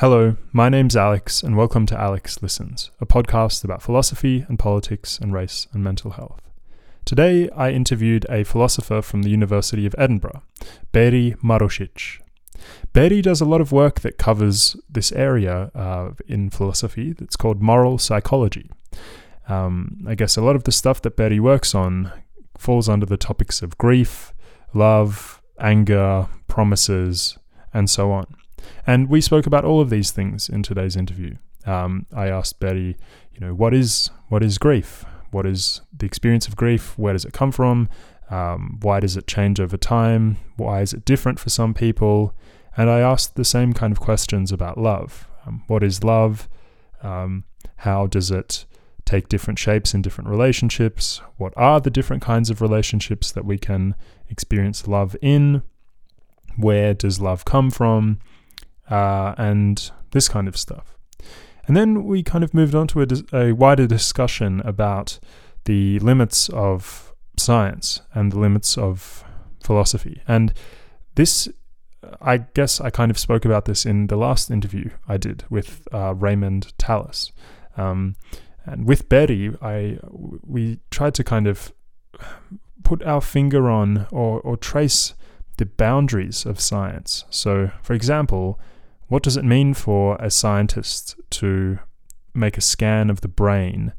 Hello, 0.00 0.36
my 0.52 0.68
name's 0.68 0.94
Alex, 0.94 1.42
and 1.42 1.56
welcome 1.56 1.84
to 1.86 2.00
Alex 2.00 2.40
Listens, 2.40 2.92
a 3.00 3.04
podcast 3.04 3.64
about 3.64 3.82
philosophy 3.82 4.46
and 4.46 4.56
politics 4.56 5.18
and 5.18 5.32
race 5.32 5.66
and 5.72 5.82
mental 5.82 6.12
health. 6.12 6.40
Today, 7.04 7.50
I 7.50 7.72
interviewed 7.72 8.24
a 8.30 8.44
philosopher 8.44 9.02
from 9.02 9.22
the 9.22 9.30
University 9.30 9.86
of 9.86 9.96
Edinburgh, 9.98 10.44
Beri 10.92 11.34
Marušić. 11.42 12.20
Beri 12.92 13.20
does 13.20 13.40
a 13.40 13.44
lot 13.44 13.60
of 13.60 13.72
work 13.72 13.98
that 14.02 14.18
covers 14.18 14.76
this 14.88 15.10
area 15.10 15.72
uh, 15.74 16.10
in 16.28 16.48
philosophy 16.50 17.12
that's 17.12 17.34
called 17.34 17.60
moral 17.60 17.98
psychology. 17.98 18.70
Um, 19.48 20.04
I 20.06 20.14
guess 20.14 20.36
a 20.36 20.42
lot 20.42 20.54
of 20.54 20.62
the 20.62 20.70
stuff 20.70 21.02
that 21.02 21.16
Beri 21.16 21.40
works 21.40 21.74
on 21.74 22.12
falls 22.56 22.88
under 22.88 23.04
the 23.04 23.16
topics 23.16 23.62
of 23.62 23.76
grief, 23.78 24.32
love, 24.72 25.42
anger, 25.58 26.28
promises, 26.46 27.36
and 27.74 27.90
so 27.90 28.12
on. 28.12 28.36
And 28.86 29.08
we 29.08 29.20
spoke 29.20 29.46
about 29.46 29.64
all 29.64 29.80
of 29.80 29.90
these 29.90 30.10
things 30.10 30.48
in 30.48 30.62
today's 30.62 30.96
interview. 30.96 31.36
Um, 31.66 32.06
I 32.14 32.28
asked 32.28 32.60
Beri, 32.60 32.96
you 33.32 33.40
know, 33.40 33.54
what 33.54 33.74
is 33.74 34.10
what 34.28 34.42
is 34.42 34.58
grief? 34.58 35.04
What 35.30 35.46
is 35.46 35.82
the 35.96 36.06
experience 36.06 36.48
of 36.48 36.56
grief? 36.56 36.96
Where 36.98 37.12
does 37.12 37.24
it 37.24 37.32
come 37.32 37.52
from? 37.52 37.88
Um, 38.30 38.78
why 38.82 39.00
does 39.00 39.16
it 39.16 39.26
change 39.26 39.60
over 39.60 39.76
time? 39.76 40.38
Why 40.56 40.80
is 40.80 40.92
it 40.92 41.04
different 41.04 41.38
for 41.38 41.50
some 41.50 41.74
people? 41.74 42.34
And 42.76 42.88
I 42.90 43.00
asked 43.00 43.36
the 43.36 43.44
same 43.44 43.72
kind 43.72 43.92
of 43.92 44.00
questions 44.00 44.52
about 44.52 44.78
love. 44.78 45.28
Um, 45.46 45.64
what 45.66 45.82
is 45.82 46.04
love? 46.04 46.48
Um, 47.02 47.44
how 47.76 48.06
does 48.06 48.30
it 48.30 48.66
take 49.04 49.28
different 49.28 49.58
shapes 49.58 49.94
in 49.94 50.02
different 50.02 50.28
relationships? 50.28 51.20
What 51.36 51.54
are 51.56 51.80
the 51.80 51.90
different 51.90 52.22
kinds 52.22 52.50
of 52.50 52.60
relationships 52.60 53.32
that 53.32 53.44
we 53.44 53.58
can 53.58 53.94
experience 54.28 54.86
love 54.86 55.16
in? 55.22 55.62
Where 56.56 56.92
does 56.92 57.20
love 57.20 57.44
come 57.44 57.70
from? 57.70 58.18
Uh, 58.90 59.34
and 59.36 59.90
this 60.12 60.28
kind 60.28 60.48
of 60.48 60.56
stuff. 60.56 60.96
And 61.66 61.76
then 61.76 62.04
we 62.04 62.22
kind 62.22 62.42
of 62.42 62.54
moved 62.54 62.74
on 62.74 62.86
to 62.88 63.02
a, 63.02 63.06
a 63.36 63.52
wider 63.52 63.86
discussion 63.86 64.60
about 64.64 65.18
the 65.64 65.98
limits 65.98 66.48
of 66.48 67.12
science 67.36 68.00
and 68.14 68.32
the 68.32 68.38
limits 68.38 68.78
of 68.78 69.22
philosophy. 69.62 70.22
And 70.26 70.54
this, 71.14 71.48
I 72.22 72.38
guess, 72.38 72.80
I 72.80 72.88
kind 72.88 73.10
of 73.10 73.18
spoke 73.18 73.44
about 73.44 73.66
this 73.66 73.84
in 73.84 74.06
the 74.06 74.16
last 74.16 74.50
interview 74.50 74.90
I 75.06 75.18
did 75.18 75.44
with 75.50 75.86
uh, 75.92 76.14
Raymond 76.14 76.72
Tallis. 76.78 77.32
Um, 77.76 78.16
and 78.64 78.86
with 78.86 79.08
Beri, 79.08 79.54
I 79.62 79.98
we 80.10 80.80
tried 80.90 81.14
to 81.14 81.24
kind 81.24 81.46
of 81.46 81.72
put 82.82 83.02
our 83.02 83.20
finger 83.20 83.68
on 83.68 84.06
or, 84.10 84.40
or 84.40 84.56
trace 84.56 85.14
the 85.58 85.66
boundaries 85.66 86.46
of 86.46 86.60
science. 86.60 87.24
So, 87.30 87.70
for 87.82 87.92
example, 87.94 88.58
what 89.08 89.22
does 89.22 89.36
it 89.36 89.44
mean 89.44 89.74
for 89.74 90.16
a 90.20 90.30
scientist 90.30 91.16
to 91.30 91.78
make 92.34 92.56
a 92.56 92.62
scan 92.62 93.10
of 93.10 93.22
the 93.22 93.28
brain 93.28 93.92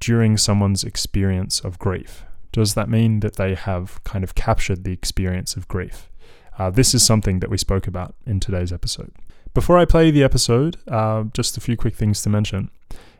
during 0.00 0.36
someone's 0.36 0.82
experience 0.82 1.60
of 1.60 1.78
grief? 1.78 2.24
Does 2.52 2.74
that 2.74 2.88
mean 2.88 3.20
that 3.20 3.36
they 3.36 3.54
have 3.54 4.02
kind 4.04 4.24
of 4.24 4.34
captured 4.34 4.84
the 4.84 4.92
experience 4.92 5.56
of 5.56 5.68
grief? 5.68 6.10
Uh, 6.58 6.70
this 6.70 6.94
is 6.94 7.04
something 7.04 7.40
that 7.40 7.50
we 7.50 7.58
spoke 7.58 7.86
about 7.86 8.14
in 8.26 8.40
today's 8.40 8.72
episode. 8.72 9.12
Before 9.52 9.78
I 9.78 9.84
play 9.84 10.10
the 10.10 10.22
episode, 10.22 10.78
uh, 10.88 11.24
just 11.34 11.56
a 11.56 11.60
few 11.60 11.76
quick 11.76 11.94
things 11.94 12.22
to 12.22 12.30
mention. 12.30 12.70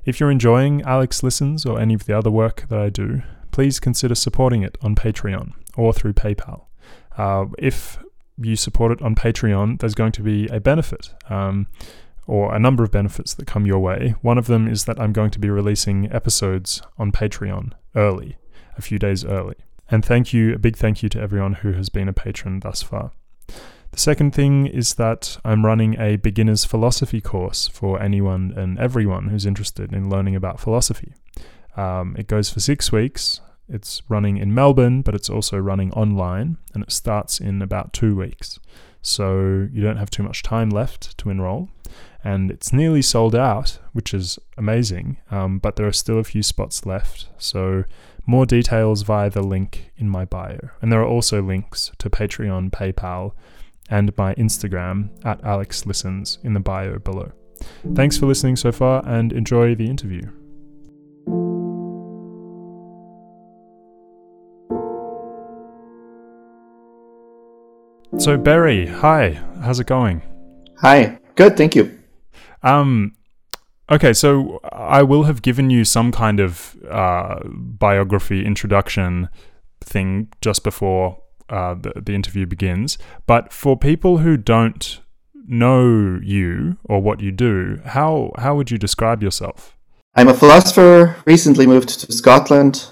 If 0.06 0.20
you're 0.20 0.30
enjoying 0.30 0.82
Alex 0.82 1.22
Listens 1.22 1.66
or 1.66 1.78
any 1.78 1.92
of 1.92 2.06
the 2.06 2.16
other 2.16 2.30
work 2.30 2.66
that 2.68 2.78
I 2.78 2.88
do, 2.88 3.22
please 3.50 3.78
consider 3.78 4.14
supporting 4.14 4.62
it 4.62 4.78
on 4.80 4.94
Patreon 4.94 5.52
or 5.76 5.92
through 5.92 6.14
PayPal. 6.14 6.64
Uh, 7.16 7.46
if 7.58 7.98
you 8.38 8.56
support 8.56 8.92
it 8.92 9.02
on 9.02 9.14
Patreon, 9.14 9.80
there's 9.80 9.94
going 9.94 10.12
to 10.12 10.22
be 10.22 10.46
a 10.48 10.60
benefit. 10.60 11.14
Um, 11.28 11.68
or 12.26 12.54
a 12.54 12.58
number 12.58 12.82
of 12.82 12.90
benefits 12.90 13.34
that 13.34 13.46
come 13.46 13.66
your 13.66 13.78
way. 13.78 14.14
One 14.20 14.38
of 14.38 14.46
them 14.46 14.66
is 14.66 14.84
that 14.86 15.00
I'm 15.00 15.12
going 15.12 15.30
to 15.30 15.38
be 15.38 15.48
releasing 15.48 16.10
episodes 16.12 16.82
on 16.98 17.12
Patreon 17.12 17.72
early, 17.94 18.36
a 18.76 18.82
few 18.82 18.98
days 18.98 19.24
early. 19.24 19.54
And 19.88 20.04
thank 20.04 20.32
you, 20.32 20.52
a 20.52 20.58
big 20.58 20.76
thank 20.76 21.02
you 21.02 21.08
to 21.10 21.20
everyone 21.20 21.54
who 21.54 21.72
has 21.72 21.88
been 21.88 22.08
a 22.08 22.12
patron 22.12 22.60
thus 22.60 22.82
far. 22.82 23.12
The 23.92 23.98
second 23.98 24.34
thing 24.34 24.66
is 24.66 24.94
that 24.94 25.38
I'm 25.44 25.64
running 25.64 25.98
a 25.98 26.16
beginner's 26.16 26.64
philosophy 26.64 27.20
course 27.20 27.68
for 27.68 28.02
anyone 28.02 28.52
and 28.56 28.78
everyone 28.78 29.28
who's 29.28 29.46
interested 29.46 29.92
in 29.92 30.10
learning 30.10 30.34
about 30.34 30.58
philosophy. 30.58 31.14
Um, 31.76 32.16
it 32.18 32.26
goes 32.26 32.50
for 32.50 32.58
six 32.58 32.90
weeks, 32.90 33.40
it's 33.68 34.02
running 34.08 34.36
in 34.36 34.54
Melbourne, 34.54 35.02
but 35.02 35.14
it's 35.14 35.30
also 35.30 35.58
running 35.58 35.92
online, 35.92 36.58
and 36.74 36.82
it 36.82 36.92
starts 36.92 37.40
in 37.40 37.62
about 37.62 37.92
two 37.92 38.14
weeks. 38.14 38.58
So 39.02 39.68
you 39.72 39.82
don't 39.82 39.98
have 39.98 40.10
too 40.10 40.22
much 40.22 40.42
time 40.42 40.70
left 40.70 41.16
to 41.18 41.30
enroll. 41.30 41.68
And 42.24 42.50
it's 42.50 42.72
nearly 42.72 43.02
sold 43.02 43.36
out, 43.36 43.78
which 43.92 44.12
is 44.12 44.38
amazing, 44.58 45.18
um, 45.30 45.58
but 45.58 45.76
there 45.76 45.86
are 45.86 45.92
still 45.92 46.18
a 46.18 46.24
few 46.24 46.42
spots 46.42 46.84
left. 46.84 47.28
So 47.38 47.84
more 48.26 48.46
details 48.46 49.02
via 49.02 49.30
the 49.30 49.44
link 49.44 49.92
in 49.96 50.08
my 50.08 50.24
bio. 50.24 50.58
And 50.82 50.90
there 50.90 51.00
are 51.00 51.06
also 51.06 51.40
links 51.40 51.92
to 51.98 52.10
Patreon, 52.10 52.70
PayPal, 52.72 53.32
and 53.88 54.16
my 54.16 54.34
Instagram 54.34 55.10
at 55.24 55.42
Alex 55.44 55.86
Listens 55.86 56.38
in 56.42 56.54
the 56.54 56.60
bio 56.60 56.98
below. 56.98 57.30
Thanks 57.94 58.18
for 58.18 58.26
listening 58.26 58.56
so 58.56 58.72
far 58.72 59.06
and 59.06 59.32
enjoy 59.32 59.76
the 59.76 59.88
interview. 59.88 60.28
So 68.18 68.36
Beri, 68.38 68.86
hi, 68.86 69.40
how's 69.62 69.78
it 69.78 69.86
going? 69.86 70.22
Hi, 70.80 71.18
good, 71.34 71.56
thank 71.56 71.76
you. 71.76 71.98
Um, 72.62 73.14
okay, 73.90 74.14
so 74.14 74.58
I 74.72 75.02
will 75.02 75.24
have 75.24 75.42
given 75.42 75.68
you 75.68 75.84
some 75.84 76.10
kind 76.12 76.40
of 76.40 76.76
uh, 76.90 77.40
biography 77.46 78.44
introduction 78.44 79.28
thing 79.80 80.32
just 80.40 80.64
before 80.64 81.22
uh, 81.50 81.74
the, 81.74 81.92
the 82.04 82.14
interview 82.14 82.46
begins. 82.46 82.96
But 83.26 83.52
for 83.52 83.76
people 83.76 84.18
who 84.18 84.36
don't 84.36 85.00
know 85.46 86.18
you 86.22 86.78
or 86.84 87.00
what 87.00 87.20
you 87.20 87.30
do, 87.30 87.80
how 87.84 88.32
how 88.38 88.56
would 88.56 88.70
you 88.70 88.78
describe 88.78 89.22
yourself? 89.22 89.76
I'm 90.14 90.28
a 90.28 90.34
philosopher. 90.34 91.16
Recently 91.26 91.66
moved 91.66 91.90
to 92.00 92.12
Scotland. 92.12 92.88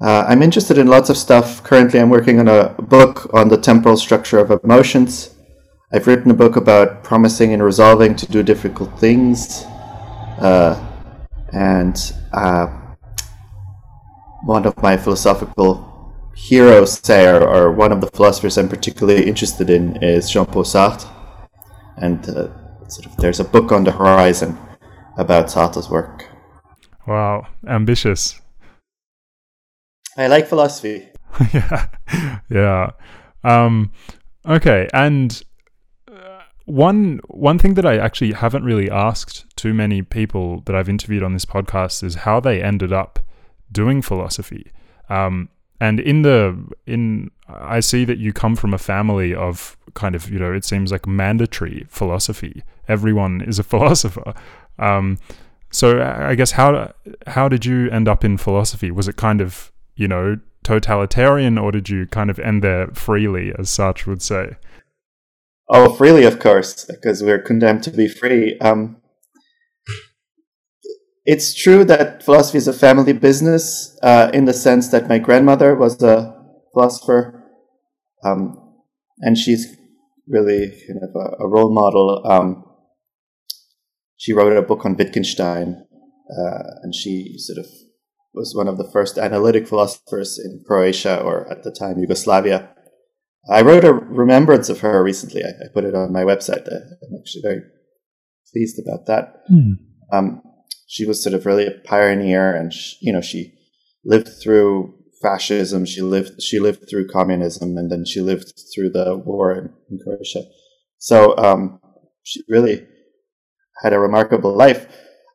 Uh, 0.00 0.24
I'm 0.28 0.42
interested 0.42 0.76
in 0.76 0.88
lots 0.88 1.08
of 1.08 1.16
stuff. 1.16 1.62
Currently, 1.62 2.00
I'm 2.00 2.10
working 2.10 2.40
on 2.40 2.48
a 2.48 2.70
book 2.82 3.32
on 3.32 3.48
the 3.48 3.56
temporal 3.56 3.96
structure 3.96 4.38
of 4.38 4.50
emotions. 4.64 5.34
I've 5.92 6.06
written 6.06 6.30
a 6.30 6.34
book 6.34 6.56
about 6.56 7.04
promising 7.04 7.52
and 7.52 7.62
resolving 7.62 8.16
to 8.16 8.26
do 8.26 8.42
difficult 8.42 8.98
things. 8.98 9.64
Uh, 10.40 10.74
and 11.52 12.12
uh, 12.32 12.66
one 14.42 14.66
of 14.66 14.76
my 14.82 14.96
philosophical 14.96 16.12
heroes, 16.34 16.98
say, 16.98 17.28
or, 17.28 17.48
or, 17.48 17.72
one 17.72 17.92
of 17.92 18.00
the 18.00 18.08
philosophers 18.08 18.58
I'm 18.58 18.68
particularly 18.68 19.28
interested 19.28 19.70
in, 19.70 20.02
is 20.02 20.28
Jean 20.28 20.46
Paul 20.46 20.64
Sartre. 20.64 21.08
And 21.96 22.28
uh, 22.28 22.48
sort 22.88 23.06
of 23.06 23.16
there's 23.18 23.38
a 23.38 23.44
book 23.44 23.70
on 23.70 23.84
the 23.84 23.92
horizon 23.92 24.58
about 25.16 25.46
Sartre's 25.46 25.88
work. 25.88 26.28
Wow, 27.06 27.46
ambitious. 27.68 28.40
I 30.16 30.26
like 30.28 30.46
philosophy. 30.46 31.08
yeah, 31.52 31.88
yeah. 32.48 32.90
Um, 33.42 33.92
okay, 34.46 34.88
and 34.92 35.42
uh, 36.10 36.42
one 36.66 37.20
one 37.28 37.58
thing 37.58 37.74
that 37.74 37.84
I 37.84 37.98
actually 37.98 38.32
haven't 38.32 38.64
really 38.64 38.90
asked 38.90 39.44
too 39.56 39.74
many 39.74 40.02
people 40.02 40.60
that 40.66 40.76
I've 40.76 40.88
interviewed 40.88 41.22
on 41.22 41.32
this 41.32 41.44
podcast 41.44 42.02
is 42.04 42.14
how 42.16 42.40
they 42.40 42.62
ended 42.62 42.92
up 42.92 43.18
doing 43.72 44.02
philosophy. 44.02 44.70
Um, 45.08 45.48
and 45.80 46.00
in 46.00 46.22
the 46.22 46.56
in 46.86 47.30
I 47.48 47.80
see 47.80 48.04
that 48.04 48.18
you 48.18 48.32
come 48.32 48.56
from 48.56 48.72
a 48.72 48.78
family 48.78 49.34
of 49.34 49.76
kind 49.94 50.14
of 50.14 50.30
you 50.30 50.38
know 50.38 50.52
it 50.52 50.64
seems 50.64 50.92
like 50.92 51.06
mandatory 51.06 51.86
philosophy. 51.88 52.62
Everyone 52.88 53.40
is 53.40 53.58
a 53.58 53.62
philosopher. 53.72 54.34
Um, 54.78 55.18
so 55.70 56.00
I 56.00 56.36
guess 56.36 56.52
how 56.52 56.94
how 57.26 57.48
did 57.48 57.66
you 57.66 57.90
end 57.90 58.08
up 58.08 58.24
in 58.24 58.38
philosophy? 58.38 58.90
Was 58.90 59.08
it 59.08 59.16
kind 59.16 59.40
of 59.40 59.72
you 59.96 60.08
know, 60.08 60.38
totalitarian, 60.62 61.58
or 61.58 61.70
did 61.70 61.88
you 61.88 62.06
kind 62.06 62.30
of 62.30 62.38
end 62.38 62.62
there 62.62 62.88
freely, 62.88 63.52
as 63.58 63.68
Sartre 63.68 64.06
would 64.06 64.22
say? 64.22 64.56
Oh, 65.68 65.94
freely, 65.94 66.24
of 66.24 66.40
course, 66.40 66.84
because 66.84 67.22
we're 67.22 67.40
condemned 67.40 67.82
to 67.84 67.90
be 67.90 68.08
free. 68.08 68.58
Um, 68.58 69.00
it's 71.24 71.54
true 71.54 71.84
that 71.84 72.22
philosophy 72.22 72.58
is 72.58 72.68
a 72.68 72.72
family 72.72 73.14
business 73.14 73.96
uh, 74.02 74.30
in 74.34 74.44
the 74.44 74.52
sense 74.52 74.88
that 74.88 75.08
my 75.08 75.18
grandmother 75.18 75.74
was 75.74 76.02
a 76.02 76.34
philosopher, 76.72 77.42
um, 78.24 78.58
and 79.20 79.38
she's 79.38 79.66
really 80.28 80.68
kind 80.68 81.00
of 81.02 81.10
a, 81.14 81.44
a 81.44 81.48
role 81.48 81.72
model. 81.72 82.22
Um, 82.26 82.64
she 84.16 84.32
wrote 84.32 84.56
a 84.56 84.62
book 84.62 84.84
on 84.84 84.96
Wittgenstein, 84.96 85.86
uh, 86.30 86.62
and 86.82 86.94
she 86.94 87.36
sort 87.38 87.58
of 87.58 87.66
was 88.34 88.54
one 88.54 88.68
of 88.68 88.78
the 88.78 88.90
first 88.92 89.16
analytic 89.16 89.68
philosophers 89.68 90.38
in 90.42 90.62
Croatia 90.66 91.20
or 91.20 91.50
at 91.50 91.62
the 91.62 91.70
time 91.70 91.98
Yugoslavia. 91.98 92.70
I 93.50 93.62
wrote 93.62 93.84
a 93.84 93.92
remembrance 93.92 94.68
of 94.68 94.80
her 94.80 95.02
recently. 95.02 95.42
I, 95.44 95.48
I 95.48 95.68
put 95.72 95.84
it 95.84 95.94
on 95.94 96.12
my 96.12 96.22
website. 96.22 96.66
I'm 96.66 97.18
actually 97.18 97.42
very 97.42 97.60
pleased 98.52 98.80
about 98.84 99.06
that. 99.06 99.42
Mm. 99.50 99.76
Um, 100.12 100.42
she 100.86 101.06
was 101.06 101.22
sort 101.22 101.34
of 101.34 101.46
really 101.46 101.66
a 101.66 101.72
pioneer, 101.84 102.54
and 102.54 102.72
she, 102.72 102.96
you 103.00 103.12
know 103.12 103.20
she 103.20 103.52
lived 104.04 104.28
through 104.42 104.94
fascism. 105.22 105.84
She 105.84 106.02
lived 106.02 106.42
she 106.42 106.58
lived 106.58 106.88
through 106.88 107.08
communism, 107.08 107.76
and 107.76 107.90
then 107.90 108.04
she 108.04 108.20
lived 108.20 108.52
through 108.74 108.90
the 108.90 109.16
war 109.16 109.52
in, 109.52 109.72
in 109.90 109.98
Croatia. 110.04 110.42
So 110.98 111.36
um, 111.36 111.80
she 112.22 112.42
really 112.48 112.86
had 113.82 113.92
a 113.92 113.98
remarkable 113.98 114.56
life. 114.56 114.86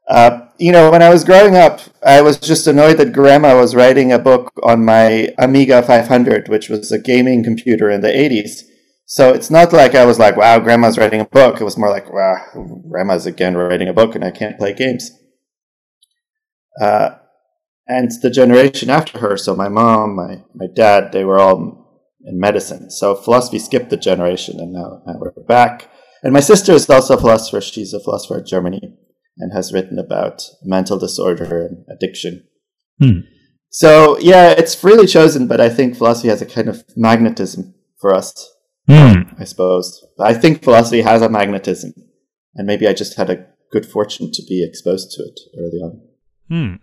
Uh, 0.10 0.48
you 0.58 0.72
know, 0.72 0.90
when 0.90 1.04
I 1.04 1.10
was 1.10 1.24
growing 1.24 1.56
up, 1.56 1.82
I 2.04 2.22
was 2.22 2.40
just 2.40 2.66
annoyed 2.66 2.98
that 2.98 3.14
grandma 3.14 3.56
was 3.56 3.76
writing 3.76 4.12
a 4.12 4.18
book 4.18 4.52
on 4.64 4.84
my 4.84 5.30
Amiga 5.38 5.84
500, 5.84 6.50
which 6.50 6.68
was 6.68 6.92
a 6.92 7.00
gaming 7.00 7.44
computer 7.44 7.92
in 7.92 8.02
the 8.02 8.08
80s. 8.08 8.64
So 9.06 9.32
it's 9.32 9.52
not 9.52 9.72
like 9.72 9.94
I 9.94 10.06
was 10.06 10.18
like, 10.18 10.36
wow, 10.36 10.58
grandma's 10.60 10.98
writing 10.98 11.22
a 11.22 11.26
book. 11.26 11.62
It 11.62 11.64
was 11.64 11.78
more 11.78 11.90
like, 11.90 12.12
wow, 12.12 12.38
grandma's 12.90 13.28
again 13.28 13.56
writing 13.56 13.88
a 13.88 13.94
book 13.94 14.16
and 14.16 14.24
I 14.24 14.32
can't 14.32 14.58
play 14.58 14.74
games. 14.74 15.12
Uh, 16.82 17.12
and 17.88 18.12
the 18.22 18.32
generation 18.32 18.90
after 18.90 19.20
her, 19.20 19.38
so 19.38 19.56
my 19.56 19.70
mom, 19.70 20.16
my, 20.16 20.44
my 20.56 20.68
dad, 20.76 21.12
they 21.12 21.24
were 21.24 21.40
all 21.40 22.04
in 22.26 22.40
medicine. 22.40 22.90
So 22.90 23.16
philosophy 23.16 23.60
skipped 23.60 23.90
the 23.92 23.98
generation 23.98 24.60
and 24.60 24.74
now, 24.74 25.02
now 25.06 25.20
we're 25.20 25.32
back. 25.48 25.90
And 26.24 26.34
my 26.34 26.40
sister 26.40 26.72
is 26.72 26.90
also 26.90 27.16
a 27.16 27.20
philosopher. 27.20 27.62
She's 27.62 27.94
a 27.94 28.00
philosopher 28.00 28.40
in 28.40 28.46
Germany 28.46 28.98
and 29.40 29.54
has 29.54 29.74
written 29.74 29.98
about 29.98 30.44
mental 30.64 31.00
disorder 31.00 31.66
and 31.66 31.86
addiction. 31.90 32.46
Hmm. 33.00 33.20
So 33.70 34.18
yeah, 34.20 34.52
it's 34.52 34.76
freely 34.76 35.08
chosen, 35.08 35.48
but 35.48 35.62
I 35.62 35.70
think 35.70 35.96
philosophy 35.96 36.28
has 36.28 36.42
a 36.42 36.46
kind 36.46 36.68
of 36.68 36.84
magnetism 36.96 37.74
for 38.00 38.14
us. 38.14 38.52
Hmm. 38.88 39.22
I 39.38 39.44
suppose. 39.44 40.06
I 40.20 40.34
think 40.34 40.64
philosophy 40.64 41.02
has 41.02 41.22
a 41.22 41.30
magnetism, 41.30 41.94
and 42.56 42.66
maybe 42.66 42.88
I 42.88 42.94
just 42.94 43.18
had 43.18 43.30
a 43.30 43.46
good 43.72 43.86
fortune 43.86 44.32
to 44.32 44.44
be 44.48 44.66
exposed 44.66 45.12
to 45.12 45.24
it 45.24 45.40
early 45.58 45.78
on. 45.78 46.02
Hmm. 46.48 46.76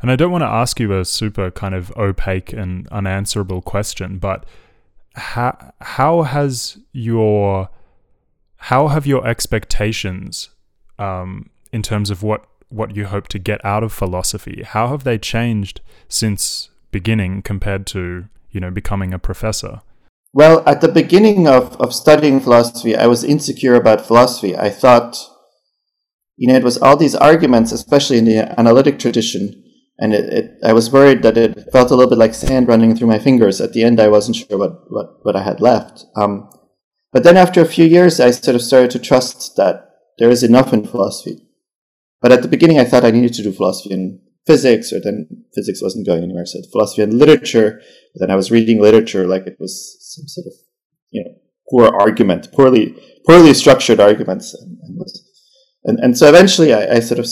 And 0.00 0.10
I 0.10 0.16
don't 0.16 0.32
want 0.32 0.42
to 0.42 0.48
ask 0.48 0.78
you 0.80 0.98
a 0.98 1.04
super 1.04 1.50
kind 1.50 1.74
of 1.74 1.92
opaque 1.96 2.52
and 2.52 2.88
unanswerable 2.88 3.62
question, 3.62 4.18
but 4.18 4.46
how 5.14 5.72
how 5.80 6.22
has 6.22 6.78
your 6.92 7.70
how 8.56 8.88
have 8.88 9.06
your 9.06 9.26
expectations 9.26 10.50
um, 10.98 11.50
in 11.72 11.82
terms 11.82 12.10
of 12.10 12.22
what 12.22 12.44
what 12.70 12.94
you 12.94 13.06
hope 13.06 13.28
to 13.28 13.38
get 13.38 13.64
out 13.64 13.82
of 13.82 13.92
philosophy. 13.92 14.62
How 14.62 14.88
have 14.88 15.04
they 15.04 15.18
changed 15.18 15.80
since 16.08 16.70
beginning 16.90 17.42
compared 17.42 17.86
to 17.86 18.26
you 18.50 18.60
know 18.60 18.70
becoming 18.70 19.14
a 19.14 19.18
professor? 19.18 19.80
Well 20.32 20.62
at 20.66 20.80
the 20.80 20.88
beginning 20.88 21.48
of, 21.48 21.76
of 21.80 21.94
studying 21.94 22.40
philosophy 22.40 22.94
i 22.96 23.06
was 23.06 23.24
insecure 23.24 23.74
about 23.74 24.06
philosophy. 24.06 24.56
I 24.56 24.70
thought 24.70 25.16
you 26.36 26.48
know 26.48 26.56
it 26.56 26.64
was 26.64 26.78
all 26.78 26.96
these 26.96 27.14
arguments 27.14 27.72
especially 27.72 28.18
in 28.18 28.24
the 28.24 28.58
analytic 28.58 28.98
tradition 28.98 29.64
and 29.98 30.14
it, 30.14 30.32
it, 30.32 30.50
i 30.62 30.72
was 30.72 30.92
worried 30.92 31.22
that 31.22 31.38
it 31.38 31.72
felt 31.72 31.90
a 31.90 31.94
little 31.94 32.10
bit 32.10 32.18
like 32.18 32.34
sand 32.34 32.68
running 32.68 32.94
through 32.94 33.08
my 33.08 33.18
fingers. 33.18 33.60
At 33.60 33.72
the 33.72 33.82
end 33.82 34.00
i 34.00 34.08
wasn't 34.08 34.36
sure 34.36 34.58
what, 34.58 34.90
what, 34.90 35.24
what 35.24 35.36
i 35.36 35.42
had 35.42 35.60
left. 35.60 36.04
Um, 36.16 36.50
but 37.12 37.24
then 37.24 37.38
after 37.38 37.60
a 37.62 37.74
few 37.76 37.86
years 37.86 38.20
i 38.20 38.30
sort 38.30 38.54
of 38.54 38.62
started 38.62 38.90
to 38.92 38.98
trust 38.98 39.56
that 39.56 39.86
there 40.18 40.30
is 40.30 40.42
enough 40.42 40.72
in 40.72 40.86
philosophy 40.86 41.47
but 42.20 42.32
at 42.32 42.42
the 42.42 42.48
beginning, 42.48 42.78
I 42.78 42.84
thought 42.84 43.04
I 43.04 43.10
needed 43.10 43.34
to 43.34 43.42
do 43.42 43.52
philosophy 43.52 43.94
and 43.94 44.20
physics, 44.46 44.92
or 44.92 45.00
then 45.00 45.44
physics 45.54 45.82
wasn't 45.82 46.06
going 46.06 46.22
anywhere. 46.24 46.46
So 46.46 46.60
philosophy 46.72 47.02
and 47.02 47.14
literature. 47.14 47.80
Then 48.14 48.30
I 48.30 48.36
was 48.36 48.50
reading 48.50 48.80
literature 48.80 49.26
like 49.26 49.46
it 49.46 49.56
was 49.60 49.96
some 50.00 50.26
sort 50.26 50.46
of, 50.46 50.52
you 51.10 51.22
know, 51.22 51.34
poor 51.70 51.88
argument, 51.88 52.50
poorly, 52.52 52.96
poorly 53.26 53.54
structured 53.54 54.00
arguments. 54.00 54.54
And, 54.54 54.78
and, 54.82 55.00
and, 55.84 55.98
and 56.00 56.18
so 56.18 56.28
eventually 56.28 56.72
I, 56.72 56.96
I 56.96 57.00
sort 57.00 57.20
of 57.20 57.26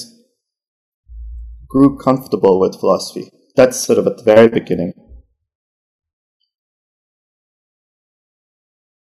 grew 1.68 1.98
comfortable 1.98 2.60
with 2.60 2.78
philosophy. 2.78 3.30
That's 3.56 3.80
sort 3.80 3.98
of 3.98 4.06
at 4.06 4.18
the 4.18 4.22
very 4.22 4.48
beginning. 4.48 4.92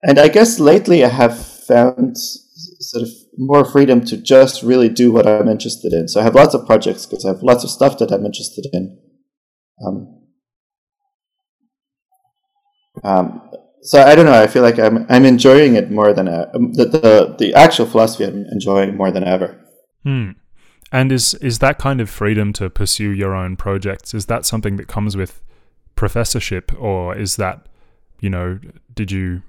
And 0.03 0.19
I 0.19 0.27
guess 0.27 0.59
lately 0.59 1.03
I 1.03 1.09
have 1.09 1.37
found 1.65 2.17
sort 2.79 3.03
of 3.03 3.09
more 3.37 3.65
freedom 3.65 4.03
to 4.05 4.17
just 4.17 4.63
really 4.63 4.89
do 4.89 5.11
what 5.11 5.27
I'm 5.27 5.47
interested 5.47 5.93
in. 5.93 6.07
So 6.07 6.19
I 6.19 6.23
have 6.23 6.35
lots 6.35 6.53
of 6.53 6.65
projects 6.65 7.05
because 7.05 7.25
I 7.25 7.29
have 7.29 7.43
lots 7.43 7.63
of 7.63 7.69
stuff 7.69 7.97
that 7.97 8.11
I'm 8.11 8.25
interested 8.25 8.67
in. 8.71 8.99
Um, 9.85 10.21
um, 13.03 13.49
so 13.81 14.01
I 14.01 14.15
don't 14.15 14.25
know. 14.25 14.41
I 14.41 14.47
feel 14.47 14.61
like 14.61 14.79
I'm 14.79 15.05
I'm 15.09 15.25
enjoying 15.25 15.75
it 15.75 15.91
more 15.91 16.13
than 16.13 16.27
uh, 16.27 16.49
the, 16.53 16.85
the 16.85 17.35
the 17.37 17.53
actual 17.53 17.85
philosophy. 17.85 18.25
I'm 18.25 18.45
enjoying 18.51 18.95
more 18.95 19.11
than 19.11 19.23
ever. 19.23 19.59
Hmm. 20.03 20.31
And 20.91 21.11
is 21.11 21.33
is 21.35 21.59
that 21.59 21.79
kind 21.79 21.99
of 21.99 22.09
freedom 22.09 22.53
to 22.53 22.69
pursue 22.69 23.09
your 23.09 23.35
own 23.35 23.57
projects? 23.57 24.13
Is 24.13 24.27
that 24.27 24.45
something 24.45 24.77
that 24.77 24.87
comes 24.87 25.17
with 25.17 25.41
professorship, 25.95 26.71
or 26.79 27.17
is 27.17 27.35
that 27.37 27.67
you 28.19 28.29
know? 28.29 28.59
Did 28.93 29.11
you? 29.11 29.41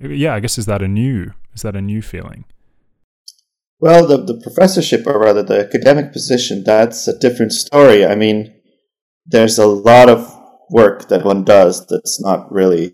Yeah, 0.00 0.34
I 0.34 0.40
guess 0.40 0.56
is 0.56 0.66
that 0.66 0.82
a 0.82 0.88
new? 0.88 1.32
Is 1.54 1.62
that 1.62 1.76
a 1.76 1.80
new 1.80 2.02
feeling? 2.02 2.44
Well, 3.80 4.06
the, 4.06 4.16
the 4.16 4.40
professorship, 4.40 5.06
or 5.06 5.18
rather 5.18 5.42
the 5.42 5.60
academic 5.60 6.12
position, 6.12 6.64
that's 6.64 7.06
a 7.06 7.18
different 7.18 7.52
story. 7.52 8.04
I 8.04 8.14
mean, 8.14 8.54
there's 9.26 9.58
a 9.58 9.66
lot 9.66 10.08
of 10.08 10.34
work 10.70 11.08
that 11.08 11.24
one 11.24 11.44
does 11.44 11.86
that's 11.86 12.20
not 12.20 12.50
really 12.50 12.92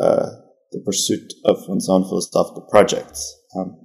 uh, 0.00 0.30
the 0.70 0.80
pursuit 0.84 1.32
of 1.44 1.58
one's 1.68 1.88
own 1.88 2.04
philosophical 2.04 2.66
projects. 2.70 3.36
Um, 3.56 3.76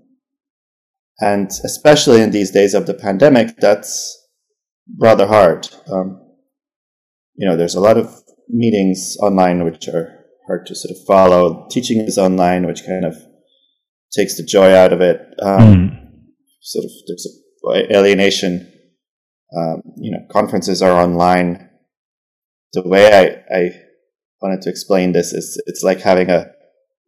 and 1.19 1.49
especially 1.65 2.21
in 2.21 2.31
these 2.31 2.51
days 2.51 2.73
of 2.73 2.85
the 2.85 2.93
pandemic, 2.93 3.57
that's 3.57 4.15
rather 4.99 5.27
hard. 5.27 5.67
Um, 5.91 6.21
you 7.35 7.47
know, 7.47 7.57
there's 7.57 7.75
a 7.75 7.81
lot 7.81 7.97
of 7.97 8.21
meetings 8.49 9.17
online 9.21 9.63
which 9.63 9.87
are 9.87 10.25
hard 10.47 10.65
to 10.67 10.75
sort 10.75 10.91
of 10.91 11.05
follow. 11.05 11.67
Teaching 11.69 11.99
is 12.01 12.17
online, 12.17 12.65
which 12.65 12.85
kind 12.85 13.03
of 13.03 13.15
takes 14.13 14.37
the 14.37 14.43
joy 14.43 14.73
out 14.73 14.93
of 14.93 15.01
it. 15.01 15.21
Um, 15.41 15.59
mm. 15.59 16.03
Sort 16.61 16.85
of 16.85 16.91
there's 17.07 17.27
a 17.65 17.97
alienation. 17.97 18.71
Um, 19.57 19.81
you 19.95 20.11
know, 20.11 20.25
conferences 20.31 20.81
are 20.81 20.91
online. 20.91 21.69
The 22.73 22.87
way 22.87 23.07
I, 23.07 23.55
I 23.55 23.69
wanted 24.41 24.61
to 24.63 24.69
explain 24.69 25.13
this 25.13 25.31
is 25.31 25.61
it's 25.67 25.83
like 25.83 26.01
having 26.01 26.29
a 26.29 26.51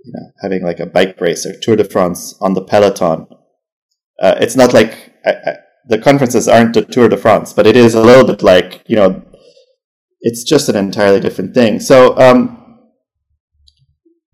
you 0.04 0.13
know 0.13 0.31
having 0.42 0.63
like 0.63 0.80
a 0.80 0.86
bike 0.86 1.19
race 1.19 1.46
or 1.46 1.60
Tour 1.60 1.75
de 1.75 1.84
France 1.84 2.36
on 2.42 2.54
the 2.54 2.63
peloton. 2.63 3.28
Uh, 4.22 4.36
it's 4.40 4.56
not 4.56 4.74
like 4.74 5.13
I, 5.25 5.31
I, 5.31 5.56
the 5.88 5.98
conferences 5.98 6.48
aren't 6.48 6.74
the 6.74 6.84
Tour 6.84 7.10
de 7.10 7.18
France, 7.18 7.53
but 7.53 7.68
it 7.68 7.75
is 7.75 7.94
a 7.94 8.01
little 8.01 8.25
bit 8.25 8.41
like 8.41 8.84
you 8.88 8.96
know 8.96 9.22
it's 10.22 10.44
just 10.44 10.70
an 10.70 10.75
entirely 10.75 11.20
different 11.20 11.53
thing. 11.53 11.79
So 11.79 12.18
um, 12.18 12.79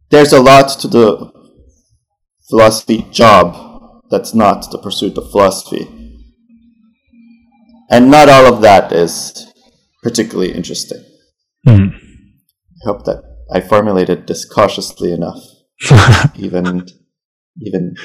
there's 0.10 0.34
a 0.34 0.42
lot 0.42 0.70
to 0.80 0.88
the 0.88 1.35
philosophy 2.50 3.06
job 3.12 4.02
that's 4.10 4.34
not 4.34 4.70
the 4.72 4.78
pursuit 4.78 5.18
of 5.18 5.32
philosophy. 5.32 5.88
And 7.90 8.10
not 8.10 8.30
all 8.30 8.54
of 8.54 8.62
that 8.62 8.92
is 8.92 9.52
particularly 10.04 10.54
interesting. 10.54 11.04
Mm. 11.68 11.94
I 11.96 12.86
hope 12.86 13.06
that 13.06 13.24
I 13.52 13.62
formulated 13.62 14.28
this 14.28 14.46
cautiously 14.46 15.12
enough. 15.12 15.42
even 16.36 16.88
even 17.62 17.96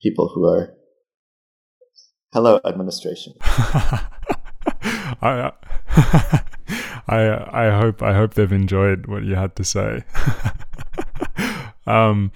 people 0.00 0.30
who 0.34 0.46
are 0.46 0.74
hello 2.32 2.60
administration. 2.64 3.32
I, 5.22 5.52
I 7.08 7.66
I 7.66 7.70
hope 7.80 8.02
I 8.02 8.14
hope 8.14 8.34
they've 8.34 8.52
enjoyed 8.52 9.06
what 9.06 9.24
you 9.24 9.34
had 9.34 9.56
to 9.56 9.64
say. 9.64 10.04
um, 11.86 12.32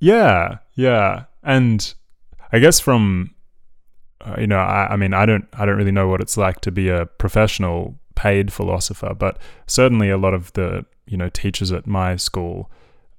yeah, 0.00 0.58
yeah, 0.74 1.24
and 1.42 1.94
I 2.52 2.58
guess 2.58 2.80
from 2.80 3.34
uh, 4.24 4.36
you 4.38 4.46
know, 4.46 4.58
I, 4.58 4.88
I 4.90 4.96
mean, 4.96 5.14
I 5.14 5.24
don't, 5.24 5.46
I 5.54 5.64
don't 5.64 5.76
really 5.76 5.92
know 5.92 6.08
what 6.08 6.20
it's 6.20 6.36
like 6.36 6.60
to 6.62 6.70
be 6.70 6.88
a 6.88 7.06
professional 7.06 7.98
paid 8.14 8.52
philosopher, 8.52 9.14
but 9.14 9.38
certainly 9.66 10.10
a 10.10 10.18
lot 10.18 10.34
of 10.34 10.52
the 10.52 10.84
you 11.06 11.16
know 11.16 11.28
teachers 11.28 11.72
at 11.72 11.86
my 11.86 12.16
school, 12.16 12.70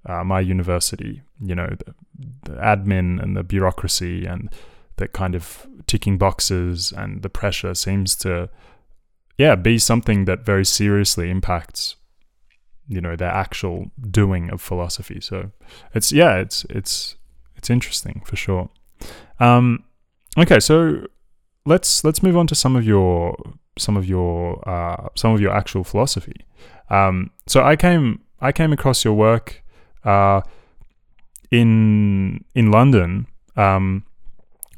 uh, 0.05 0.23
my 0.23 0.39
university, 0.39 1.23
you 1.41 1.55
know, 1.55 1.67
the, 1.67 1.93
the 2.51 2.57
admin 2.57 3.21
and 3.21 3.35
the 3.35 3.43
bureaucracy 3.43 4.25
and 4.25 4.53
the 4.97 5.07
kind 5.07 5.33
of 5.33 5.65
ticking 5.87 6.17
boxes 6.17 6.93
and 6.95 7.23
the 7.23 7.29
pressure 7.29 7.73
seems 7.73 8.15
to, 8.15 8.49
yeah, 9.37 9.55
be 9.55 9.79
something 9.79 10.25
that 10.25 10.45
very 10.45 10.65
seriously 10.65 11.31
impacts 11.31 11.95
you 12.91 12.99
know 12.99 13.15
their 13.15 13.31
actual 13.31 13.89
doing 14.09 14.49
of 14.51 14.61
philosophy. 14.61 15.19
So 15.21 15.51
it's 15.93 16.11
yeah, 16.11 16.35
it's 16.35 16.65
it's 16.69 17.15
it's 17.55 17.69
interesting 17.69 18.21
for 18.25 18.35
sure. 18.35 18.69
Um, 19.39 19.85
okay, 20.37 20.59
so 20.59 21.07
let's 21.65 22.03
let's 22.03 22.21
move 22.21 22.35
on 22.35 22.47
to 22.47 22.55
some 22.55 22.75
of 22.75 22.85
your 22.85 23.37
some 23.77 23.95
of 23.95 24.05
your 24.05 24.67
uh, 24.67 25.07
some 25.15 25.33
of 25.33 25.39
your 25.39 25.53
actual 25.53 25.83
philosophy. 25.85 26.45
Um, 26.89 27.31
so 27.47 27.63
I 27.63 27.77
came 27.77 28.21
I 28.41 28.51
came 28.51 28.73
across 28.73 29.05
your 29.05 29.13
work 29.13 29.63
uh, 30.03 30.41
in 31.49 32.43
in 32.53 32.71
London 32.71 33.27
um, 33.55 34.03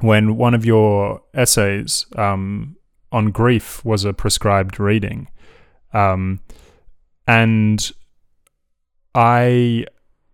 when 0.01 0.37
one 0.37 0.53
of 0.53 0.65
your 0.65 1.21
essays 1.33 2.05
um, 2.15 2.77
on 3.11 3.31
grief 3.31 3.83
was 3.83 4.05
a 4.05 4.13
prescribed 4.13 4.79
reading. 4.79 5.29
Um, 5.93 6.39
and 7.27 7.91
I, 9.15 9.85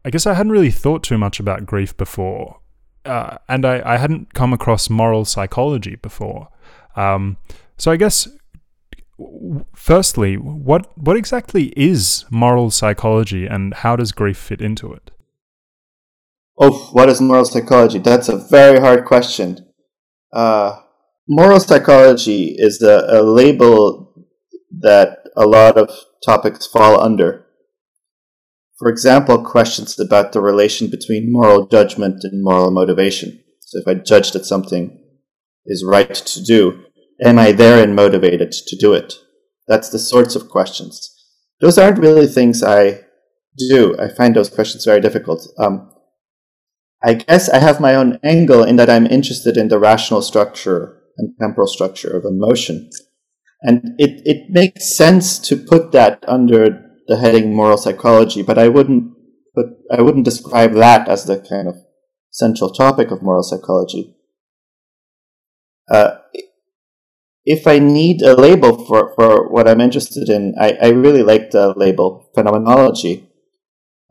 I 0.05 0.09
guess 0.09 0.25
I 0.25 0.33
hadn't 0.33 0.51
really 0.51 0.71
thought 0.71 1.03
too 1.03 1.17
much 1.17 1.39
about 1.39 1.65
grief 1.65 1.95
before, 1.98 2.59
uh, 3.05 3.38
and 3.48 3.65
I, 3.65 3.81
I 3.86 3.98
hadn't 3.98 4.33
come 4.33 4.53
across 4.53 4.89
moral 4.89 5.25
psychology 5.25 5.95
before. 5.95 6.50
Um, 6.95 7.38
so 7.77 7.91
I 7.91 7.98
guess, 7.98 8.27
firstly, 9.74 10.36
what 10.36 10.98
what 10.98 11.17
exactly 11.17 11.74
is 11.75 12.25
moral 12.29 12.71
psychology, 12.71 13.45
and 13.45 13.74
how 13.74 13.95
does 13.95 14.12
grief 14.12 14.38
fit 14.38 14.62
into 14.62 14.93
it? 14.93 15.12
Oh, 16.57 16.89
what 16.91 17.09
is 17.09 17.21
moral 17.21 17.45
psychology? 17.45 18.00
That's 18.00 18.27
a 18.27 18.38
very 18.38 18.79
hard 18.79 19.05
question. 19.05 19.65
Uh, 20.33 20.79
moral 21.27 21.59
psychology 21.59 22.55
is 22.57 22.81
a, 22.81 23.05
a 23.09 23.24
label 23.24 24.13
that 24.79 25.19
a 25.38 25.45
lot 25.45 25.77
of 25.77 25.89
topics 26.24 26.67
fall 26.67 27.01
under. 27.01 27.45
For 28.79 28.89
example, 28.89 29.43
questions 29.43 30.00
about 30.00 30.31
the 30.31 30.41
relation 30.41 30.89
between 30.89 31.31
moral 31.31 31.67
judgment 31.67 32.24
and 32.24 32.41
moral 32.41 32.71
motivation. 32.71 33.43
So 33.59 33.79
if 33.79 33.88
I 33.88 33.95
judge 33.95 34.31
that 34.31 34.45
something 34.45 34.98
is 35.65 35.83
right 35.86 36.13
to 36.13 36.43
do, 36.43 36.86
am 37.24 37.38
I 37.38 37.51
therein 37.51 37.93
motivated 37.93 38.53
to 38.53 38.77
do 38.77 38.93
it? 38.93 39.15
That's 39.67 39.89
the 39.89 40.00
sorts 40.00 40.36
of 40.36 40.50
questions. 40.50 41.13
Those 41.59 41.77
aren't 41.77 42.00
really 42.00 42.25
things 42.25 42.63
I 42.63 43.01
do. 43.57 44.00
I 44.00 44.07
find 44.07 44.33
those 44.33 44.50
questions 44.50 44.86
very 44.86 45.01
difficult. 45.01 45.45
Um, 45.57 45.91
I 47.03 47.15
guess 47.15 47.50
I 47.50 47.59
have 47.59 47.81
my 47.81 47.95
own 47.95 48.17
angle 48.24 48.63
in 48.63 48.77
that 48.77 48.89
I'm 48.89 49.05
interested 49.05 49.57
in 49.57 49.67
the 49.67 49.79
rational 49.79 50.21
structure 50.21 51.01
and 51.17 51.33
temporal 51.39 51.67
structure 51.67 52.15
of 52.15 52.24
emotion. 52.24 52.89
And 53.62 53.95
it, 53.98 54.21
it 54.25 54.50
makes 54.50 54.95
sense 54.95 55.38
to 55.39 55.57
put 55.57 55.91
that 55.91 56.24
under 56.27 56.88
the 57.10 57.18
heading 57.18 57.54
moral 57.54 57.78
psychology, 57.78 58.42
but 58.42 58.58
I 58.58 58.70
wouldn't 58.70 59.13
but 59.56 59.66
I 59.92 60.01
wouldn't 60.01 60.25
describe 60.25 60.74
that 60.74 61.10
as 61.10 61.25
the 61.25 61.39
kind 61.39 61.68
of 61.68 61.75
central 62.30 62.70
topic 62.70 63.12
of 63.12 63.24
moral 63.24 63.44
psychology. 63.44 64.16
Uh, 65.92 66.20
if 67.44 67.66
I 67.66 67.80
need 67.80 68.22
a 68.22 68.36
label 68.36 68.86
for, 68.86 69.12
for 69.16 69.50
what 69.50 69.68
I'm 69.68 69.82
interested 69.82 70.30
in, 70.30 70.54
I, 70.60 70.78
I 70.82 70.89
really 70.89 71.24
like 71.24 71.50
the 71.50 71.74
label 71.75 72.30
phenomenology. 72.36 73.28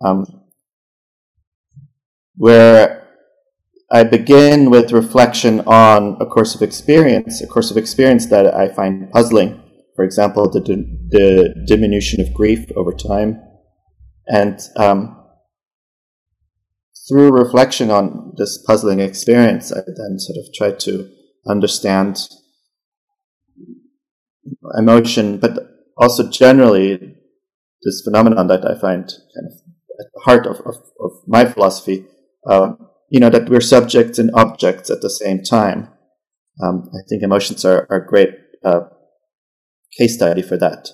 Um, 0.04 0.42
where 2.36 3.06
I 3.90 4.02
begin 4.04 4.70
with 4.70 4.92
reflection 4.92 5.60
on 5.60 6.16
a 6.20 6.26
course 6.26 6.54
of 6.54 6.62
experience, 6.62 7.40
a 7.40 7.46
course 7.46 7.70
of 7.70 7.76
experience 7.76 8.26
that 8.26 8.52
I 8.54 8.68
find 8.68 9.10
puzzling. 9.10 9.62
For 9.98 10.04
example, 10.04 10.48
the, 10.48 10.60
the 10.60 11.64
diminution 11.66 12.20
of 12.20 12.32
grief 12.32 12.70
over 12.76 12.92
time. 12.92 13.42
And 14.28 14.60
um, 14.76 15.20
through 17.08 17.32
reflection 17.32 17.90
on 17.90 18.34
this 18.36 18.62
puzzling 18.64 19.00
experience, 19.00 19.72
I 19.72 19.80
then 19.84 20.20
sort 20.20 20.36
of 20.38 20.54
tried 20.54 20.78
to 20.86 21.10
understand 21.48 22.28
emotion, 24.78 25.38
but 25.38 25.58
also 25.96 26.30
generally 26.30 27.16
this 27.82 28.00
phenomenon 28.04 28.46
that 28.46 28.64
I 28.64 28.78
find 28.78 29.02
kind 29.02 29.46
of 29.46 29.52
at 29.98 30.06
the 30.14 30.20
heart 30.26 30.46
of, 30.46 30.60
of, 30.64 30.76
of 31.00 31.10
my 31.26 31.44
philosophy, 31.44 32.06
uh, 32.48 32.74
you 33.10 33.18
know, 33.18 33.30
that 33.30 33.48
we're 33.48 33.60
subjects 33.60 34.20
and 34.20 34.30
objects 34.32 34.90
at 34.90 35.00
the 35.00 35.10
same 35.10 35.42
time. 35.42 35.88
Um, 36.62 36.88
I 36.94 37.02
think 37.08 37.24
emotions 37.24 37.64
are, 37.64 37.84
are 37.90 38.06
great 38.06 38.30
uh, 38.64 38.82
case 39.96 40.14
study 40.14 40.42
for 40.42 40.56
that, 40.58 40.88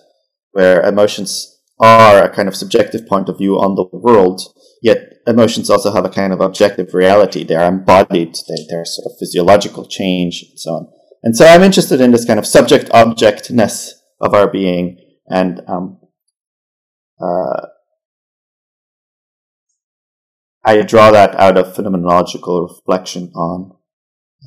where 0.53 0.83
emotions 0.83 1.51
are 1.81 2.23
a 2.23 2.35
kind 2.35 2.49
of 2.49 2.57
subjective 2.57 3.07
point 3.07 3.29
of 3.29 3.39
view 3.39 3.55
on 3.57 3.75
the 3.75 3.87
world, 3.93 4.41
yet 4.83 5.15
emotions 5.27 5.69
also 5.69 5.93
have 5.93 6.05
a 6.05 6.11
kind 6.11 6.33
of 6.33 6.41
objective 6.41 6.95
reality. 6.95 7.45
They 7.45 7.57
are 7.57 7.69
embodied, 7.69 8.35
they, 8.49 8.67
they're 8.69 8.85
sort 8.85 9.07
of 9.07 9.19
physiological 9.19 9.87
change 9.87 10.45
and 10.49 10.59
so 10.59 10.71
on. 10.71 10.89
And 11.23 11.37
so 11.37 11.47
I'm 11.47 11.63
interested 11.63 12.01
in 12.01 12.13
this 12.13 12.25
kind 12.25 12.39
of 12.39 12.47
subject 12.47 12.91
objectness 12.93 13.95
of 14.21 14.35
our 14.35 14.51
being 14.51 14.99
and 15.27 15.63
um, 15.67 15.99
uh, 17.21 17.67
I 20.65 20.81
draw 20.83 21.11
that 21.11 21.35
out 21.39 21.59
of 21.59 21.75
phenomenological 21.75 22.69
reflection 22.69 23.31
on 23.35 23.73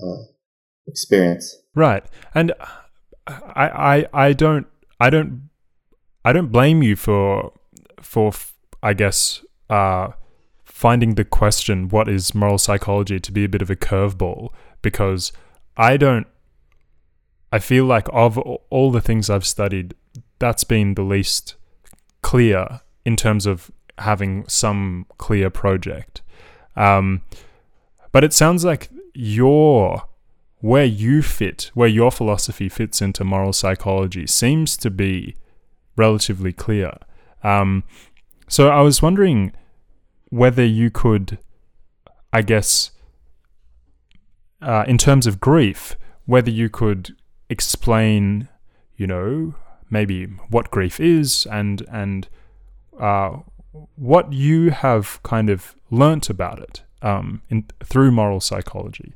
uh, 0.04 0.24
experience. 0.88 1.56
Right, 1.76 2.06
and 2.34 2.54
I, 3.28 4.06
I, 4.14 4.28
I 4.28 4.34
don't, 4.34 4.68
I 5.00 5.10
don't, 5.10 5.50
I 6.24 6.34
don't 6.34 6.52
blame 6.52 6.82
you 6.84 6.96
for, 6.96 7.54
for, 8.02 8.32
I 8.82 8.94
guess, 8.94 9.44
uh, 9.70 10.10
finding 10.64 11.16
the 11.16 11.26
question 11.26 11.90
"What 11.90 12.08
is 12.08 12.36
moral 12.36 12.58
psychology?" 12.58 13.20
to 13.20 13.32
be 13.32 13.44
a 13.44 13.50
bit 13.50 13.62
of 13.62 13.70
a 13.70 13.76
curveball 13.76 14.50
because 14.82 15.32
I 15.76 15.98
don't. 15.98 16.28
I 17.52 17.60
feel 17.60 17.86
like 17.86 18.08
of 18.12 18.38
all 18.38 18.92
the 18.92 19.02
things 19.02 19.30
I've 19.30 19.46
studied, 19.46 19.96
that's 20.38 20.64
been 20.66 20.96
the 20.96 21.04
least 21.04 21.56
clear 22.22 22.82
in 23.06 23.16
terms 23.16 23.46
of 23.46 23.72
having 24.00 24.48
some 24.48 25.06
clear 25.18 25.50
project. 25.50 26.22
Um, 26.76 27.24
but 28.12 28.24
it 28.24 28.34
sounds 28.34 28.66
like 28.66 28.90
your 29.14 30.04
where 30.60 30.86
you 30.86 31.22
fit, 31.22 31.72
where 31.74 31.88
your 31.88 32.12
philosophy 32.12 32.70
fits 32.70 33.02
into 33.02 33.24
moral 33.24 33.54
psychology, 33.54 34.26
seems 34.26 34.76
to 34.78 34.90
be 34.90 35.36
relatively 35.96 36.52
clear. 36.52 36.94
Um, 37.44 37.84
so 38.48 38.70
I 38.70 38.82
was 38.82 39.02
wondering 39.02 39.54
whether 40.30 40.66
you 40.66 40.90
could, 40.90 41.38
I 42.34 42.42
guess, 42.42 42.92
uh, 44.62 44.84
in 44.88 44.98
terms 44.98 45.28
of 45.28 45.40
grief, 45.40 45.96
whether 46.26 46.50
you 46.50 46.70
could 46.70 47.16
explain, 47.50 48.50
you 48.96 49.08
know, 49.08 49.56
maybe 49.90 50.26
what 50.50 50.72
grief 50.72 51.00
is 51.00 51.48
and 51.50 51.86
and 51.90 52.28
uh, 53.00 53.38
what 53.96 54.34
you 54.34 54.72
have 54.72 55.22
kind 55.24 55.50
of 55.50 55.76
learnt 55.92 56.30
about 56.30 56.60
it 56.60 56.84
um, 57.02 57.42
in, 57.50 57.66
through 57.84 58.12
moral 58.12 58.40
psychology. 58.40 59.14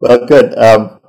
Well, 0.00 0.26
good. 0.26 0.56
Um, 0.58 1.00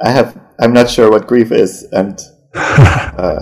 I 0.00 0.10
have. 0.10 0.40
I'm 0.60 0.72
not 0.72 0.90
sure 0.90 1.10
what 1.10 1.26
grief 1.26 1.50
is, 1.50 1.84
and 1.92 2.18
uh, 2.54 3.40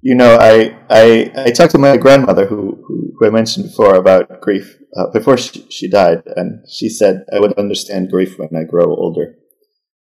you 0.00 0.14
know, 0.14 0.36
I, 0.40 0.78
I 0.88 1.30
I 1.36 1.50
talked 1.50 1.72
to 1.72 1.78
my 1.78 1.96
grandmother, 1.96 2.46
who 2.46 2.82
who, 2.86 3.12
who 3.18 3.26
I 3.26 3.30
mentioned 3.30 3.66
before 3.66 3.96
about 3.96 4.40
grief 4.40 4.78
uh, 4.96 5.10
before 5.12 5.36
she, 5.36 5.66
she 5.70 5.88
died, 5.88 6.22
and 6.36 6.64
she 6.70 6.88
said 6.88 7.24
I 7.34 7.40
would 7.40 7.52
understand 7.58 8.10
grief 8.10 8.38
when 8.38 8.50
I 8.56 8.64
grow 8.64 8.86
older. 8.86 9.36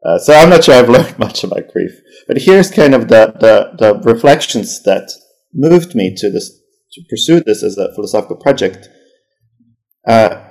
Uh, 0.05 0.17
so 0.17 0.33
I'm 0.33 0.49
not 0.49 0.63
sure 0.63 0.75
I've 0.75 0.89
learned 0.95 1.19
much 1.19 1.43
about 1.43 1.71
grief, 1.71 1.91
but 2.27 2.37
here's 2.37 2.71
kind 2.71 2.93
of 2.95 3.09
the, 3.09 3.33
the, 3.39 3.75
the 3.77 4.11
reflections 4.11 4.81
that 4.83 5.11
moved 5.53 5.93
me 5.93 6.15
to 6.15 6.29
this 6.29 6.57
to 6.93 7.01
pursue 7.09 7.41
this 7.41 7.63
as 7.63 7.77
a 7.77 7.93
philosophical 7.93 8.37
project. 8.37 8.89
Uh, 10.07 10.48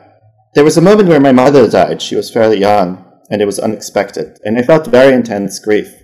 there 0.55 0.64
was 0.64 0.76
a 0.76 0.83
moment 0.83 1.09
where 1.09 1.21
my 1.21 1.33
mother 1.33 1.69
died. 1.69 2.02
She 2.02 2.17
was 2.17 2.31
fairly 2.31 2.59
young, 2.59 3.05
and 3.31 3.43
it 3.43 3.47
was 3.47 3.59
unexpected, 3.59 4.38
and 4.45 4.59
I 4.59 4.62
felt 4.62 4.87
very 4.87 5.14
intense 5.14 5.59
grief. 5.59 5.95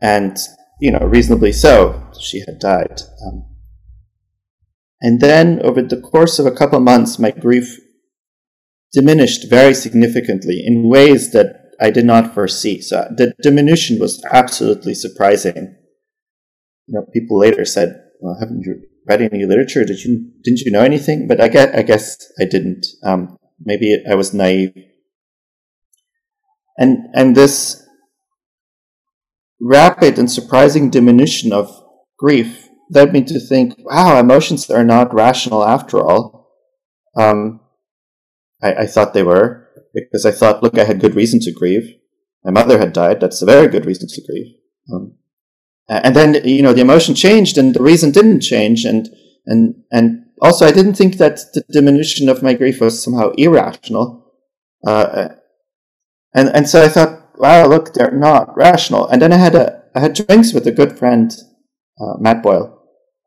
And 0.00 0.36
you 0.80 0.90
know, 0.90 0.98
reasonably 0.98 1.52
so. 1.52 2.10
She 2.20 2.40
had 2.40 2.58
died. 2.58 3.00
Um, 3.24 3.46
and 5.00 5.20
then, 5.20 5.60
over 5.62 5.82
the 5.82 6.00
course 6.00 6.38
of 6.38 6.46
a 6.46 6.50
couple 6.54 6.80
months, 6.80 7.18
my 7.18 7.30
grief 7.30 7.78
diminished 8.92 9.50
very 9.50 9.74
significantly 9.74 10.62
in 10.64 10.88
ways 10.88 11.32
that 11.32 11.72
I 11.80 11.90
did 11.90 12.04
not 12.04 12.32
foresee. 12.32 12.80
So 12.80 13.08
the 13.16 13.34
diminution 13.42 13.98
was 13.98 14.24
absolutely 14.30 14.94
surprising. 14.94 15.76
You 16.86 16.94
know, 16.94 17.06
people 17.12 17.38
later 17.38 17.64
said, 17.64 18.02
"Well, 18.20 18.36
haven't 18.38 18.62
you 18.62 18.82
read 19.06 19.22
any 19.22 19.44
literature? 19.44 19.84
Did 19.84 20.04
you 20.04 20.30
didn't 20.42 20.60
you 20.60 20.72
know 20.72 20.82
anything?" 20.82 21.26
But 21.28 21.40
I 21.40 21.48
guess 21.48 21.74
I 21.74 21.82
guess 21.82 22.32
I 22.40 22.44
didn't. 22.44 22.86
Um, 23.02 23.36
maybe 23.64 24.02
I 24.10 24.14
was 24.14 24.34
naive. 24.34 24.72
And 26.78 26.98
and 27.14 27.36
this 27.36 27.82
rapid 29.60 30.18
and 30.18 30.30
surprising 30.30 30.90
diminution 30.90 31.52
of 31.52 31.70
grief 32.18 32.68
led 32.90 33.12
me 33.12 33.22
to 33.24 33.40
think, 33.40 33.74
"Wow, 33.78 34.18
emotions 34.18 34.70
are 34.70 34.84
not 34.84 35.14
rational 35.14 35.64
after 35.64 35.98
all." 35.98 36.50
Um, 37.16 37.60
I, 38.62 38.74
I 38.74 38.86
thought 38.86 39.14
they 39.14 39.22
were 39.22 39.68
because 39.94 40.26
I 40.26 40.32
thought, 40.32 40.62
look, 40.62 40.78
I 40.78 40.84
had 40.84 41.00
good 41.00 41.14
reason 41.14 41.38
to 41.40 41.52
grieve. 41.52 41.94
My 42.44 42.50
mother 42.50 42.78
had 42.78 42.92
died. 42.92 43.20
That's 43.20 43.40
a 43.42 43.46
very 43.46 43.68
good 43.68 43.86
reason 43.86 44.08
to 44.08 44.22
grieve. 44.26 44.54
Um, 44.92 45.14
and 45.88 46.14
then 46.16 46.40
you 46.44 46.62
know 46.62 46.72
the 46.72 46.80
emotion 46.80 47.14
changed, 47.14 47.58
and 47.58 47.74
the 47.74 47.82
reason 47.82 48.10
didn't 48.10 48.40
change, 48.40 48.84
and 48.84 49.08
and 49.46 49.74
and 49.90 50.24
also, 50.44 50.66
I 50.66 50.72
didn't 50.72 50.94
think 50.94 51.16
that 51.16 51.40
the 51.54 51.64
diminution 51.70 52.28
of 52.28 52.42
my 52.42 52.54
grief 52.54 52.80
was 52.80 53.02
somehow 53.02 53.30
irrational. 53.38 54.32
Uh, 54.86 55.28
and, 56.34 56.48
and 56.48 56.68
so 56.68 56.82
I 56.82 56.88
thought, 56.88 57.38
wow, 57.38 57.66
look, 57.66 57.94
they're 57.94 58.10
not 58.10 58.54
rational. 58.56 59.08
And 59.08 59.22
then 59.22 59.32
I 59.32 59.36
had 59.36 59.54
a, 59.54 59.82
I 59.94 60.00
had 60.00 60.14
drinks 60.14 60.52
with 60.52 60.66
a 60.66 60.72
good 60.72 60.98
friend, 60.98 61.32
uh, 62.00 62.18
Matt 62.18 62.42
Boyle. 62.42 62.78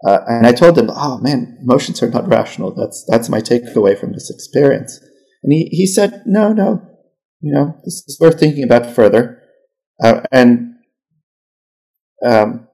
Uh, 0.05 0.19
and 0.27 0.45
I 0.45 0.51
told 0.51 0.77
him, 0.77 0.91
oh 0.91 1.17
man, 1.19 1.57
emotions 1.61 2.03
are 2.03 2.09
not 2.09 2.27
rational. 2.27 2.75
That's, 2.75 3.03
that's 3.09 3.29
my 3.29 3.39
takeaway 3.39 3.97
from 3.97 4.13
this 4.13 4.29
experience. 4.29 4.99
And 5.41 5.53
he, 5.53 5.69
he 5.71 5.87
said, 5.87 6.21
no, 6.25 6.53
no, 6.53 6.87
you 7.41 7.51
know, 7.51 7.73
this 7.83 8.03
is 8.07 8.19
worth 8.19 8.39
thinking 8.39 8.63
about 8.63 8.93
further. 8.93 9.41
Uh, 10.03 10.21
and 10.31 10.75
um, 12.25 12.67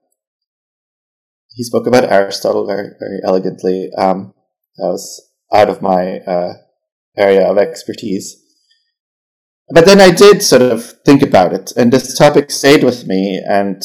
he 1.55 1.63
spoke 1.63 1.87
about 1.87 2.11
Aristotle 2.11 2.65
very, 2.65 2.89
very 2.99 3.19
elegantly. 3.23 3.89
Um, 3.97 4.33
that 4.77 4.87
was 4.87 5.21
out 5.53 5.69
of 5.69 5.81
my 5.81 6.19
uh, 6.19 6.53
area 7.17 7.47
of 7.47 7.57
expertise. 7.57 8.41
But 9.69 9.85
then 9.85 10.01
I 10.01 10.11
did 10.11 10.41
sort 10.41 10.61
of 10.61 10.83
think 11.05 11.21
about 11.21 11.53
it, 11.53 11.71
and 11.77 11.91
this 11.91 12.17
topic 12.17 12.51
stayed 12.51 12.83
with 12.83 13.07
me, 13.07 13.41
and 13.47 13.81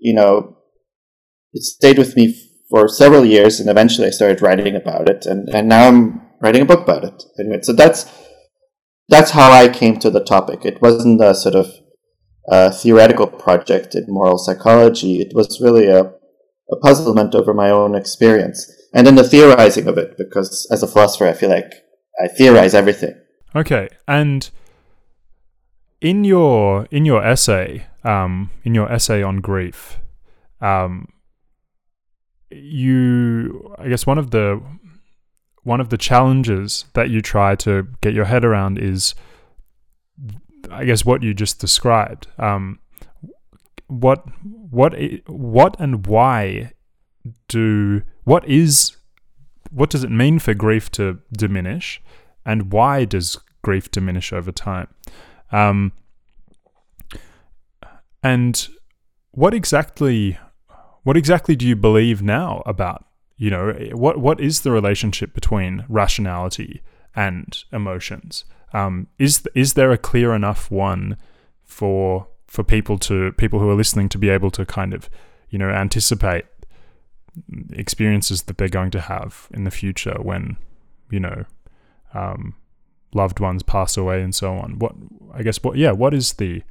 you 0.00 0.14
know, 0.14 0.58
it 1.52 1.62
stayed 1.62 1.98
with 1.98 2.16
me 2.16 2.36
for 2.68 2.86
several 2.86 3.24
years, 3.24 3.60
and 3.60 3.70
eventually 3.70 4.08
I 4.08 4.10
started 4.10 4.42
writing 4.42 4.76
about 4.76 5.08
it, 5.08 5.26
and, 5.26 5.48
and 5.48 5.68
now 5.68 5.88
I'm 5.88 6.20
writing 6.40 6.62
a 6.62 6.66
book 6.66 6.82
about 6.82 7.04
it. 7.04 7.22
Anyway, 7.38 7.60
so 7.62 7.72
that's 7.72 8.06
that's 9.08 9.30
how 9.30 9.50
I 9.50 9.68
came 9.68 9.98
to 10.00 10.10
the 10.10 10.22
topic. 10.22 10.64
It 10.64 10.82
wasn't 10.82 11.22
a 11.22 11.34
sort 11.34 11.54
of 11.54 11.72
a 12.50 12.72
theoretical 12.72 13.26
project 13.26 13.94
in 13.94 14.04
moral 14.08 14.38
psychology. 14.38 15.20
It 15.20 15.34
was 15.34 15.60
really 15.60 15.86
a, 15.86 16.12
a 16.70 16.76
puzzlement 16.82 17.34
over 17.34 17.52
my 17.54 17.70
own 17.70 17.94
experience 17.94 18.70
and 18.94 19.06
then 19.06 19.16
the 19.16 19.24
theorizing 19.24 19.86
of 19.86 19.98
it, 19.98 20.16
because 20.16 20.66
as 20.70 20.82
a 20.82 20.86
philosopher, 20.86 21.26
I 21.26 21.34
feel 21.34 21.50
like 21.50 21.72
I 22.22 22.28
theorize 22.28 22.74
everything. 22.74 23.14
Okay, 23.54 23.88
and 24.06 24.50
in 26.00 26.24
your 26.24 26.86
in 26.90 27.04
your 27.04 27.22
essay, 27.22 27.86
um, 28.04 28.50
in 28.64 28.74
your 28.74 28.90
essay 28.90 29.22
on 29.22 29.40
grief, 29.40 29.98
um, 30.60 31.08
you, 32.50 33.74
I 33.78 33.88
guess 33.88 34.06
one 34.06 34.18
of 34.18 34.30
the 34.30 34.60
one 35.64 35.80
of 35.80 35.90
the 35.90 35.98
challenges 35.98 36.86
that 36.94 37.10
you 37.10 37.20
try 37.20 37.54
to 37.56 37.88
get 38.00 38.14
your 38.14 38.24
head 38.24 38.44
around 38.44 38.78
is 38.78 39.14
I 40.70 40.84
guess 40.84 41.04
what 41.04 41.22
you 41.22 41.34
just 41.34 41.58
described. 41.60 42.28
Um, 42.38 42.78
what 43.88 44.24
what 44.42 44.94
what 45.26 45.78
and 45.80 46.06
why 46.06 46.72
do 47.48 48.02
what 48.24 48.46
is 48.48 48.96
what 49.70 49.90
does 49.90 50.04
it 50.04 50.10
mean 50.10 50.38
for 50.38 50.54
grief 50.54 50.90
to 50.92 51.18
diminish, 51.32 52.02
and 52.44 52.72
why 52.72 53.04
does 53.04 53.38
grief 53.62 53.90
diminish 53.90 54.32
over 54.32 54.52
time? 54.52 54.88
Um, 55.52 55.92
and 58.22 58.68
what 59.32 59.54
exactly 59.54 60.38
what 61.02 61.16
exactly 61.16 61.56
do 61.56 61.66
you 61.66 61.76
believe 61.76 62.22
now 62.22 62.62
about 62.66 63.06
you 63.36 63.50
know 63.50 63.72
what 63.92 64.18
what 64.18 64.40
is 64.40 64.60
the 64.60 64.70
relationship 64.70 65.32
between 65.32 65.84
rationality 65.88 66.82
and 67.14 67.64
emotions? 67.72 68.44
Um, 68.72 69.08
is 69.18 69.42
is 69.54 69.74
there 69.74 69.92
a 69.92 69.98
clear 69.98 70.34
enough 70.34 70.70
one 70.70 71.16
for 71.64 72.26
for 72.46 72.62
people 72.64 72.98
to 72.98 73.32
people 73.32 73.60
who 73.60 73.70
are 73.70 73.74
listening 73.74 74.08
to 74.10 74.18
be 74.18 74.28
able 74.28 74.50
to 74.52 74.64
kind 74.66 74.92
of 74.94 75.08
you 75.50 75.58
know 75.58 75.68
anticipate 75.70 76.44
experiences 77.72 78.42
that 78.42 78.58
they're 78.58 78.68
going 78.68 78.90
to 78.90 79.00
have 79.00 79.48
in 79.52 79.64
the 79.64 79.70
future 79.70 80.16
when 80.20 80.56
you 81.10 81.20
know 81.20 81.44
um, 82.14 82.54
loved 83.14 83.40
ones 83.40 83.62
pass 83.62 83.96
away 83.96 84.22
and 84.22 84.34
so 84.34 84.52
on. 84.54 84.78
What 84.78 84.94
I 85.32 85.42
guess 85.42 85.62
what 85.62 85.76
yeah 85.76 85.92
what 85.92 86.14
is 86.14 86.34
the 86.34 86.62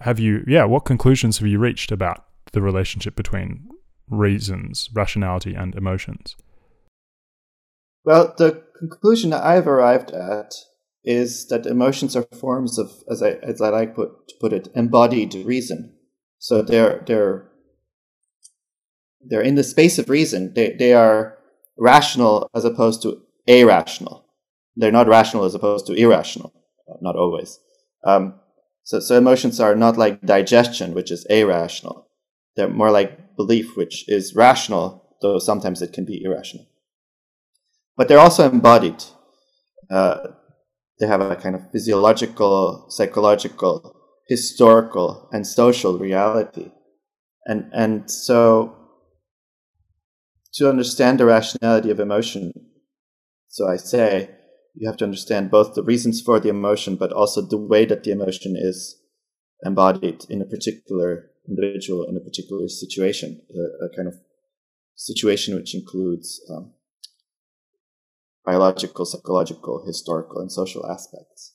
have 0.00 0.18
you 0.18 0.44
yeah 0.46 0.64
what 0.64 0.84
conclusions 0.84 1.38
have 1.38 1.46
you 1.46 1.58
reached 1.58 1.92
about 1.92 2.24
the 2.52 2.62
relationship 2.62 3.16
between 3.16 3.68
reasons, 4.08 4.90
rationality, 4.92 5.54
and 5.54 5.74
emotions? 5.74 6.36
Well, 8.04 8.34
the 8.36 8.62
conclusion 8.88 9.30
that 9.30 9.44
I've 9.44 9.66
arrived 9.66 10.10
at 10.10 10.54
is 11.04 11.46
that 11.48 11.66
emotions 11.66 12.14
are 12.16 12.26
forms 12.38 12.78
of, 12.78 12.92
as 13.10 13.22
I 13.22 13.32
as 13.42 13.60
I 13.60 13.70
like 13.70 13.94
put, 13.94 14.28
to 14.28 14.34
put 14.40 14.52
it, 14.52 14.68
embodied 14.74 15.34
reason. 15.34 15.94
So 16.38 16.62
they're 16.62 17.02
they're 17.06 17.48
they're 19.20 19.42
in 19.42 19.54
the 19.54 19.64
space 19.64 19.98
of 19.98 20.08
reason. 20.08 20.54
They 20.54 20.74
they 20.78 20.94
are 20.94 21.38
rational 21.78 22.48
as 22.54 22.64
opposed 22.64 23.02
to 23.02 23.22
irrational. 23.46 24.26
They're 24.76 24.92
not 24.92 25.08
rational 25.08 25.44
as 25.44 25.54
opposed 25.54 25.86
to 25.86 25.94
irrational. 25.94 26.52
Not 27.00 27.16
always. 27.16 27.58
Um, 28.04 28.34
so 28.84 29.00
so 29.00 29.16
emotions 29.16 29.60
are 29.60 29.76
not 29.76 29.96
like 29.96 30.22
digestion, 30.22 30.94
which 30.94 31.10
is 31.10 31.24
irrational. 31.26 32.08
They're 32.56 32.68
more 32.68 32.90
like 32.90 33.36
belief, 33.36 33.76
which 33.76 34.08
is 34.08 34.34
rational, 34.34 35.16
though 35.22 35.38
sometimes 35.38 35.82
it 35.82 35.92
can 35.92 36.04
be 36.04 36.22
irrational 36.22 36.66
but 38.02 38.08
they're 38.08 38.18
also 38.18 38.50
embodied. 38.50 39.04
Uh, 39.88 40.26
they 40.98 41.06
have 41.06 41.20
a 41.20 41.36
kind 41.36 41.54
of 41.54 41.70
physiological, 41.70 42.86
psychological, 42.88 43.94
historical, 44.26 45.28
and 45.30 45.46
social 45.46 46.00
reality, 46.00 46.72
and 47.44 47.70
and 47.72 48.10
so 48.10 48.74
to 50.54 50.68
understand 50.68 51.20
the 51.20 51.26
rationality 51.26 51.92
of 51.92 52.00
emotion, 52.00 52.52
so 53.46 53.68
I 53.68 53.76
say 53.76 54.30
you 54.74 54.88
have 54.88 54.96
to 54.96 55.04
understand 55.04 55.52
both 55.52 55.76
the 55.76 55.84
reasons 55.84 56.20
for 56.20 56.40
the 56.40 56.48
emotion, 56.48 56.96
but 56.96 57.12
also 57.12 57.40
the 57.40 57.56
way 57.56 57.84
that 57.84 58.02
the 58.02 58.10
emotion 58.10 58.56
is 58.58 58.96
embodied 59.64 60.24
in 60.28 60.42
a 60.42 60.44
particular 60.54 61.30
individual 61.48 62.02
in 62.08 62.16
a 62.16 62.26
particular 62.28 62.66
situation, 62.66 63.42
a, 63.54 63.84
a 63.86 63.88
kind 63.94 64.08
of 64.08 64.16
situation 64.96 65.54
which 65.54 65.72
includes 65.72 66.40
um, 66.50 66.72
biological, 68.44 69.04
psychological, 69.04 69.84
historical, 69.86 70.40
and 70.40 70.50
social 70.50 70.86
aspects. 70.86 71.54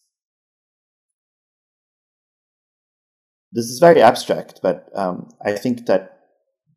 This 3.51 3.65
is 3.65 3.79
very 3.79 4.01
abstract, 4.01 4.59
but 4.61 4.89
um, 4.93 5.29
I 5.43 5.53
think 5.53 5.85
that, 5.85 6.19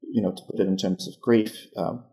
you 0.03 0.23
know, 0.23 0.33
to 0.33 0.43
put 0.51 0.61
it 0.61 0.69
in 0.69 0.77
terms 0.77 1.09
of 1.09 1.21
grief, 1.21 1.67
um, 1.77 2.05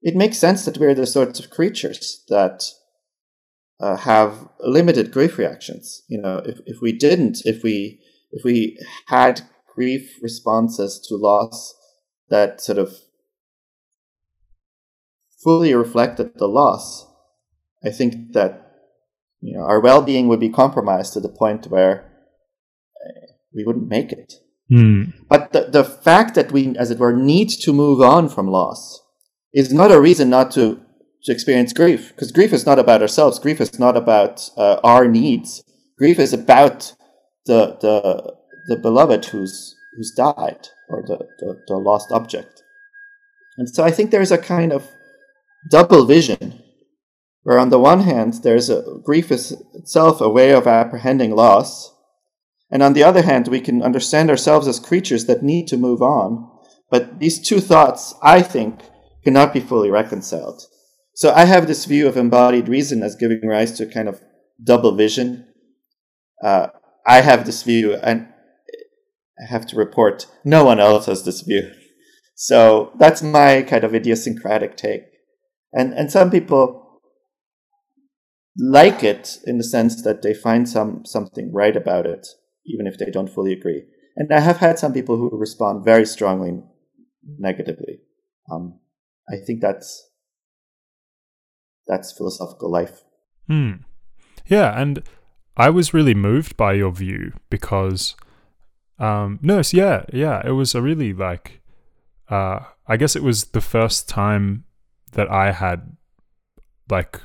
it 0.00 0.16
makes 0.16 0.38
sense 0.38 0.64
that 0.64 0.78
we're 0.78 0.94
the 0.94 1.06
sorts 1.06 1.38
of 1.38 1.50
creatures 1.50 2.24
that 2.28 2.64
uh, 3.80 3.96
have 3.96 4.48
limited 4.60 5.12
grief 5.12 5.38
reactions. 5.38 6.02
You 6.08 6.20
know, 6.20 6.38
if, 6.38 6.58
if 6.66 6.80
we 6.80 6.92
didn't, 6.92 7.42
if 7.44 7.62
we 7.62 8.00
if 8.30 8.44
we 8.44 8.78
had 9.08 9.42
grief 9.74 10.18
responses 10.22 11.04
to 11.08 11.16
loss 11.16 11.74
that 12.30 12.60
sort 12.60 12.78
of 12.78 12.94
fully 15.42 15.74
reflected 15.74 16.32
the 16.36 16.48
loss, 16.48 17.06
I 17.84 17.90
think 17.90 18.32
that 18.32 18.70
you 19.40 19.56
know 19.56 19.64
our 19.64 19.80
well-being 19.80 20.28
would 20.28 20.40
be 20.40 20.48
compromised 20.50 21.12
to 21.14 21.20
the 21.20 21.28
point 21.28 21.66
where 21.66 22.10
uh, 23.04 23.32
we 23.54 23.64
wouldn't 23.64 23.88
make 23.88 24.12
it. 24.12 24.34
Mm. 24.72 25.12
But 25.28 25.52
the, 25.52 25.64
the 25.64 25.84
fact 25.84 26.34
that 26.34 26.52
we, 26.52 26.74
as 26.76 26.90
it 26.90 26.98
were, 26.98 27.12
need 27.12 27.50
to 27.50 27.72
move 27.72 28.00
on 28.00 28.28
from 28.28 28.48
loss 28.48 29.02
is 29.52 29.72
not 29.72 29.92
a 29.92 30.00
reason 30.00 30.30
not 30.30 30.50
to, 30.52 30.80
to 31.24 31.32
experience 31.32 31.72
grief. 31.72 32.08
Because 32.08 32.32
grief 32.32 32.52
is 32.52 32.64
not 32.64 32.78
about 32.78 33.02
ourselves. 33.02 33.38
Grief 33.38 33.60
is 33.60 33.78
not 33.78 33.96
about 33.96 34.48
uh, 34.56 34.80
our 34.82 35.06
needs. 35.06 35.62
Grief 35.98 36.18
is 36.18 36.32
about 36.32 36.94
the, 37.44 37.76
the, 37.80 38.34
the 38.68 38.80
beloved 38.80 39.26
who's, 39.26 39.74
who's 39.96 40.12
died 40.16 40.68
or 40.88 41.02
the, 41.06 41.18
the, 41.40 41.62
the 41.66 41.76
lost 41.76 42.10
object. 42.10 42.62
And 43.58 43.68
so 43.68 43.84
I 43.84 43.90
think 43.90 44.10
there's 44.10 44.32
a 44.32 44.38
kind 44.38 44.72
of 44.72 44.88
double 45.70 46.04
vision, 46.04 46.62
where 47.42 47.58
on 47.58 47.70
the 47.70 47.78
one 47.78 48.00
hand, 48.00 48.34
there's 48.42 48.70
a 48.70 48.84
grief 49.04 49.30
is 49.30 49.52
itself 49.74 50.20
a 50.20 50.28
way 50.28 50.52
of 50.52 50.66
apprehending 50.66 51.34
loss, 51.34 51.94
and 52.70 52.82
on 52.82 52.94
the 52.94 53.04
other 53.04 53.22
hand, 53.22 53.48
we 53.48 53.60
can 53.60 53.82
understand 53.82 54.30
ourselves 54.30 54.66
as 54.66 54.80
creatures 54.80 55.26
that 55.26 55.42
need 55.42 55.68
to 55.68 55.76
move 55.76 56.00
on. 56.00 56.48
But 56.90 57.18
these 57.18 57.40
two 57.40 57.60
thoughts, 57.60 58.14
I 58.22 58.42
think, 58.42 58.80
cannot 59.24 59.52
be 59.52 59.60
fully 59.60 59.90
reconciled. 59.90 60.62
So 61.14 61.32
I 61.32 61.44
have 61.44 61.66
this 61.66 61.84
view 61.84 62.08
of 62.08 62.16
embodied 62.16 62.68
reason 62.68 63.02
as 63.02 63.14
giving 63.14 63.46
rise 63.46 63.72
to 63.72 63.84
a 63.84 63.92
kind 63.92 64.08
of 64.08 64.22
double 64.62 64.94
vision. 64.94 65.46
Uh, 66.42 66.68
I 67.06 67.20
have 67.20 67.44
this 67.44 67.62
view, 67.62 67.94
and 67.94 68.28
I 69.38 69.50
have 69.50 69.66
to 69.66 69.76
report 69.76 70.26
no 70.44 70.64
one 70.64 70.80
else 70.80 71.06
has 71.06 71.24
this 71.24 71.42
view. 71.42 71.70
So 72.34 72.92
that's 72.98 73.22
my 73.22 73.62
kind 73.62 73.84
of 73.84 73.94
idiosyncratic 73.94 74.76
take 74.76 75.11
and 75.72 75.92
and 75.94 76.10
some 76.10 76.30
people 76.30 77.00
like 78.58 79.02
it 79.02 79.38
in 79.46 79.58
the 79.58 79.64
sense 79.64 80.02
that 80.02 80.22
they 80.22 80.34
find 80.34 80.68
some 80.68 81.04
something 81.04 81.52
right 81.52 81.76
about 81.76 82.06
it, 82.06 82.26
even 82.66 82.86
if 82.86 82.98
they 82.98 83.10
don't 83.10 83.30
fully 83.30 83.52
agree. 83.52 83.84
And 84.16 84.32
I 84.32 84.40
have 84.40 84.58
had 84.58 84.78
some 84.78 84.92
people 84.92 85.16
who 85.16 85.30
respond 85.32 85.84
very 85.84 86.04
strongly 86.04 86.62
negatively. 87.38 88.00
Um, 88.50 88.80
I 89.28 89.36
think 89.36 89.60
that's 89.60 90.10
that's 91.86 92.12
philosophical 92.12 92.70
life. 92.70 93.02
Hmm. 93.46 93.72
Yeah, 94.46 94.78
and 94.80 95.02
I 95.56 95.70
was 95.70 95.94
really 95.94 96.14
moved 96.14 96.56
by 96.56 96.74
your 96.74 96.92
view 96.92 97.32
because, 97.50 98.16
um, 98.98 99.38
no, 99.42 99.62
yeah, 99.72 100.04
yeah, 100.12 100.42
it 100.44 100.52
was 100.52 100.74
a 100.74 100.82
really 100.82 101.12
like, 101.12 101.60
uh, 102.28 102.60
I 102.86 102.96
guess 102.96 103.16
it 103.16 103.22
was 103.22 103.46
the 103.46 103.60
first 103.60 104.08
time 104.08 104.64
that 105.12 105.30
I 105.30 105.52
had 105.52 105.96
like 106.90 107.20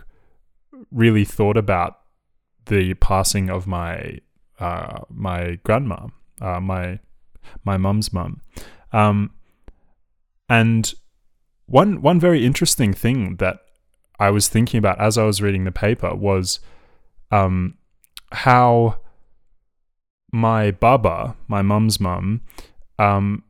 really 0.92 1.26
thought 1.26 1.58
about 1.58 2.00
the 2.66 2.94
passing 2.96 3.50
of 3.50 3.68
my 3.68 4.20
uh, 4.60 5.02
my 5.10 5.60
grandma, 5.64 6.08
uh, 6.42 6.60
my 6.60 7.00
my 7.64 7.78
mum's 7.78 8.12
mum, 8.12 8.42
um, 8.92 9.32
and 10.50 10.94
one 11.66 12.02
one 12.02 12.20
very 12.20 12.46
interesting 12.46 12.94
thing 12.94 13.36
that 13.38 13.60
I 14.20 14.32
was 14.32 14.48
thinking 14.48 14.78
about 14.78 15.00
as 15.00 15.18
I 15.18 15.24
was 15.24 15.42
reading 15.42 15.64
the 15.64 15.72
paper 15.72 16.16
was 16.16 16.60
um, 17.32 17.78
how 18.32 19.00
my 20.32 20.72
baba, 20.72 21.36
my 21.48 21.62
mum's 21.62 22.00
mum, 22.00 22.42
um, 23.00 23.44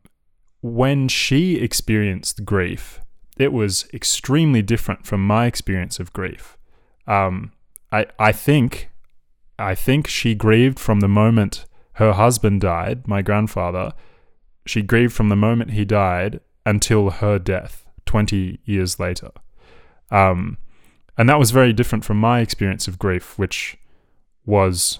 when 0.61 1.07
she 1.07 1.55
experienced 1.55 2.45
grief, 2.45 2.99
it 3.39 3.53
was 3.53 3.87
extremely 3.93 4.61
different 4.61 5.05
from 5.05 5.25
my 5.25 5.45
experience 5.45 5.99
of 5.99 6.13
grief. 6.13 6.57
Um, 7.05 7.51
I 7.91 8.07
I 8.19 8.31
think 8.31 8.89
I 9.57 9.75
think 9.75 10.07
she 10.07 10.35
grieved 10.35 10.79
from 10.79 10.99
the 10.99 11.07
moment 11.07 11.65
her 11.93 12.13
husband 12.13 12.61
died, 12.61 13.07
my 13.07 13.21
grandfather. 13.21 13.93
She 14.65 14.81
grieved 14.81 15.13
from 15.13 15.29
the 15.29 15.35
moment 15.35 15.71
he 15.71 15.85
died 15.85 16.41
until 16.65 17.09
her 17.09 17.39
death, 17.39 17.85
twenty 18.05 18.59
years 18.65 18.99
later. 18.99 19.31
Um, 20.11 20.57
and 21.17 21.27
that 21.29 21.39
was 21.39 21.51
very 21.51 21.73
different 21.73 22.05
from 22.05 22.17
my 22.17 22.41
experience 22.41 22.87
of 22.87 22.99
grief, 22.99 23.37
which 23.39 23.77
was, 24.45 24.99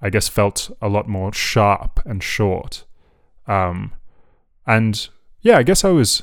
I 0.00 0.08
guess, 0.10 0.28
felt 0.28 0.70
a 0.80 0.88
lot 0.88 1.08
more 1.08 1.32
sharp 1.32 2.00
and 2.04 2.22
short. 2.22 2.84
Um, 3.46 3.92
and 4.66 5.08
yeah, 5.42 5.58
I 5.58 5.62
guess 5.62 5.84
I 5.84 5.90
was. 5.90 6.22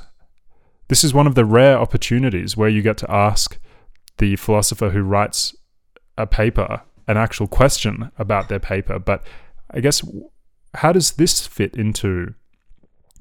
This 0.92 1.06
is 1.06 1.14
one 1.14 1.26
of 1.26 1.36
the 1.36 1.46
rare 1.46 1.78
opportunities 1.78 2.58
where 2.58 2.68
you 2.68 2.82
get 2.82 2.98
to 2.98 3.10
ask 3.10 3.58
the 4.18 4.36
philosopher 4.36 4.90
who 4.90 5.04
writes 5.04 5.56
a 6.18 6.28
paper 6.28 6.82
an 7.08 7.16
actual 7.16 7.48
question 7.48 8.12
about 8.18 8.50
their 8.50 8.60
paper. 8.60 9.00
But 9.00 9.24
I 9.70 9.80
guess, 9.80 10.04
how 10.74 10.92
does 10.92 11.14
this 11.14 11.48
fit 11.48 11.76
into 11.76 12.34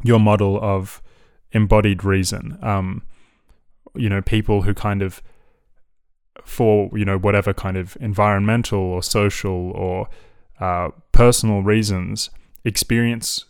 your 0.02 0.18
model 0.18 0.58
of 0.60 1.00
embodied 1.52 2.02
reason? 2.02 2.58
Um, 2.60 3.04
you 3.94 4.08
know, 4.08 4.20
people 4.20 4.62
who 4.62 4.74
kind 4.74 5.00
of 5.00 5.22
for 6.44 6.90
you 6.98 7.04
know 7.04 7.18
whatever 7.18 7.54
kind 7.54 7.76
of 7.76 7.96
environmental 8.00 8.80
or 8.80 9.00
social 9.00 9.70
or 9.76 10.08
uh, 10.58 10.88
personal 11.12 11.62
reasons 11.62 12.30
experience 12.64 13.44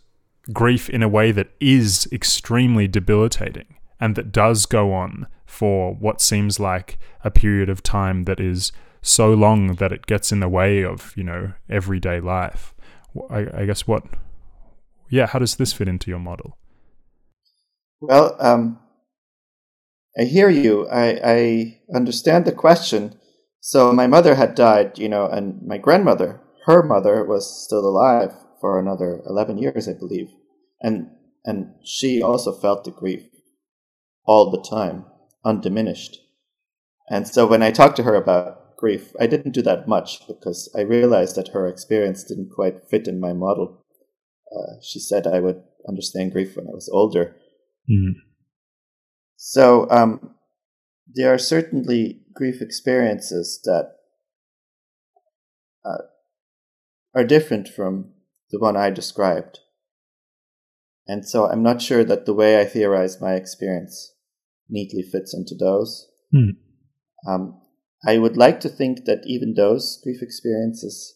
grief 0.53 0.91
in 0.91 1.01
a 1.01 1.09
way 1.09 1.31
that 1.31 1.49
is 1.59 2.07
extremely 2.11 2.87
debilitating 2.87 3.77
and 4.01 4.15
that 4.15 4.31
does 4.31 4.65
go 4.65 4.93
on 4.93 5.27
for 5.45 5.93
what 5.93 6.19
seems 6.19 6.59
like 6.59 6.97
a 7.23 7.31
period 7.31 7.69
of 7.69 7.83
time 7.83 8.25
that 8.25 8.39
is 8.39 8.73
so 9.01 9.33
long 9.33 9.75
that 9.75 9.91
it 9.91 10.05
gets 10.05 10.31
in 10.31 10.41
the 10.41 10.49
way 10.49 10.83
of 10.83 11.13
you 11.15 11.23
know 11.23 11.53
everyday 11.69 12.19
life 12.19 12.73
I, 13.29 13.47
I 13.53 13.65
guess 13.65 13.87
what 13.87 14.03
yeah 15.09 15.27
how 15.27 15.39
does 15.39 15.55
this 15.55 15.71
fit 15.71 15.87
into 15.87 16.09
your 16.09 16.19
model 16.19 16.57
well 18.01 18.35
um, 18.39 18.79
I 20.19 20.23
hear 20.23 20.49
you. 20.49 20.87
I, 20.89 21.19
I 21.23 21.79
understand 21.95 22.45
the 22.45 22.51
question. 22.51 23.17
So 23.61 23.93
my 23.93 24.07
mother 24.07 24.35
had 24.35 24.55
died, 24.55 24.97
you 24.97 25.07
know, 25.07 25.27
and 25.27 25.61
my 25.65 25.77
grandmother, 25.77 26.41
her 26.65 26.83
mother, 26.83 27.23
was 27.23 27.63
still 27.63 27.85
alive 27.85 28.33
for 28.59 28.79
another 28.79 29.21
eleven 29.25 29.57
years, 29.57 29.87
I 29.87 29.93
believe, 29.93 30.29
and 30.81 31.09
and 31.45 31.73
she 31.83 32.21
also 32.21 32.51
felt 32.51 32.83
the 32.83 32.91
grief 32.91 33.23
all 34.25 34.51
the 34.51 34.61
time, 34.61 35.05
undiminished. 35.43 36.19
And 37.09 37.27
so 37.27 37.45
when 37.45 37.63
I 37.63 37.71
talked 37.71 37.97
to 37.97 38.03
her 38.03 38.15
about 38.15 38.77
grief, 38.77 39.13
I 39.19 39.27
didn't 39.27 39.51
do 39.51 39.61
that 39.63 39.87
much 39.87 40.25
because 40.27 40.71
I 40.75 40.81
realized 40.81 41.35
that 41.35 41.49
her 41.49 41.67
experience 41.67 42.23
didn't 42.23 42.51
quite 42.53 42.87
fit 42.89 43.07
in 43.07 43.19
my 43.19 43.33
model. 43.33 43.85
Uh, 44.51 44.81
she 44.81 44.99
said 44.99 45.27
I 45.27 45.39
would 45.39 45.61
understand 45.87 46.31
grief 46.31 46.55
when 46.55 46.67
I 46.67 46.73
was 46.73 46.89
older. 46.91 47.35
Mm. 47.89 48.13
So 49.35 49.89
um, 49.89 50.35
there 51.13 51.33
are 51.33 51.37
certainly 51.37 52.21
grief 52.33 52.61
experiences 52.61 53.59
that 53.63 53.93
uh, 55.83 56.03
are 57.15 57.23
different 57.23 57.67
from 57.67 58.13
the 58.51 58.59
one 58.59 58.77
I 58.77 58.89
described. 58.89 59.59
And 61.07 61.27
so 61.27 61.49
I'm 61.49 61.63
not 61.63 61.81
sure 61.81 62.03
that 62.03 62.25
the 62.25 62.33
way 62.33 62.59
I 62.59 62.65
theorize 62.65 63.19
my 63.19 63.33
experience 63.33 64.10
neatly 64.71 65.03
fits 65.03 65.33
into 65.33 65.53
those. 65.55 66.07
Hmm. 66.31 66.51
Um, 67.27 67.61
I 68.07 68.17
would 68.17 68.37
like 68.37 68.59
to 68.61 68.69
think 68.69 69.05
that 69.05 69.23
even 69.25 69.53
those 69.53 69.99
grief 70.03 70.23
experiences 70.23 71.15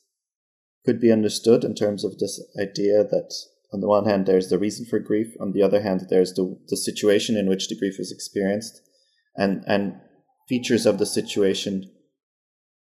could 0.86 1.00
be 1.00 1.12
understood 1.12 1.64
in 1.64 1.74
terms 1.74 2.04
of 2.04 2.20
this 2.20 2.40
idea 2.62 3.04
that 3.04 3.34
on 3.74 3.82
the 3.82 3.88
one 3.88 4.06
hand, 4.06 4.26
there's 4.26 4.50
the 4.50 4.60
reason 4.60 4.86
for 4.86 5.00
grief. 5.00 5.34
On 5.42 5.52
the 5.52 5.64
other 5.64 5.82
hand, 5.82 6.06
there's 6.10 6.34
the, 6.34 6.58
the 6.68 6.78
situation 6.78 7.36
in 7.36 7.50
which 7.50 7.68
the 7.68 7.76
grief 7.76 8.00
is 8.00 8.12
experienced, 8.12 8.82
and 9.36 9.64
and 9.68 10.00
features 10.48 10.86
of 10.86 11.00
the 11.00 11.06
situation 11.06 11.92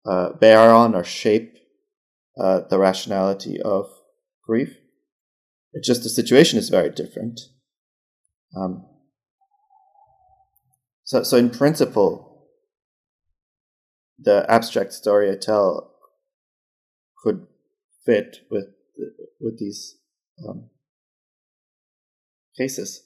uh, 0.05 0.33
bear 0.33 0.71
on 0.75 0.95
or 0.95 1.05
shape 1.05 1.57
uh, 2.39 2.61
the 2.69 2.79
rationality 2.79 3.61
of 3.63 3.87
grief. 4.47 4.77
It's 5.73 5.87
just 5.87 6.03
the 6.03 6.09
situation 6.09 6.59
is 6.59 6.69
very 6.69 6.91
different. 6.91 7.41
Um, 8.57 8.87
so, 11.15 11.23
so 11.23 11.37
in 11.37 11.51
principle, 11.51 12.49
the 14.19 14.45
abstract 14.49 14.93
story 14.93 15.31
I 15.31 15.37
tell 15.37 15.95
could 17.23 17.47
fit 18.05 18.39
with 18.51 18.65
with 19.41 19.61
these 19.61 19.97
um, 20.45 20.71
cases. 22.59 23.05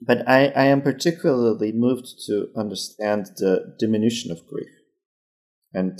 But 0.00 0.28
I, 0.28 0.52
I 0.54 0.66
am 0.66 0.80
particularly 0.80 1.72
moved 1.72 2.06
to 2.26 2.50
understand 2.56 3.26
the 3.38 3.74
diminution 3.76 4.30
of 4.30 4.46
grief. 4.46 4.70
And 5.74 5.98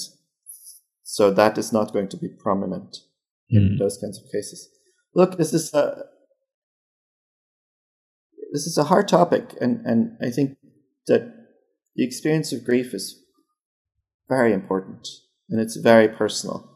so 1.03 1.33
that 1.33 1.59
is 1.59 1.73
not 1.73 1.93
going 1.93 2.09
to 2.11 2.17
be 2.17 2.29
prominent 2.29 2.99
in 3.49 3.71
mm. 3.71 3.79
those 3.81 3.99
kinds 3.99 4.19
of 4.19 4.31
cases. 4.31 4.69
Look, 5.17 5.37
this 5.37 5.53
is 5.53 5.75
a 5.75 6.05
this 8.53 8.67
is 8.67 8.79
a 8.79 8.85
hard 8.85 9.09
topic, 9.09 9.55
and, 9.61 9.85
and 9.85 10.17
I 10.23 10.31
think 10.31 10.57
that 11.07 11.33
the 11.97 12.05
experience 12.05 12.53
of 12.53 12.65
grief 12.65 12.95
is 12.95 13.17
very 14.29 14.53
important 14.53 15.09
and 15.49 15.61
it's 15.61 15.77
very 15.77 16.09
personal 16.09 16.71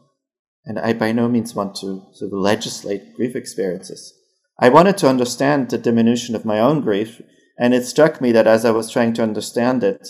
and 0.65 0.79
I 0.79 0.93
by 0.93 1.11
no 1.11 1.29
means 1.29 1.55
want 1.55 1.75
to 1.75 2.07
sort 2.13 2.31
of 2.31 2.37
legislate 2.37 3.13
grief 3.15 3.35
experiences. 3.35 4.13
I 4.59 4.69
wanted 4.69 4.97
to 4.99 5.09
understand 5.09 5.69
the 5.69 5.77
diminution 5.77 6.35
of 6.35 6.45
my 6.45 6.59
own 6.59 6.81
grief, 6.81 7.21
and 7.57 7.73
it 7.73 7.85
struck 7.85 8.19
me 8.19 8.31
that 8.31 8.47
as 8.47 8.65
I 8.65 8.71
was 8.71 8.89
trying 8.89 9.13
to 9.13 9.23
understand 9.23 9.83
it, 9.83 10.07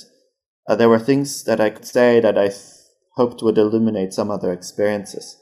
uh, 0.68 0.76
there 0.76 0.90
were 0.90 1.00
things 1.00 1.44
that 1.44 1.60
I 1.60 1.70
could 1.70 1.86
say 1.86 2.20
that 2.20 2.38
I 2.38 2.48
th- 2.48 2.62
hoped 3.16 3.42
would 3.44 3.58
illuminate 3.58 4.14
some 4.14 4.32
other 4.32 4.52
experiences. 4.52 5.38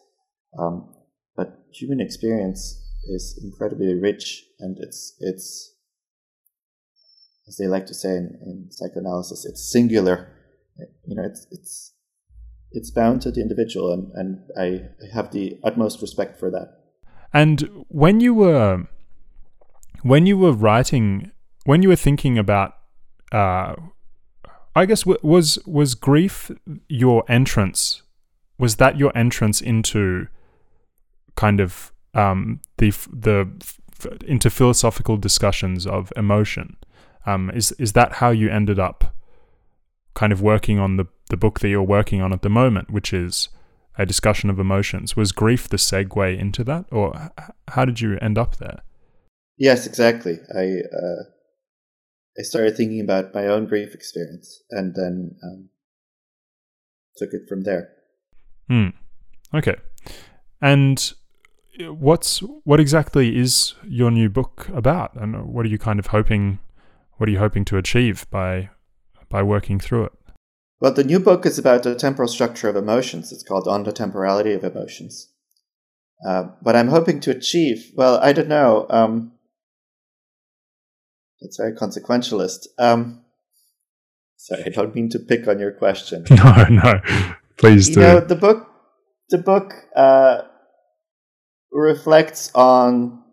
Um, 0.57 0.93
but 1.35 1.59
human 1.73 1.99
experience 1.99 2.81
is 3.05 3.39
incredibly 3.43 3.93
rich, 3.93 4.43
and 4.59 4.77
it's 4.79 5.15
it's 5.19 5.72
as 7.47 7.57
they 7.57 7.67
like 7.67 7.85
to 7.87 7.93
say 7.93 8.09
in, 8.09 8.37
in 8.45 8.67
psychoanalysis, 8.71 9.45
it's 9.45 9.71
singular. 9.71 10.29
You 11.05 11.15
know, 11.15 11.23
it's 11.23 11.47
it's 11.51 11.93
it's 12.71 12.89
bound 12.89 13.21
to 13.21 13.31
the 13.31 13.41
individual, 13.41 13.93
and, 13.93 14.11
and 14.15 14.39
I 14.57 14.89
have 15.13 15.31
the 15.31 15.59
utmost 15.63 16.01
respect 16.01 16.39
for 16.39 16.49
that. 16.51 16.79
And 17.33 17.85
when 17.89 18.19
you 18.19 18.33
were 18.33 18.87
when 20.01 20.25
you 20.25 20.37
were 20.37 20.51
writing, 20.51 21.31
when 21.65 21.81
you 21.81 21.89
were 21.89 21.95
thinking 21.95 22.37
about, 22.37 22.73
uh, 23.31 23.75
I 24.75 24.85
guess 24.85 25.05
was 25.05 25.59
was 25.65 25.95
grief 25.95 26.51
your 26.87 27.23
entrance? 27.27 28.01
Was 28.57 28.77
that 28.77 28.97
your 28.97 29.15
entrance 29.17 29.61
into 29.61 30.27
kind 31.35 31.59
of 31.59 31.91
um, 32.13 32.61
the 32.77 32.91
the 33.11 33.49
into 34.25 34.49
philosophical 34.49 35.17
discussions 35.17 35.85
of 35.85 36.11
emotion? 36.15 36.77
Um, 37.25 37.49
is 37.51 37.71
is 37.73 37.93
that 37.93 38.13
how 38.13 38.31
you 38.31 38.49
ended 38.49 38.79
up 38.79 39.15
kind 40.13 40.31
of 40.31 40.41
working 40.41 40.79
on 40.79 40.97
the, 40.97 41.05
the 41.29 41.37
book 41.37 41.59
that 41.61 41.69
you're 41.69 41.81
working 41.81 42.21
on 42.21 42.33
at 42.33 42.41
the 42.41 42.49
moment, 42.49 42.91
which 42.91 43.13
is 43.13 43.49
a 43.97 44.05
discussion 44.05 44.49
of 44.49 44.59
emotions. 44.59 45.15
Was 45.15 45.31
grief 45.31 45.69
the 45.69 45.77
segue 45.77 46.37
into 46.37 46.63
that, 46.63 46.85
or 46.91 47.31
how 47.69 47.85
did 47.85 48.01
you 48.01 48.17
end 48.21 48.37
up 48.37 48.57
there? 48.57 48.81
Yes, 49.57 49.85
exactly. 49.85 50.39
I 50.53 50.63
uh, 50.63 51.23
I 52.37 52.41
started 52.41 52.75
thinking 52.75 53.01
about 53.01 53.33
my 53.33 53.47
own 53.47 53.67
grief 53.67 53.93
experience, 53.93 54.63
and 54.71 54.95
then 54.95 55.35
um, 55.43 55.69
took 57.17 57.29
it 57.33 57.43
from 57.47 57.63
there. 57.63 57.89
Hmm. 58.67 58.89
Okay. 59.53 59.75
And 60.61 61.13
what's 61.79 62.39
what 62.63 62.79
exactly 62.79 63.37
is 63.37 63.75
your 63.87 64.11
new 64.11 64.29
book 64.29 64.69
about, 64.73 65.15
and 65.15 65.47
what 65.47 65.65
are 65.65 65.69
you 65.69 65.79
kind 65.79 65.99
of 65.99 66.07
hoping? 66.07 66.59
What 67.17 67.29
are 67.29 67.31
you 67.31 67.39
hoping 67.39 67.65
to 67.65 67.77
achieve 67.77 68.29
by 68.29 68.69
by 69.29 69.43
working 69.43 69.79
through 69.79 70.05
it? 70.05 70.13
Well, 70.79 70.93
the 70.93 71.03
new 71.03 71.19
book 71.19 71.45
is 71.45 71.57
about 71.57 71.83
the 71.83 71.95
temporal 71.95 72.27
structure 72.27 72.67
of 72.67 72.75
emotions. 72.75 73.31
It's 73.31 73.43
called 73.43 73.67
On 73.67 73.83
the 73.83 73.93
Temporality 73.93 74.53
of 74.53 74.63
Emotions. 74.63 75.31
Uh, 76.27 76.49
what 76.61 76.75
I'm 76.75 76.89
hoping 76.89 77.19
to 77.21 77.31
achieve, 77.31 77.91
well, 77.95 78.17
I 78.17 78.33
don't 78.33 78.47
know. 78.47 78.85
Um, 78.89 79.33
it's 81.39 81.57
very 81.57 81.73
consequentialist. 81.73 82.67
Um, 82.77 83.23
sorry, 84.37 84.63
I 84.65 84.69
don't 84.69 84.95
mean 84.95 85.09
to 85.09 85.19
pick 85.19 85.47
on 85.47 85.59
your 85.59 85.71
question. 85.71 86.25
No, 86.31 86.65
no, 86.69 87.01
please 87.57 87.89
you 87.89 87.95
do. 87.95 88.01
know, 88.01 88.19
the 88.19 88.35
book, 88.35 88.69
the 89.29 89.37
book 89.37 89.73
uh, 89.95 90.41
reflects 91.71 92.51
on 92.55 93.23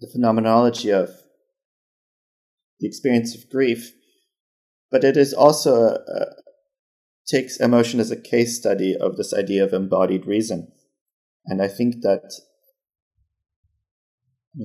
the 0.00 0.08
phenomenology 0.12 0.90
of 0.90 1.10
the 2.80 2.86
experience 2.86 3.34
of 3.34 3.50
grief, 3.50 3.92
but 4.90 5.04
it 5.04 5.16
is 5.16 5.32
also 5.32 5.94
a, 5.94 6.26
takes 7.26 7.58
emotion 7.58 8.00
as 8.00 8.10
a 8.10 8.20
case 8.20 8.56
study 8.56 8.96
of 8.96 9.16
this 9.16 9.34
idea 9.34 9.64
of 9.64 9.72
embodied 9.72 10.26
reason, 10.26 10.72
and 11.46 11.60
I 11.60 11.68
think 11.68 12.02
that 12.02 12.32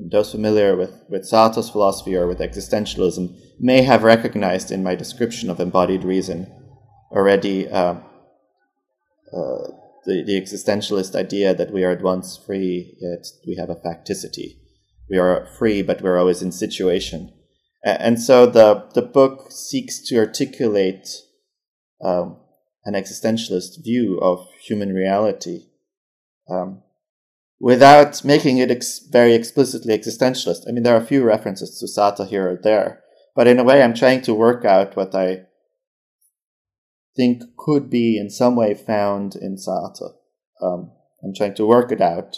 those 0.10 0.32
familiar 0.32 0.76
with, 0.76 1.04
with 1.10 1.26
Sartre's 1.26 1.70
philosophy 1.70 2.16
or 2.16 2.26
with 2.28 2.40
existentialism 2.40 3.38
may 3.60 3.82
have 3.82 4.04
recognized 4.04 4.72
in 4.72 4.84
my 4.84 4.96
description 4.96 5.50
of 5.50 5.60
embodied 5.60 6.04
reason 6.04 6.48
already 7.12 7.68
uh, 7.68 7.96
uh, 9.34 9.68
the, 10.06 10.24
the 10.26 10.40
existentialist 10.40 11.16
idea 11.16 11.54
that 11.54 11.72
we 11.72 11.84
are 11.84 11.92
at 11.92 12.02
once 12.02 12.38
free 12.38 12.98
yet 13.02 13.26
we 13.46 13.56
have 13.56 13.70
a 13.70 13.76
facticity. 13.76 14.58
We 15.10 15.18
are 15.18 15.46
free, 15.58 15.82
but 15.82 16.02
we're 16.02 16.18
always 16.18 16.42
in 16.42 16.54
situation. 16.54 17.34
And 17.84 18.22
so 18.22 18.46
the, 18.46 18.88
the 18.94 19.02
book 19.02 19.52
seeks 19.52 20.00
to 20.08 20.18
articulate 20.18 21.08
um, 22.04 22.38
an 22.86 22.94
existentialist 22.94 23.84
view 23.84 24.20
of 24.22 24.48
human 24.64 24.94
reality. 24.94 25.68
Um, 26.50 26.84
without 27.60 28.26
making 28.26 28.58
it 28.58 28.72
ex- 28.72 29.00
very 29.00 29.34
explicitly 29.34 29.98
existentialist. 29.98 30.68
I 30.68 30.72
mean, 30.72 30.84
there 30.84 30.96
are 30.96 31.02
a 31.02 31.06
few 31.06 31.24
references 31.24 31.78
to 31.80 31.86
Sartre 31.86 32.28
here 32.28 32.50
or 32.50 32.60
there, 32.62 33.02
but 33.36 33.48
in 33.48 33.60
a 33.60 33.64
way, 33.64 33.82
I'm 33.82 33.94
trying 33.94 34.22
to 34.24 34.34
work 34.34 34.66
out 34.66 34.96
what 34.96 35.14
I 35.14 35.44
think 37.16 37.44
could 37.58 37.90
be 37.90 38.18
in 38.18 38.30
some 38.30 38.56
way 38.56 38.74
found 38.74 39.36
in 39.36 39.58
Sartre. 39.58 40.14
Um, 40.62 40.92
I'm 41.24 41.36
trying 41.36 41.54
to 41.56 41.66
work 41.66 41.92
it 41.92 42.02
out 42.02 42.38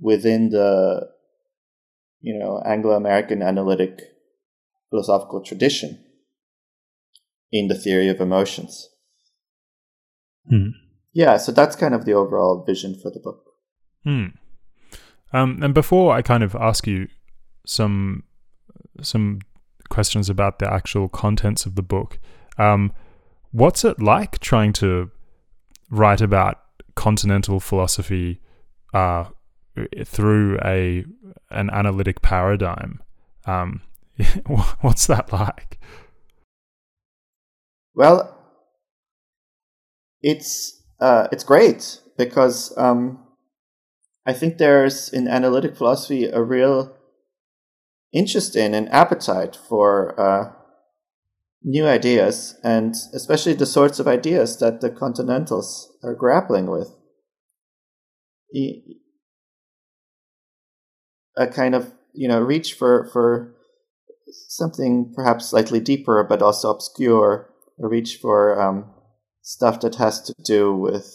within 0.00 0.50
the, 0.50 1.11
you 2.22 2.38
know, 2.38 2.62
Anglo-American 2.64 3.42
analytic 3.42 4.00
philosophical 4.90 5.42
tradition 5.42 6.02
in 7.50 7.68
the 7.68 7.74
theory 7.74 8.08
of 8.08 8.20
emotions. 8.20 8.88
Hmm 10.48 10.70
yeah, 11.12 11.36
so 11.36 11.52
that's 11.52 11.76
kind 11.76 11.94
of 11.94 12.04
the 12.04 12.14
overall 12.14 12.64
vision 12.64 12.98
for 13.00 13.10
the 13.10 13.20
book. 13.20 13.44
Hmm. 14.04 14.26
Um, 15.32 15.62
and 15.62 15.74
before 15.74 16.14
I 16.14 16.22
kind 16.22 16.42
of 16.42 16.54
ask 16.54 16.86
you 16.86 17.08
some 17.66 18.24
some 19.00 19.40
questions 19.88 20.30
about 20.30 20.58
the 20.58 20.70
actual 20.70 21.08
contents 21.08 21.66
of 21.66 21.74
the 21.74 21.82
book, 21.82 22.18
um, 22.58 22.92
what's 23.50 23.84
it 23.84 24.00
like 24.00 24.38
trying 24.40 24.72
to 24.74 25.10
write 25.90 26.20
about 26.20 26.58
continental 26.94 27.60
philosophy 27.60 28.40
uh, 28.94 29.24
through 30.04 30.58
a 30.64 31.04
an 31.50 31.70
analytic 31.70 32.22
paradigm? 32.22 33.02
Um, 33.46 33.82
what's 34.80 35.06
that 35.06 35.32
like? 35.32 35.78
Well, 37.94 38.36
it's 40.20 40.82
uh, 41.00 41.28
it's 41.32 41.44
great 41.44 42.00
because 42.16 42.72
um, 42.76 43.18
I 44.24 44.32
think 44.32 44.58
there's 44.58 45.12
in 45.12 45.28
analytic 45.28 45.76
philosophy 45.76 46.26
a 46.26 46.42
real 46.42 46.96
interest 48.12 48.56
in 48.56 48.74
and 48.74 48.88
appetite 48.90 49.56
for 49.56 50.18
uh, 50.20 50.52
new 51.62 51.86
ideas, 51.86 52.58
and 52.62 52.94
especially 53.14 53.54
the 53.54 53.66
sorts 53.66 53.98
of 53.98 54.06
ideas 54.06 54.58
that 54.58 54.80
the 54.80 54.90
continentals 54.90 55.92
are 56.02 56.14
grappling 56.14 56.70
with. 56.70 56.94
A 61.36 61.46
kind 61.46 61.74
of 61.74 61.92
you 62.12 62.28
know 62.28 62.40
reach 62.40 62.74
for 62.74 63.08
for 63.12 63.54
something 64.48 65.12
perhaps 65.14 65.48
slightly 65.48 65.80
deeper 65.80 66.24
but 66.28 66.42
also 66.42 66.70
obscure, 66.70 67.50
a 67.82 67.88
reach 67.88 68.18
for 68.20 68.60
um, 68.60 68.90
stuff 69.42 69.80
that 69.80 69.96
has 69.96 70.20
to 70.22 70.34
do 70.44 70.74
with, 70.74 71.12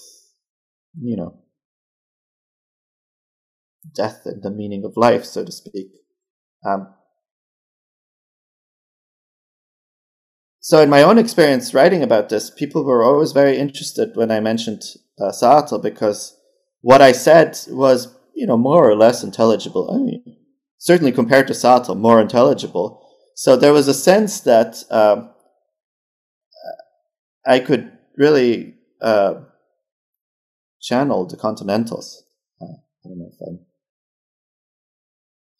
you 1.00 1.16
know, 1.16 1.40
death 3.96 4.22
and 4.26 4.44
the 4.44 4.52
meaning 4.52 4.84
of 4.84 4.98
life, 4.98 5.26
so 5.26 5.44
to 5.46 5.52
speak. 5.52 5.88
Um, 6.66 6.94
so, 10.60 10.82
in 10.82 10.90
my 10.90 11.02
own 11.02 11.18
experience 11.18 11.74
writing 11.74 12.04
about 12.04 12.30
this, 12.30 12.50
people 12.50 12.84
were 12.84 13.04
always 13.04 13.32
very 13.32 13.58
interested 13.58 14.16
when 14.16 14.32
I 14.32 14.42
mentioned 14.42 14.84
uh, 15.20 15.32
Sartre 15.32 15.82
because 15.82 16.38
what 16.82 17.02
I 17.02 17.14
said 17.14 17.58
was, 17.70 18.14
you 18.38 18.46
know, 18.46 18.56
more 18.56 18.88
or 18.88 18.96
less 18.96 19.24
intelligible. 19.24 19.90
I 19.92 19.98
mean, 19.98 20.38
certainly 20.78 21.12
compared 21.12 21.48
to 21.48 21.54
Sartre, 21.54 21.98
more 21.98 22.22
intelligible. 22.22 23.04
So 23.36 23.56
there 23.58 23.74
was 23.74 23.88
a 23.88 23.96
sense 23.96 24.42
that 24.42 24.84
uh, 24.92 25.28
I 27.46 27.60
could 27.60 27.92
really 28.16 28.76
uh, 29.02 29.42
channeled 30.80 31.32
the 31.32 31.38
Continentals. 31.38 32.24
Uh, 32.62 32.78
I 33.06 33.10
don't 33.10 33.18
know 33.18 33.30
if 33.32 33.60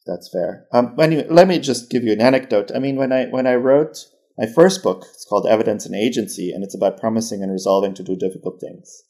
that's 0.06 0.30
fair. 0.32 0.66
Um, 0.72 0.94
anyway, 1.00 1.26
let 1.28 1.48
me 1.48 1.58
just 1.58 1.90
give 1.90 2.04
you 2.04 2.12
an 2.12 2.20
anecdote. 2.20 2.70
I 2.74 2.78
mean, 2.78 2.96
when 2.96 3.12
I 3.12 3.26
when 3.26 3.46
I 3.46 3.56
wrote 3.56 4.06
my 4.38 4.46
first 4.46 4.82
book, 4.82 5.04
it's 5.12 5.26
called 5.28 5.46
Evidence 5.46 5.84
and 5.84 5.94
Agency, 5.94 6.52
and 6.52 6.62
it's 6.64 6.74
about 6.74 7.00
promising 7.00 7.42
and 7.42 7.52
resolving 7.52 7.92
to 7.94 8.04
do 8.04 8.16
difficult 8.16 8.60
things. 8.60 9.02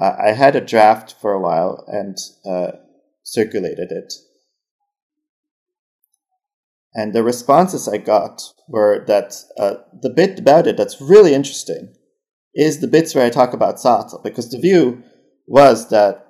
Uh, 0.00 0.16
I 0.18 0.32
had 0.32 0.56
a 0.56 0.60
draft 0.60 1.14
for 1.20 1.32
a 1.32 1.40
while 1.40 1.84
and 1.86 2.16
uh, 2.46 2.78
circulated 3.22 3.92
it. 3.92 4.12
And 6.94 7.12
the 7.12 7.22
responses 7.22 7.86
I 7.86 7.98
got 7.98 8.42
were 8.68 9.04
that 9.06 9.34
uh, 9.58 9.74
the 10.02 10.10
bit 10.10 10.40
about 10.40 10.66
it 10.66 10.76
that's 10.76 11.00
really 11.00 11.34
interesting 11.34 11.94
is 12.54 12.80
the 12.80 12.88
bits 12.88 13.14
where 13.14 13.24
I 13.24 13.30
talk 13.30 13.52
about 13.52 13.76
Sartre, 13.76 14.22
because 14.24 14.50
the 14.50 14.58
view 14.58 15.02
was 15.46 15.88
that 15.90 16.26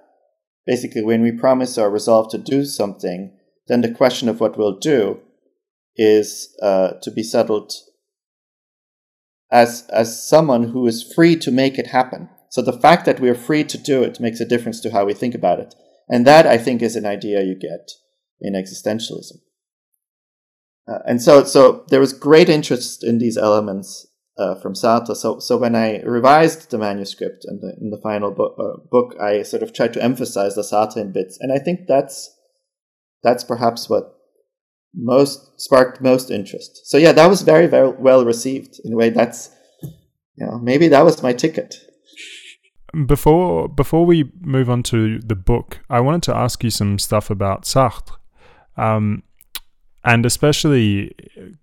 basically 0.66 1.02
when 1.02 1.22
we 1.22 1.32
promise 1.32 1.78
or 1.78 1.90
resolve 1.90 2.30
to 2.30 2.38
do 2.38 2.64
something, 2.64 3.36
then 3.68 3.80
the 3.80 3.90
question 3.92 4.28
of 4.28 4.40
what 4.40 4.58
we'll 4.58 4.78
do 4.78 5.20
is 5.96 6.54
uh, 6.62 6.92
to 7.02 7.10
be 7.10 7.22
settled 7.22 7.72
as 9.50 9.88
as 9.90 10.28
someone 10.28 10.64
who 10.64 10.86
is 10.86 11.12
free 11.14 11.36
to 11.36 11.50
make 11.50 11.78
it 11.78 11.88
happen. 11.88 12.28
So 12.50 12.60
the 12.60 12.72
fact 12.72 13.06
that 13.06 13.20
we 13.20 13.30
are 13.30 13.34
free 13.34 13.64
to 13.64 13.78
do 13.78 14.02
it 14.02 14.20
makes 14.20 14.40
a 14.40 14.44
difference 14.44 14.80
to 14.80 14.90
how 14.90 15.06
we 15.06 15.14
think 15.14 15.34
about 15.34 15.60
it, 15.60 15.74
and 16.08 16.26
that 16.26 16.46
I 16.46 16.58
think 16.58 16.82
is 16.82 16.96
an 16.96 17.06
idea 17.06 17.42
you 17.42 17.54
get 17.54 17.90
in 18.40 18.54
existentialism. 18.54 19.38
Uh, 20.88 20.98
and 21.06 21.22
so, 21.22 21.44
so 21.44 21.84
there 21.88 22.00
was 22.00 22.12
great 22.12 22.48
interest 22.48 23.04
in 23.04 23.18
these 23.18 23.38
elements 23.38 24.08
uh, 24.36 24.56
from 24.56 24.74
Sartre. 24.74 25.16
So, 25.16 25.38
so 25.38 25.56
when 25.56 25.76
I 25.76 26.00
revised 26.00 26.70
the 26.70 26.78
manuscript 26.78 27.44
and 27.44 27.60
the, 27.60 27.76
in 27.80 27.90
the 27.90 28.00
final 28.02 28.32
bo- 28.32 28.56
uh, 28.58 28.88
book, 28.90 29.14
I 29.20 29.42
sort 29.42 29.62
of 29.62 29.72
tried 29.72 29.92
to 29.92 30.02
emphasize 30.02 30.56
the 30.56 30.62
Sartre 30.62 30.96
in 30.96 31.12
bits, 31.12 31.38
and 31.40 31.52
I 31.52 31.62
think 31.62 31.86
that's 31.86 32.36
that's 33.22 33.44
perhaps 33.44 33.88
what 33.88 34.16
most 34.92 35.60
sparked 35.60 36.00
most 36.00 36.30
interest. 36.30 36.80
So 36.86 36.96
yeah, 36.96 37.12
that 37.12 37.28
was 37.28 37.42
very 37.42 37.68
very 37.68 37.90
well 37.90 38.24
received. 38.24 38.80
In 38.82 38.94
a 38.94 38.96
way, 38.96 39.10
that's 39.10 39.50
you 39.82 40.46
know 40.46 40.58
maybe 40.58 40.88
that 40.88 41.04
was 41.04 41.22
my 41.22 41.32
ticket. 41.32 41.76
Before 43.06 43.68
before 43.68 44.04
we 44.04 44.30
move 44.40 44.68
on 44.68 44.82
to 44.84 45.20
the 45.20 45.36
book, 45.36 45.80
I 45.88 46.00
wanted 46.00 46.22
to 46.24 46.36
ask 46.36 46.64
you 46.64 46.70
some 46.70 46.98
stuff 46.98 47.30
about 47.30 47.62
Sartre. 47.62 48.16
Um, 48.76 49.22
and 50.02 50.24
especially 50.24 51.14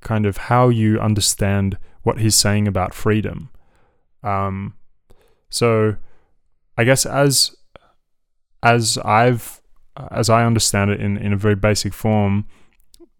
kind 0.01 0.25
of 0.25 0.37
how 0.37 0.69
you 0.69 0.99
understand 0.99 1.77
what 2.03 2.19
he's 2.19 2.35
saying 2.35 2.67
about 2.67 2.93
freedom. 2.93 3.49
Um, 4.23 4.75
so 5.49 5.95
I 6.77 6.83
guess 6.83 7.05
as 7.05 7.55
as 8.63 8.97
I've 8.99 9.61
as 10.11 10.29
I 10.29 10.45
understand 10.45 10.91
it 10.91 11.01
in, 11.01 11.17
in 11.17 11.33
a 11.33 11.37
very 11.37 11.55
basic 11.55 11.93
form, 11.93 12.47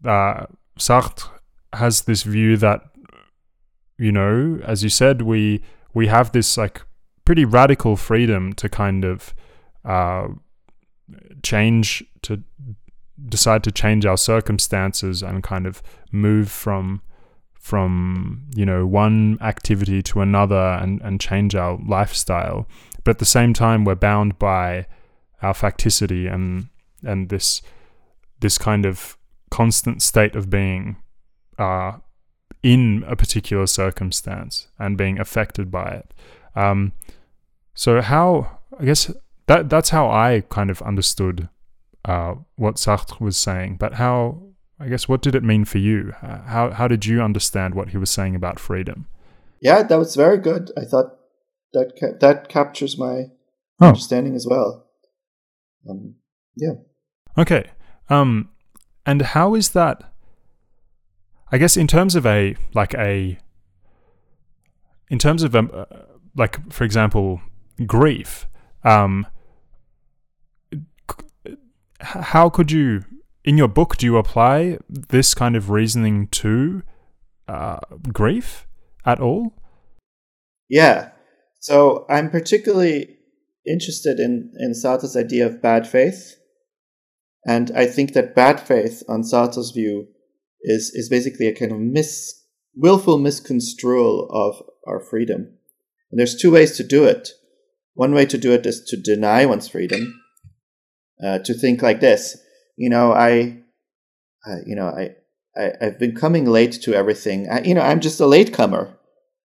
uh, 0.06 0.46
Sartre 0.78 1.30
has 1.74 2.02
this 2.02 2.24
view 2.24 2.56
that, 2.58 2.82
you 3.98 4.12
know, 4.12 4.60
as 4.64 4.84
you 4.84 4.90
said, 4.90 5.24
we 5.24 5.64
we 5.94 6.08
have 6.08 6.32
this 6.32 6.58
like 6.58 6.82
pretty 7.28 7.44
radical 7.44 7.98
freedom 7.98 8.54
to 8.54 8.70
kind 8.70 9.04
of 9.04 9.36
uh, 9.84 10.30
change 11.44 12.02
to 12.22 12.42
decide 13.28 13.66
to 13.66 13.70
change 13.70 14.06
our 14.06 14.16
circumstances 14.16 15.22
and 15.22 15.44
kind 15.44 15.68
of 15.68 15.84
move 16.10 16.50
from 16.50 17.02
from 17.54 18.42
you 18.56 18.66
know 18.66 18.88
one 18.88 19.38
activity 19.42 20.02
to 20.02 20.22
another 20.22 20.80
and, 20.82 21.02
and 21.02 21.20
change 21.20 21.54
our 21.54 21.78
lifestyle 21.86 22.66
but 23.04 23.12
at 23.12 23.20
the 23.20 23.26
same 23.26 23.52
time 23.52 23.84
we're 23.84 23.94
bound 23.94 24.40
by 24.40 24.88
our 25.42 25.54
facticity 25.54 26.34
and 26.34 26.70
and 27.04 27.28
this 27.28 27.62
this 28.40 28.58
kind 28.58 28.86
of 28.86 29.18
constant 29.50 30.02
state 30.02 30.34
of 30.34 30.50
being 30.50 30.96
uh, 31.60 31.98
in 32.64 33.04
a 33.06 33.18
particular 33.18 33.68
circumstance 33.68 34.70
and 34.80 34.98
being 34.98 35.20
affected 35.20 35.70
by 35.70 35.90
it. 35.90 36.14
Um, 36.56 36.92
so 37.78 38.02
how 38.02 38.60
I 38.80 38.86
guess 38.86 39.12
that 39.46 39.70
that's 39.70 39.92
how 39.92 40.10
I 40.10 40.44
kind 40.50 40.72
of 40.72 40.82
understood 40.82 41.48
uh, 42.04 42.34
what 42.56 42.76
Sartre 42.76 43.22
was 43.22 43.38
saying. 43.38 43.78
But 43.78 43.94
how 43.94 44.42
I 44.80 44.88
guess 44.88 45.08
what 45.08 45.22
did 45.22 45.36
it 45.36 45.44
mean 45.44 45.64
for 45.64 45.78
you? 45.78 46.12
How 46.22 46.72
how 46.72 46.88
did 46.88 47.06
you 47.06 47.22
understand 47.22 47.76
what 47.76 47.90
he 47.90 47.98
was 47.98 48.10
saying 48.10 48.36
about 48.36 48.60
freedom? 48.60 49.06
Yeah, 49.62 49.84
that 49.84 49.96
was 50.00 50.16
very 50.16 50.40
good. 50.40 50.72
I 50.76 50.86
thought 50.86 51.20
that 51.74 51.94
ca- 52.00 52.18
that 52.20 52.50
captures 52.50 52.98
my 52.98 53.26
oh. 53.80 53.88
understanding 53.90 54.34
as 54.34 54.48
well. 54.50 54.88
Um, 55.88 56.16
yeah. 56.56 56.74
Okay. 57.38 57.66
Um, 58.10 58.50
and 59.06 59.22
how 59.22 59.54
is 59.54 59.70
that? 59.70 60.02
I 61.52 61.60
guess 61.60 61.78
in 61.78 61.86
terms 61.86 62.16
of 62.16 62.26
a 62.26 62.56
like 62.74 62.96
a 62.96 63.38
in 65.12 65.20
terms 65.20 65.44
of 65.44 65.56
um, 65.56 65.70
uh, 65.72 65.86
like 66.36 66.74
for 66.74 66.84
example 66.84 67.40
grief 67.86 68.48
um 68.84 69.26
how 72.00 72.50
could 72.50 72.72
you 72.72 73.04
in 73.44 73.58
your 73.58 73.68
book 73.68 73.98
do 73.98 74.06
you 74.06 74.18
apply 74.18 74.78
this 74.90 75.34
kind 75.34 75.56
of 75.56 75.70
reasoning 75.70 76.28
to 76.28 76.84
uh, 77.48 77.80
grief 78.12 78.68
at 79.06 79.20
all 79.20 79.54
yeah 80.70 81.10
so 81.60 82.06
i'm 82.10 82.30
particularly 82.30 83.18
interested 83.66 84.20
in 84.20 84.52
in 84.60 84.74
sartre's 84.74 85.16
idea 85.16 85.46
of 85.46 85.62
bad 85.62 85.88
faith 85.88 86.36
and 87.46 87.72
i 87.76 87.86
think 87.86 88.14
that 88.14 88.36
bad 88.36 88.60
faith 88.60 89.04
on 89.08 89.24
sartre's 89.24 89.72
view 89.72 90.08
is 90.62 90.92
is 90.94 91.10
basically 91.10 91.48
a 91.48 91.56
kind 91.56 91.72
of 91.72 91.80
mis 91.80 92.44
willful 92.78 93.18
misconstrual 93.18 94.30
of 94.30 94.62
our 94.86 95.00
freedom. 95.00 95.58
And 96.12 96.20
there's 96.20 96.36
two 96.36 96.52
ways 96.52 96.78
to 96.78 96.84
do 96.84 97.04
it. 97.04 97.30
One 97.98 98.14
way 98.14 98.28
to 98.28 98.38
do 98.38 98.54
it 98.54 98.64
is 98.68 98.84
to 98.90 98.96
deny 98.96 99.48
one's 99.48 99.68
freedom, 99.68 100.22
uh, 101.24 101.40
to 101.40 101.54
think 101.56 101.82
like 101.82 102.00
this. 102.00 102.38
You 102.78 102.92
know, 102.92 103.12
I, 103.12 103.58
you 104.68 104.76
know, 104.76 104.90
I, 104.90 105.16
I, 105.60 105.72
have 105.82 105.98
been 105.98 106.16
coming 106.16 106.46
late 106.46 106.74
to 106.84 106.94
everything. 106.94 107.50
I, 107.50 107.64
you 107.64 107.74
know, 107.74 107.82
I'm 107.82 108.00
just 108.00 108.20
a 108.20 108.28
latecomer. 108.28 108.96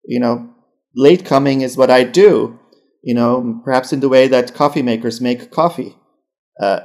You 0.04 0.18
know, 0.18 0.50
late 0.96 1.24
coming 1.24 1.60
is 1.60 1.76
what 1.76 1.92
I 1.92 2.02
do. 2.02 2.58
You 3.04 3.14
know, 3.14 3.60
perhaps 3.64 3.92
in 3.92 4.00
the 4.00 4.08
way 4.08 4.26
that 4.26 4.52
coffee 4.52 4.82
makers 4.82 5.20
make 5.20 5.52
coffee. 5.52 5.96
Uh, 6.60 6.80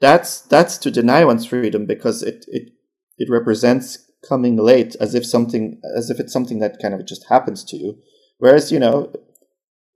that's 0.00 0.40
that's 0.40 0.78
to 0.78 0.90
deny 0.90 1.22
one's 1.26 1.44
freedom 1.44 1.84
because 1.84 2.22
it 2.22 2.46
it 2.48 2.70
it 3.18 3.28
represents 3.30 4.10
coming 4.26 4.56
late 4.56 4.96
as 5.00 5.14
if 5.14 5.26
something 5.26 5.82
as 5.94 6.08
if 6.08 6.18
it's 6.18 6.32
something 6.32 6.60
that 6.60 6.80
kind 6.80 6.94
of 6.94 7.06
just 7.06 7.26
happens 7.28 7.62
to 7.62 7.76
you 7.76 7.98
whereas 8.38 8.72
you 8.72 8.78
know 8.78 9.12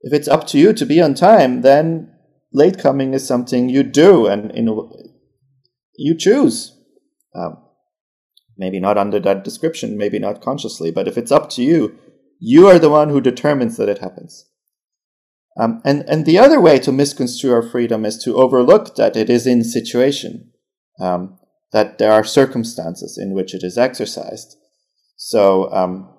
if 0.01 0.13
it's 0.13 0.27
up 0.27 0.47
to 0.47 0.57
you 0.57 0.73
to 0.73 0.85
be 0.85 1.01
on 1.01 1.13
time 1.13 1.61
then 1.61 2.11
late 2.53 2.77
coming 2.77 3.13
is 3.13 3.27
something 3.27 3.69
you 3.69 3.83
do 3.83 4.27
and 4.27 4.51
you 4.55 4.91
you 5.97 6.15
choose 6.17 6.77
um, 7.35 7.57
maybe 8.57 8.79
not 8.79 8.97
under 8.97 9.19
that 9.19 9.43
description 9.43 9.97
maybe 9.97 10.19
not 10.19 10.41
consciously 10.41 10.91
but 10.91 11.07
if 11.07 11.17
it's 11.17 11.31
up 11.31 11.49
to 11.49 11.63
you 11.63 11.97
you 12.39 12.67
are 12.67 12.79
the 12.79 12.89
one 12.89 13.09
who 13.09 13.21
determines 13.21 13.77
that 13.77 13.89
it 13.89 13.99
happens 13.99 14.45
um, 15.59 15.81
and 15.83 16.07
and 16.09 16.25
the 16.25 16.37
other 16.37 16.61
way 16.61 16.79
to 16.79 16.91
misconstrue 16.91 17.53
our 17.53 17.61
freedom 17.63 18.05
is 18.05 18.17
to 18.23 18.37
overlook 18.37 18.95
that 18.95 19.17
it 19.17 19.29
is 19.29 19.45
in 19.45 19.63
situation 19.63 20.51
um, 20.99 21.39
that 21.71 21.97
there 21.97 22.11
are 22.11 22.23
circumstances 22.23 23.17
in 23.17 23.33
which 23.33 23.53
it 23.53 23.63
is 23.63 23.77
exercised. 23.77 24.57
So, 25.15 25.71
um, 25.71 26.09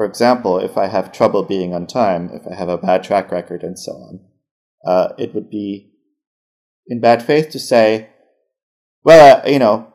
for 0.00 0.06
example, 0.06 0.58
if 0.58 0.78
I 0.78 0.86
have 0.86 1.12
trouble 1.12 1.42
being 1.42 1.74
on 1.74 1.86
time, 1.86 2.30
if 2.32 2.50
I 2.50 2.54
have 2.54 2.70
a 2.70 2.78
bad 2.78 3.04
track 3.04 3.30
record, 3.30 3.62
and 3.62 3.78
so 3.78 3.92
on, 3.92 4.20
uh, 4.82 5.12
it 5.18 5.34
would 5.34 5.50
be 5.50 5.92
in 6.86 7.02
bad 7.02 7.22
faith 7.22 7.50
to 7.50 7.58
say, 7.58 8.08
well, 9.04 9.42
uh, 9.44 9.46
you 9.46 9.58
know, 9.58 9.92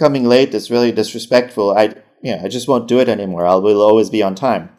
coming 0.00 0.24
late 0.24 0.52
is 0.52 0.68
really 0.68 0.90
disrespectful. 0.90 1.70
I, 1.70 1.94
you 2.24 2.34
know, 2.34 2.42
I 2.42 2.48
just 2.48 2.66
won't 2.66 2.88
do 2.88 2.98
it 2.98 3.08
anymore. 3.08 3.46
I 3.46 3.54
will 3.54 3.80
always 3.80 4.10
be 4.10 4.20
on 4.20 4.34
time. 4.34 4.70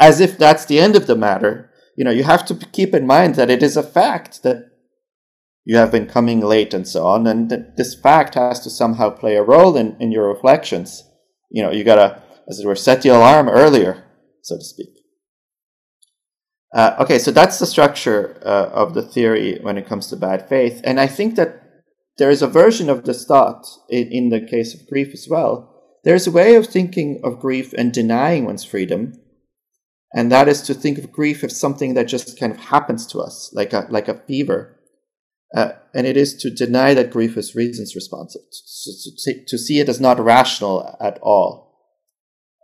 As 0.00 0.18
if 0.18 0.38
that's 0.38 0.64
the 0.64 0.80
end 0.80 0.96
of 0.96 1.06
the 1.06 1.16
matter. 1.16 1.70
You 1.98 2.04
know, 2.06 2.10
you 2.10 2.24
have 2.24 2.46
to 2.46 2.54
keep 2.54 2.94
in 2.94 3.06
mind 3.06 3.34
that 3.34 3.50
it 3.50 3.62
is 3.62 3.76
a 3.76 3.82
fact 3.82 4.42
that 4.42 4.70
you 5.66 5.76
have 5.76 5.92
been 5.92 6.06
coming 6.06 6.40
late 6.40 6.72
and 6.72 6.88
so 6.88 7.06
on. 7.06 7.26
And 7.26 7.50
th- 7.50 7.60
this 7.76 7.94
fact 7.94 8.36
has 8.36 8.60
to 8.60 8.70
somehow 8.70 9.10
play 9.10 9.36
a 9.36 9.42
role 9.42 9.76
in, 9.76 9.98
in 10.00 10.12
your 10.12 10.26
reflections. 10.28 11.04
You 11.50 11.62
know, 11.62 11.70
you 11.70 11.84
gotta, 11.84 12.22
as 12.48 12.60
it 12.60 12.66
were, 12.66 12.76
set 12.76 13.02
the 13.02 13.08
alarm 13.08 13.48
earlier, 13.48 14.04
so 14.42 14.56
to 14.56 14.64
speak. 14.64 14.90
Uh, 16.74 16.96
okay, 17.00 17.18
so 17.18 17.30
that's 17.30 17.58
the 17.58 17.66
structure 17.66 18.40
uh, 18.44 18.68
of 18.72 18.94
the 18.94 19.02
theory 19.02 19.58
when 19.62 19.78
it 19.78 19.86
comes 19.86 20.08
to 20.08 20.16
bad 20.16 20.48
faith. 20.48 20.80
And 20.84 21.00
I 21.00 21.06
think 21.06 21.36
that 21.36 21.62
there 22.18 22.30
is 22.30 22.42
a 22.42 22.48
version 22.48 22.90
of 22.90 23.04
this 23.04 23.24
thought 23.24 23.66
in, 23.88 24.08
in 24.10 24.28
the 24.30 24.40
case 24.40 24.74
of 24.74 24.86
grief 24.86 25.12
as 25.12 25.26
well. 25.28 25.72
There's 26.04 26.26
a 26.26 26.32
way 26.32 26.54
of 26.54 26.66
thinking 26.66 27.20
of 27.24 27.40
grief 27.40 27.72
and 27.72 27.92
denying 27.92 28.44
one's 28.44 28.64
freedom, 28.64 29.14
and 30.14 30.30
that 30.30 30.48
is 30.48 30.62
to 30.62 30.74
think 30.74 30.98
of 30.98 31.12
grief 31.12 31.42
as 31.42 31.58
something 31.58 31.94
that 31.94 32.08
just 32.08 32.38
kind 32.38 32.52
of 32.52 32.58
happens 32.58 33.06
to 33.08 33.18
us, 33.20 33.50
like 33.52 33.72
a, 33.72 33.86
like 33.90 34.08
a 34.08 34.22
fever 34.26 34.76
uh, 35.54 35.72
and 35.94 36.06
it 36.06 36.16
is 36.16 36.34
to 36.34 36.50
deny 36.50 36.94
that 36.94 37.10
grief 37.10 37.36
is 37.36 37.54
reasons 37.54 37.94
responsive, 37.94 38.42
to, 38.50 39.10
to, 39.16 39.44
to 39.46 39.58
see 39.58 39.78
it 39.78 39.88
as 39.88 40.00
not 40.00 40.18
rational 40.18 40.96
at 41.00 41.18
all. 41.22 41.65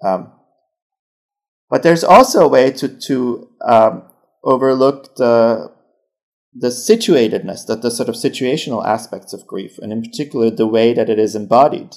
Um, 0.02 0.32
but 1.70 1.82
there's 1.82 2.04
also 2.04 2.44
a 2.44 2.48
way 2.48 2.70
to, 2.72 2.88
to 2.88 3.48
um, 3.64 4.02
overlook 4.44 5.16
the, 5.16 5.72
the 6.52 6.68
situatedness, 6.68 7.66
that 7.66 7.82
the 7.82 7.90
sort 7.90 8.08
of 8.08 8.14
situational 8.14 8.84
aspects 8.84 9.32
of 9.32 9.46
grief, 9.46 9.78
and 9.78 9.92
in 9.92 10.02
particular 10.02 10.50
the 10.50 10.66
way 10.66 10.92
that 10.92 11.08
it 11.08 11.18
is 11.18 11.34
embodied. 11.34 11.96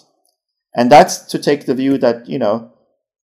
And 0.76 0.92
that's 0.92 1.20
to 1.26 1.40
take 1.40 1.66
the 1.66 1.76
view 1.76 1.98
that, 1.98 2.30
you 2.30 2.40
know, 2.40 2.72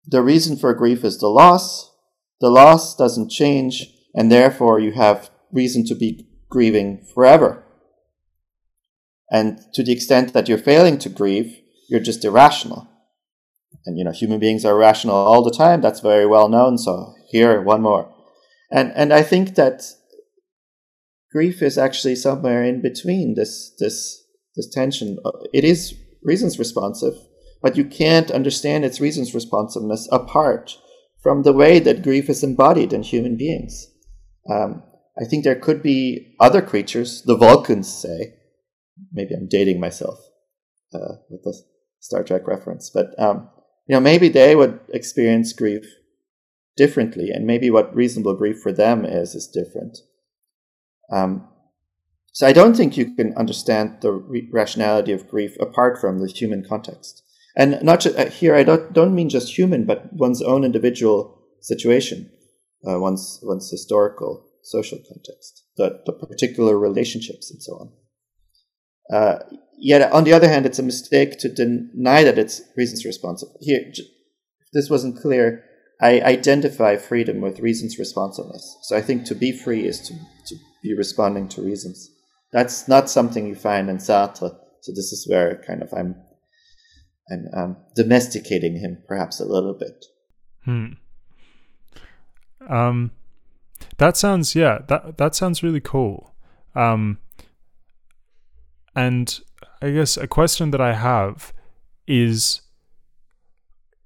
the 0.06 0.24
reason 0.24 0.58
for 0.58 0.74
grief 0.74 1.04
is 1.04 1.20
the 1.20 1.28
loss. 1.28 1.92
The 2.40 2.50
loss 2.50 2.96
doesn't 2.96 3.30
change, 3.30 3.88
and 4.16 4.32
therefore 4.32 4.80
you 4.80 4.94
have 4.94 5.30
reason 5.52 5.86
to 5.88 5.96
be 5.96 6.28
grieving 6.50 7.06
forever. 7.14 7.64
And 9.32 9.60
to 9.74 9.84
the 9.84 9.92
extent 9.92 10.34
that 10.34 10.50
you're 10.50 10.58
failing 10.58 10.98
to 11.00 11.10
grieve, 11.10 11.60
you're 11.88 12.00
just 12.00 12.26
irrational. 12.26 12.88
And 13.86 13.98
you 13.98 14.04
know, 14.04 14.12
human 14.12 14.40
beings 14.40 14.66
are 14.66 14.78
rational 14.78 15.16
all 15.16 15.44
the 15.44 15.52
time. 15.52 15.82
That's 15.82 16.00
very 16.00 16.26
well 16.26 16.50
known. 16.50 16.78
So 16.78 17.14
here, 17.30 17.62
one 17.62 17.82
more. 17.82 18.14
And 18.72 18.92
and 18.96 19.12
I 19.14 19.24
think 19.24 19.56
that 19.56 19.84
grief 21.32 21.62
is 21.62 21.78
actually 21.78 22.16
somewhere 22.16 22.64
in 22.64 22.82
between 22.82 23.36
this 23.36 23.74
this 23.80 24.24
this 24.56 24.70
tension. 24.70 25.18
It 25.54 25.64
is 25.64 25.96
reasons 26.24 26.60
responsive, 26.60 27.16
but 27.62 27.78
you 27.78 27.86
can't 27.86 28.32
understand 28.32 28.86
its 28.86 29.02
reasons 29.02 29.34
responsiveness 29.34 30.08
apart 30.12 30.78
from 31.22 31.44
the 31.44 31.54
way 31.54 31.80
that 31.80 32.04
grief 32.04 32.30
is 32.30 32.44
embodied 32.44 32.94
in 32.94 33.04
human 33.04 33.38
beings. 33.38 33.88
Um, 34.50 34.84
I 35.22 35.26
think 35.26 35.44
there 35.44 35.56
could 35.56 35.84
be 35.84 36.36
other 36.40 36.62
creatures, 36.62 37.22
the 37.24 37.38
Vulcans 37.38 37.92
say. 37.92 38.36
Maybe 39.12 39.34
I'm 39.34 39.48
dating 39.48 39.80
myself 39.80 40.20
uh, 40.94 41.16
with 41.30 41.44
the 41.44 41.56
Star 42.00 42.24
Trek 42.24 42.48
reference, 42.48 42.90
but 42.90 43.18
um, 43.20 43.50
you 43.92 43.98
know, 43.98 44.02
maybe 44.02 44.30
they 44.30 44.56
would 44.56 44.80
experience 44.94 45.52
grief 45.52 45.84
differently, 46.78 47.30
and 47.30 47.46
maybe 47.46 47.70
what 47.70 47.94
reasonable 47.94 48.34
grief 48.36 48.62
for 48.62 48.72
them 48.72 49.04
is 49.04 49.36
is 49.36 49.48
different. 49.48 49.98
Um, 51.12 51.50
so 52.32 52.48
I 52.48 52.54
don't 52.54 52.74
think 52.74 52.96
you 52.96 53.14
can 53.14 53.34
understand 53.36 53.98
the 54.00 54.14
re- 54.14 54.48
rationality 54.50 55.12
of 55.12 55.28
grief 55.28 55.58
apart 55.60 56.00
from 56.00 56.20
the 56.20 56.32
human 56.32 56.64
context, 56.64 57.22
and 57.58 57.84
not 57.84 58.06
uh, 58.06 58.30
here. 58.30 58.56
I 58.56 58.64
don't 58.64 58.94
don't 58.94 59.14
mean 59.14 59.28
just 59.28 59.58
human, 59.58 59.84
but 59.86 60.14
one's 60.14 60.42
own 60.42 60.64
individual 60.64 61.42
situation, 61.60 62.32
uh, 62.88 62.98
one's 62.98 63.42
one's 63.44 63.70
historical 63.70 64.48
social 64.64 65.00
context, 65.00 65.66
the, 65.76 66.00
the 66.06 66.14
particular 66.14 66.80
relationships, 66.80 67.52
and 67.52 67.62
so 67.62 67.74
on. 67.74 67.88
Uh, 69.14 69.40
yet, 69.82 70.12
on 70.12 70.24
the 70.24 70.34
other 70.34 70.48
hand, 70.48 70.66
it's 70.66 70.80
a 70.80 70.84
mistake 70.84 71.38
to 71.40 71.50
deny 71.50 72.24
that 72.24 72.38
it's 72.38 72.62
reasons 72.78 73.04
responsive. 73.06 73.50
Here, 73.60 73.92
this 74.74 74.90
wasn't 74.90 75.20
clear, 75.22 75.66
I 76.02 76.22
identify 76.22 76.96
freedom 76.98 77.42
with 77.42 77.60
reasons 77.60 78.00
responsiveness. 78.00 78.78
So 78.84 78.96
I 78.96 79.02
think 79.02 79.26
to 79.26 79.36
be 79.36 79.52
free 79.52 79.86
is 79.86 80.00
to, 80.08 80.14
to 80.14 80.56
be 80.82 80.96
responding 80.96 81.48
to 81.50 81.62
reasons. 81.62 82.10
That's 82.52 82.88
not 82.88 83.10
something 83.10 83.46
you 83.48 83.56
find 83.56 83.90
in 83.90 83.98
Sartre. 83.98 84.56
So 84.82 84.92
this 84.92 85.12
is 85.12 85.28
where 85.30 85.62
kind 85.68 85.84
of 85.84 85.94
I'm, 85.94 86.16
I'm 87.32 87.48
um, 87.54 87.78
domesticating 87.96 88.80
him 88.80 89.04
perhaps 89.08 89.40
a 89.40 89.46
little 89.46 89.74
bit. 89.74 90.06
Hmm. 90.66 90.94
Um, 92.68 93.12
that 93.98 94.16
sounds 94.16 94.56
yeah 94.56 94.80
that 94.88 95.18
that 95.18 95.36
sounds 95.36 95.64
really 95.64 95.82
cool. 95.82 96.36
Um, 96.76 97.18
and 98.96 99.40
I 99.82 99.92
guess 99.92 100.18
a 100.18 100.28
question 100.28 100.72
that 100.72 100.82
I 100.82 100.94
have 100.94 101.54
is 102.08 102.62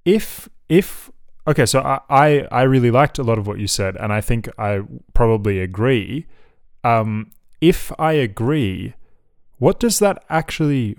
if 0.06 0.48
if 0.70 1.12
okay, 1.48 1.66
so 1.66 1.82
I, 1.82 2.00
I, 2.10 2.48
I 2.52 2.62
really 2.64 2.92
liked 2.92 3.20
a 3.20 3.24
lot 3.24 3.38
of 3.38 3.48
what 3.48 3.60
you 3.60 3.68
said, 3.68 3.96
and 3.98 4.14
I 4.14 4.22
think 4.22 4.50
I 4.58 4.82
probably 5.14 5.60
agree. 5.60 6.26
Um, 6.84 7.32
if 7.62 7.92
I 8.00 8.14
agree, 8.14 8.94
what 9.58 9.80
does 9.80 10.00
that 10.00 10.24
actually? 10.30 10.98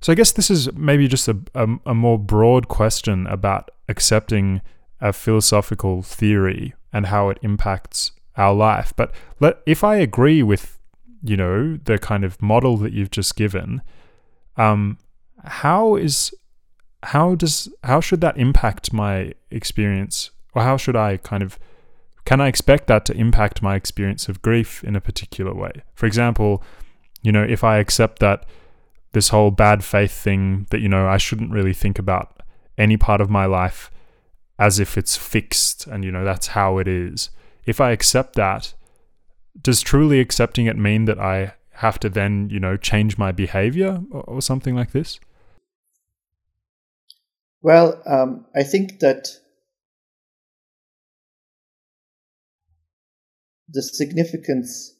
So 0.00 0.12
I 0.12 0.16
guess 0.16 0.32
this 0.32 0.50
is 0.50 0.72
maybe 0.72 1.06
just 1.06 1.28
a, 1.28 1.38
a, 1.54 1.68
a 1.86 1.94
more 1.94 2.18
broad 2.18 2.68
question 2.68 3.26
about 3.28 3.70
accepting 3.88 4.60
a 5.00 5.12
philosophical 5.12 6.02
theory 6.02 6.74
and 6.92 7.06
how 7.06 7.28
it 7.28 7.38
impacts 7.42 8.12
our 8.36 8.52
life. 8.52 8.92
But 8.96 9.12
let, 9.38 9.58
if 9.66 9.84
I 9.84 9.96
agree 9.96 10.42
with 10.42 10.80
you 11.22 11.36
know 11.36 11.76
the 11.76 11.98
kind 11.98 12.24
of 12.24 12.40
model 12.42 12.76
that 12.78 12.92
you've 12.92 13.10
just 13.10 13.36
given, 13.36 13.82
um, 14.56 14.98
how 15.44 15.96
is 15.96 16.34
how 17.04 17.34
does 17.34 17.68
how 17.84 18.00
should 18.00 18.20
that 18.20 18.36
impact 18.36 18.92
my 18.92 19.32
experience? 19.50 20.30
Or 20.54 20.62
how 20.62 20.76
should 20.76 20.96
i 20.96 21.16
kind 21.16 21.42
of 21.42 21.58
can 22.26 22.40
i 22.40 22.46
expect 22.46 22.86
that 22.86 23.06
to 23.06 23.14
impact 23.14 23.62
my 23.62 23.74
experience 23.74 24.28
of 24.28 24.42
grief 24.42 24.84
in 24.84 24.94
a 24.94 25.00
particular 25.00 25.54
way? 25.54 25.72
For 25.94 26.06
example 26.06 26.62
you 27.22 27.32
know 27.32 27.42
if 27.42 27.64
i 27.64 27.78
accept 27.78 28.18
that 28.18 28.44
this 29.12 29.28
whole 29.28 29.50
bad 29.50 29.82
faith 29.82 30.12
thing 30.12 30.66
that 30.70 30.80
you 30.80 30.88
know 30.88 31.06
i 31.06 31.16
shouldn't 31.16 31.52
really 31.52 31.72
think 31.72 31.98
about 31.98 32.42
any 32.76 32.96
part 32.96 33.20
of 33.20 33.30
my 33.30 33.46
life 33.46 33.90
as 34.58 34.78
if 34.78 34.98
it's 34.98 35.16
fixed 35.16 35.86
and 35.86 36.04
you 36.04 36.10
know 36.12 36.24
that's 36.24 36.48
how 36.48 36.78
it 36.78 36.86
is. 36.86 37.30
If 37.64 37.80
i 37.80 37.90
accept 37.90 38.34
that 38.34 38.74
does 39.60 39.80
truly 39.80 40.20
accepting 40.20 40.66
it 40.66 40.76
mean 40.76 41.04
that 41.04 41.18
i 41.18 41.54
have 41.82 41.98
to 41.98 42.08
then 42.08 42.48
you 42.50 42.60
know 42.60 42.76
change 42.76 43.18
my 43.18 43.32
behavior 43.32 44.00
or, 44.10 44.22
or 44.22 44.42
something 44.42 44.74
like 44.74 44.92
this? 44.92 45.18
Well, 47.60 48.00
um, 48.06 48.46
I 48.54 48.62
think 48.62 49.00
that 49.00 49.28
the 53.68 53.82
significance 53.82 54.94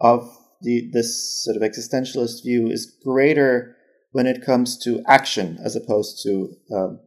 of 0.00 0.30
the 0.60 0.90
this 0.92 1.42
sort 1.44 1.56
of 1.56 1.62
existentialist 1.62 2.42
view 2.42 2.68
is 2.68 2.96
greater 3.04 3.76
when 4.12 4.26
it 4.26 4.44
comes 4.44 4.78
to 4.84 5.02
action 5.06 5.58
as 5.64 5.74
opposed 5.74 6.22
to 6.22 6.54
um, 6.74 7.00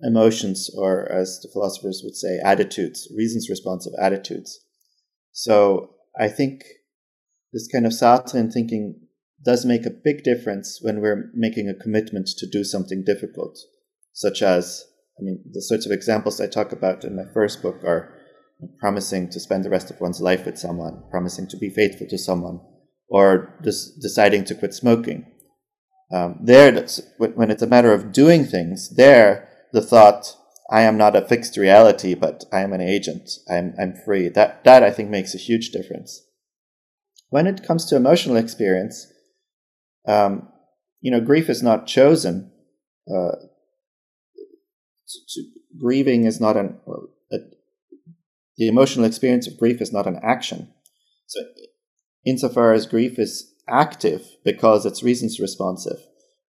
emotions 0.00 0.70
or 0.76 1.10
as 1.10 1.40
the 1.40 1.48
philosophers 1.52 2.02
would 2.04 2.14
say 2.14 2.38
attitudes 2.44 3.08
reasons 3.16 3.48
responsive 3.48 3.92
attitudes 4.00 4.60
so 5.44 5.90
i 6.18 6.28
think 6.28 6.64
this 7.52 7.68
kind 7.72 7.86
of 7.86 7.92
sartrean 7.92 8.52
thinking 8.52 8.84
does 9.44 9.64
make 9.64 9.86
a 9.86 9.90
big 9.90 10.24
difference 10.24 10.78
when 10.82 11.00
we're 11.00 11.30
making 11.34 11.68
a 11.68 11.82
commitment 11.82 12.28
to 12.38 12.46
do 12.46 12.64
something 12.64 13.04
difficult, 13.04 13.58
such 14.12 14.42
as, 14.42 14.84
I 15.18 15.22
mean, 15.22 15.42
the 15.52 15.62
sorts 15.62 15.86
of 15.86 15.92
examples 15.92 16.40
I 16.40 16.46
talk 16.46 16.72
about 16.72 17.04
in 17.04 17.16
my 17.16 17.24
first 17.32 17.62
book 17.62 17.84
are 17.84 18.14
promising 18.80 19.30
to 19.30 19.40
spend 19.40 19.64
the 19.64 19.70
rest 19.70 19.90
of 19.90 20.00
one's 20.00 20.20
life 20.20 20.44
with 20.44 20.58
someone, 20.58 21.04
promising 21.10 21.46
to 21.48 21.56
be 21.56 21.70
faithful 21.70 22.08
to 22.08 22.18
someone, 22.18 22.60
or 23.08 23.54
just 23.62 24.00
deciding 24.00 24.44
to 24.46 24.54
quit 24.54 24.74
smoking. 24.74 25.24
Um, 26.12 26.40
there, 26.42 26.86
when 27.18 27.50
it's 27.50 27.62
a 27.62 27.66
matter 27.66 27.92
of 27.92 28.12
doing 28.12 28.44
things, 28.44 28.94
there, 28.96 29.48
the 29.72 29.82
thought, 29.82 30.34
I 30.70 30.82
am 30.82 30.98
not 30.98 31.16
a 31.16 31.26
fixed 31.26 31.56
reality, 31.56 32.14
but 32.14 32.44
I 32.52 32.60
am 32.60 32.72
an 32.72 32.80
agent. 32.80 33.30
I'm, 33.50 33.74
I'm 33.80 33.94
free. 34.04 34.28
That, 34.28 34.64
that 34.64 34.82
I 34.82 34.90
think 34.90 35.08
makes 35.08 35.34
a 35.34 35.38
huge 35.38 35.70
difference. 35.70 36.22
When 37.30 37.46
it 37.46 37.66
comes 37.66 37.86
to 37.86 37.96
emotional 37.96 38.36
experience, 38.36 39.06
um, 40.06 40.48
you 41.00 41.10
know, 41.10 41.20
grief 41.20 41.48
is 41.48 41.62
not 41.62 41.86
chosen. 41.86 42.50
Uh, 43.08 43.32
to, 45.08 45.18
to, 45.28 45.44
grieving 45.80 46.24
is 46.24 46.40
not 46.40 46.56
an 46.56 46.78
a, 47.32 47.38
the 48.58 48.68
emotional 48.68 49.06
experience 49.06 49.46
of 49.46 49.58
grief 49.58 49.80
is 49.80 49.92
not 49.92 50.06
an 50.06 50.18
action. 50.22 50.72
So, 51.26 51.40
insofar 52.26 52.72
as 52.72 52.86
grief 52.86 53.18
is 53.18 53.54
active 53.68 54.26
because 54.44 54.84
it's 54.84 55.02
reasons 55.02 55.38
responsive, 55.40 55.98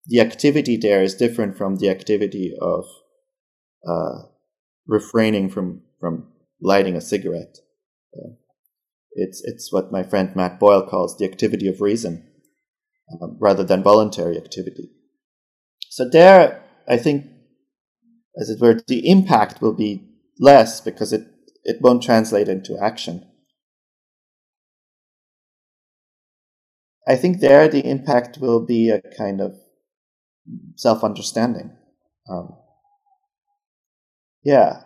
the 0.08 0.20
activity 0.20 0.76
there 0.76 1.04
is 1.04 1.16
different 1.16 1.58
from 1.58 1.78
the 1.78 1.90
activity 1.90 2.54
of 2.60 2.86
uh, 3.88 4.24
refraining 4.88 5.50
from 5.50 5.82
from 6.00 6.32
lighting 6.62 6.96
a 6.96 7.02
cigarette. 7.02 7.58
Uh, 8.16 8.32
it's 9.12 9.42
it's 9.44 9.72
what 9.72 9.92
my 9.92 10.04
friend 10.04 10.36
Matt 10.36 10.60
Boyle 10.60 10.86
calls 10.88 11.18
the 11.18 11.26
activity 11.26 11.68
of 11.68 11.82
reason 11.82 12.28
um, 13.22 13.38
rather 13.40 13.64
than 13.64 13.84
voluntary 13.84 14.38
activity. 14.38 14.90
So 15.90 16.08
there, 16.08 16.64
I 16.88 16.98
think, 16.98 17.26
as 18.40 18.50
it 18.50 18.62
were, 18.62 18.80
the 18.88 19.10
impact 19.10 19.62
will 19.62 19.74
be 19.74 20.08
less 20.40 20.80
because 20.80 21.12
it, 21.12 21.28
it 21.64 21.78
won't 21.82 22.04
translate 22.04 22.48
into 22.48 22.78
action. 22.82 23.26
I 27.08 27.16
think 27.16 27.40
there 27.40 27.68
the 27.68 27.86
impact 27.90 28.38
will 28.38 28.64
be 28.64 28.92
a 28.92 29.02
kind 29.18 29.42
of 29.42 29.58
self 30.76 31.04
understanding. 31.04 31.72
Um, 32.30 32.56
yeah. 34.44 34.82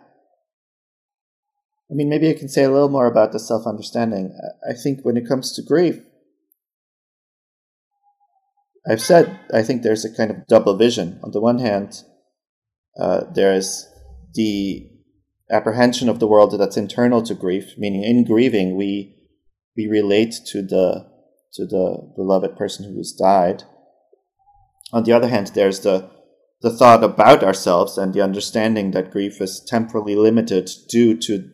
I 1.90 1.94
mean, 1.94 2.08
maybe 2.08 2.30
I 2.30 2.34
can 2.34 2.48
say 2.48 2.64
a 2.64 2.70
little 2.70 2.88
more 2.88 3.06
about 3.06 3.32
the 3.32 3.38
self 3.38 3.66
understanding. 3.66 4.36
I 4.68 4.72
think 4.72 5.00
when 5.02 5.16
it 5.16 5.28
comes 5.28 5.52
to 5.52 5.62
grief, 5.62 6.00
I've 8.88 9.00
said 9.00 9.38
I 9.52 9.62
think 9.62 9.82
there's 9.82 10.04
a 10.04 10.14
kind 10.14 10.30
of 10.30 10.46
double 10.46 10.76
vision. 10.76 11.20
On 11.22 11.30
the 11.30 11.40
one 11.40 11.58
hand, 11.58 12.02
uh, 12.98 13.24
there's 13.32 13.88
the 14.34 14.90
apprehension 15.50 16.08
of 16.08 16.18
the 16.18 16.26
world 16.26 16.58
that's 16.58 16.76
internal 16.76 17.22
to 17.22 17.34
grief, 17.34 17.74
meaning 17.76 18.02
in 18.02 18.24
grieving 18.24 18.76
we 18.76 19.16
we 19.76 19.86
relate 19.86 20.34
to 20.46 20.62
the 20.62 21.06
to 21.54 21.66
the 21.66 22.12
beloved 22.16 22.56
person 22.56 22.86
who 22.86 22.96
has 22.96 23.12
died. 23.12 23.62
On 24.92 25.04
the 25.04 25.12
other 25.12 25.28
hand, 25.28 25.48
there's 25.54 25.80
the 25.80 26.10
the 26.64 26.76
thought 26.76 27.04
about 27.04 27.44
ourselves 27.44 27.96
and 27.96 28.12
the 28.12 28.22
understanding 28.22 28.90
that 28.90 29.12
grief 29.12 29.40
is 29.40 29.64
temporally 29.64 30.16
limited 30.16 30.68
due 30.88 31.16
to 31.18 31.50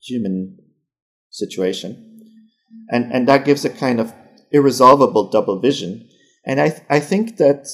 human 0.00 0.56
situation, 1.28 2.22
and 2.88 3.12
and 3.12 3.28
that 3.28 3.44
gives 3.44 3.64
a 3.64 3.70
kind 3.70 4.00
of 4.00 4.14
irresolvable 4.50 5.28
double 5.28 5.60
vision 5.60 6.08
and 6.44 6.60
I 6.60 6.70
th- 6.70 6.82
I 6.90 7.00
think 7.00 7.36
that 7.36 7.66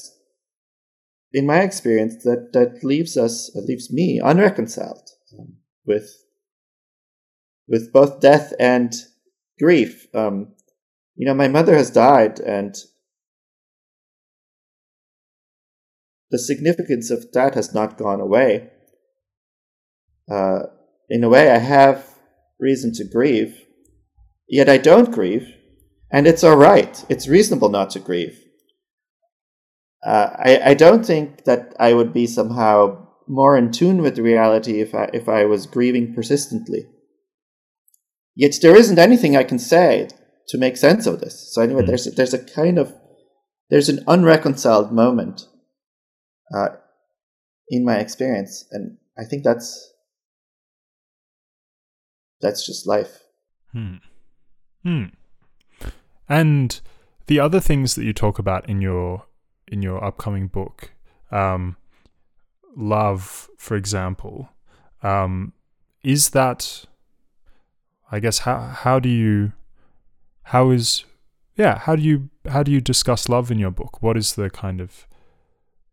in 1.31 1.45
my 1.45 1.61
experience 1.61 2.23
that 2.23 2.51
that 2.53 2.83
leaves 2.83 3.17
us 3.17 3.51
leaves 3.55 3.91
me 3.91 4.19
unreconciled 4.23 5.09
with 5.85 6.09
with 7.67 7.91
both 7.93 8.19
death 8.19 8.53
and 8.59 8.93
grief. 9.59 10.07
Um, 10.13 10.53
you 11.15 11.27
know, 11.27 11.35
my 11.35 11.47
mother 11.47 11.75
has 11.75 11.91
died, 11.91 12.39
and 12.39 12.75
the 16.31 16.39
significance 16.39 17.09
of 17.09 17.31
that 17.33 17.55
has 17.55 17.73
not 17.73 17.97
gone 17.97 18.21
away. 18.21 18.69
Uh, 20.29 20.59
in 21.09 21.23
a 21.23 21.29
way, 21.29 21.49
I 21.49 21.57
have 21.57 22.05
reason 22.59 22.93
to 22.95 23.03
grieve, 23.03 23.57
yet 24.47 24.69
I 24.69 24.77
don't 24.77 25.11
grieve, 25.11 25.47
and 26.11 26.27
it's 26.27 26.43
all 26.43 26.57
right. 26.57 27.03
It's 27.09 27.27
reasonable 27.27 27.69
not 27.69 27.89
to 27.91 27.99
grieve. 27.99 28.39
Uh, 30.05 30.29
I, 30.37 30.61
I 30.65 30.73
don't 30.75 31.05
think 31.05 31.45
that 31.45 31.75
I 31.79 31.93
would 31.93 32.13
be 32.13 32.27
somehow 32.27 33.07
more 33.27 33.57
in 33.57 33.71
tune 33.71 34.01
with 34.01 34.17
reality 34.17 34.81
if 34.81 34.95
I, 34.95 35.09
if 35.13 35.27
I 35.27 35.45
was 35.45 35.67
grieving 35.67 36.13
persistently. 36.13 36.87
Yet 38.35 38.55
there 38.61 38.75
isn't 38.75 38.97
anything 38.97 39.35
I 39.35 39.43
can 39.43 39.59
say 39.59 40.07
to 40.49 40.57
make 40.57 40.77
sense 40.77 41.05
of 41.05 41.19
this. 41.19 41.53
So 41.53 41.61
anyway, 41.61 41.83
mm. 41.83 41.87
there's 41.87 42.07
a, 42.07 42.11
there's 42.11 42.33
a 42.33 42.43
kind 42.43 42.77
of 42.77 42.93
there's 43.69 43.89
an 43.89 44.03
unreconciled 44.07 44.91
moment 44.91 45.43
uh, 46.53 46.69
in 47.69 47.85
my 47.85 47.97
experience, 47.97 48.65
and 48.71 48.97
I 49.17 49.23
think 49.23 49.43
that's 49.43 49.93
that's 52.41 52.65
just 52.65 52.87
life. 52.87 53.23
Hmm. 53.71 53.95
Hmm. 54.83 55.03
and 56.27 56.81
the 57.27 57.39
other 57.39 57.59
things 57.59 57.93
that 57.93 58.03
you 58.03 58.13
talk 58.13 58.39
about 58.39 58.67
in 58.67 58.81
your 58.81 59.25
in 59.67 59.83
your 59.83 60.03
upcoming 60.03 60.47
book, 60.47 60.93
um, 61.31 61.75
love, 62.75 63.49
for 63.57 63.75
example, 63.75 64.49
um, 65.03 65.53
is 66.03 66.29
that? 66.31 66.85
I 68.11 68.19
guess 68.19 68.39
how 68.39 68.59
how 68.59 68.99
do 68.99 69.09
you 69.09 69.51
how 70.43 70.71
is 70.71 71.05
yeah 71.55 71.77
how 71.77 71.95
do 71.95 72.01
you 72.01 72.29
how 72.49 72.63
do 72.63 72.71
you 72.71 72.81
discuss 72.81 73.29
love 73.29 73.51
in 73.51 73.59
your 73.59 73.69
book? 73.69 74.01
What 74.01 74.17
is 74.17 74.33
the 74.33 74.49
kind 74.49 74.81
of 74.81 75.05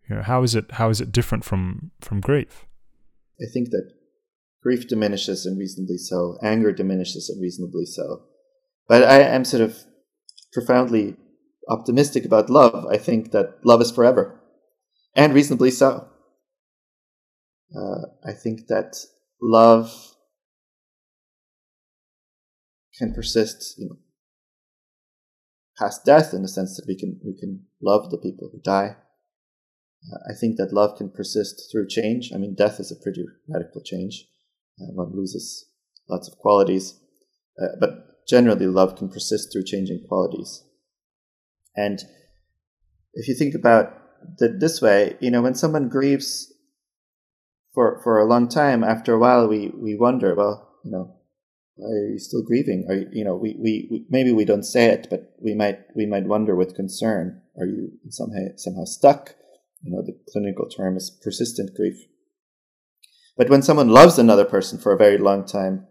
you 0.09 0.17
know 0.17 0.23
how 0.23 0.43
is 0.43 0.55
it 0.55 0.73
how 0.73 0.89
is 0.91 1.01
it 1.01 1.13
different 1.13 1.45
from 1.45 1.91
from 2.01 2.21
grief? 2.21 2.67
I 3.41 3.47
think 3.53 3.71
that 3.71 3.93
grief 4.63 4.89
diminishes 4.89 5.47
and 5.47 5.59
reasonably 5.59 5.99
so, 5.99 6.39
anger 6.43 6.73
diminishes 6.73 7.29
and 7.29 7.41
reasonably 7.41 7.87
so, 7.87 8.23
but 8.89 9.03
I 9.03 9.21
am 9.21 9.45
sort 9.45 9.63
of 9.63 9.79
profoundly 10.53 11.17
optimistic 11.69 12.25
about 12.25 12.51
love. 12.51 12.87
I 12.87 12.97
think 12.97 13.33
that 13.33 13.59
love 13.65 13.83
is 13.83 13.91
forever, 13.91 14.41
and 15.15 15.35
reasonably 15.35 15.71
so. 15.71 16.09
Uh, 17.77 18.07
I 18.25 18.33
think 18.33 18.69
that 18.69 18.97
love 19.43 19.93
can 22.97 23.13
persist, 23.13 23.75
you 23.77 23.89
know, 23.89 23.97
past 25.79 26.05
death 26.05 26.33
in 26.33 26.43
the 26.43 26.49
sense 26.49 26.77
that 26.77 26.87
we 26.87 26.97
can 26.97 27.21
we 27.25 27.37
can 27.39 27.67
love 27.83 28.11
the 28.11 28.19
people 28.19 28.49
who 28.53 28.61
die. 28.61 28.97
I 30.29 30.35
think 30.35 30.57
that 30.57 30.73
love 30.73 30.97
can 30.99 31.11
persist 31.11 31.69
through 31.71 31.89
change. 31.89 32.31
I 32.35 32.39
mean, 32.39 32.55
death 32.55 32.79
is 32.79 32.93
a 32.93 33.03
pretty 33.03 33.25
radical 33.49 33.83
change. 33.83 34.27
Uh, 34.81 34.93
one 34.93 35.13
loses 35.15 35.67
lots 36.09 36.29
of 36.29 36.39
qualities, 36.39 36.99
uh, 37.61 37.77
but 37.81 38.27
generally, 38.29 38.67
love 38.67 38.97
can 38.97 39.09
persist 39.09 39.53
through 39.53 39.65
changing 39.65 40.05
qualities. 40.07 40.63
And 41.75 42.01
if 43.15 43.29
you 43.29 43.35
think 43.35 43.55
about 43.55 43.99
it 44.41 44.61
this 44.61 44.81
way, 44.81 45.17
you 45.21 45.31
know, 45.31 45.43
when 45.43 45.55
someone 45.55 45.89
grieves 45.89 46.53
for 47.75 48.01
for 48.03 48.19
a 48.19 48.27
long 48.27 48.49
time, 48.49 48.85
after 48.85 49.15
a 49.15 49.19
while, 49.19 49.49
we 49.49 49.73
we 49.75 49.97
wonder, 49.97 50.35
well, 50.35 50.79
you 50.85 50.91
know, 50.91 51.17
are 51.83 52.11
you 52.13 52.19
still 52.19 52.43
grieving? 52.43 52.87
Are 52.89 52.95
you, 52.95 53.09
you 53.13 53.25
know, 53.25 53.37
we, 53.37 53.57
we, 53.59 53.89
we, 53.91 54.07
maybe 54.09 54.33
we 54.33 54.45
don't 54.45 54.63
say 54.63 54.87
it, 54.87 55.09
but 55.11 55.35
we 55.41 55.55
might 55.55 55.81
we 55.95 56.07
might 56.07 56.27
wonder 56.27 56.55
with 56.55 56.77
concern. 56.77 57.43
Are 57.59 57.67
you 57.67 57.93
somehow 58.11 58.49
somehow 58.57 58.85
stuck? 58.85 59.35
You 59.87 59.93
know, 59.93 60.03
the 60.03 60.18
clinical 60.32 60.68
term 60.68 60.97
is 60.97 61.16
persistent 61.22 61.76
grief. 61.76 61.95
But 63.37 63.49
when 63.49 63.62
someone 63.62 63.89
loves 63.89 64.18
another 64.18 64.45
person 64.45 64.78
for 64.78 64.93
a 64.93 64.99
very 64.99 65.16
long 65.16 65.47
time, 65.47 65.87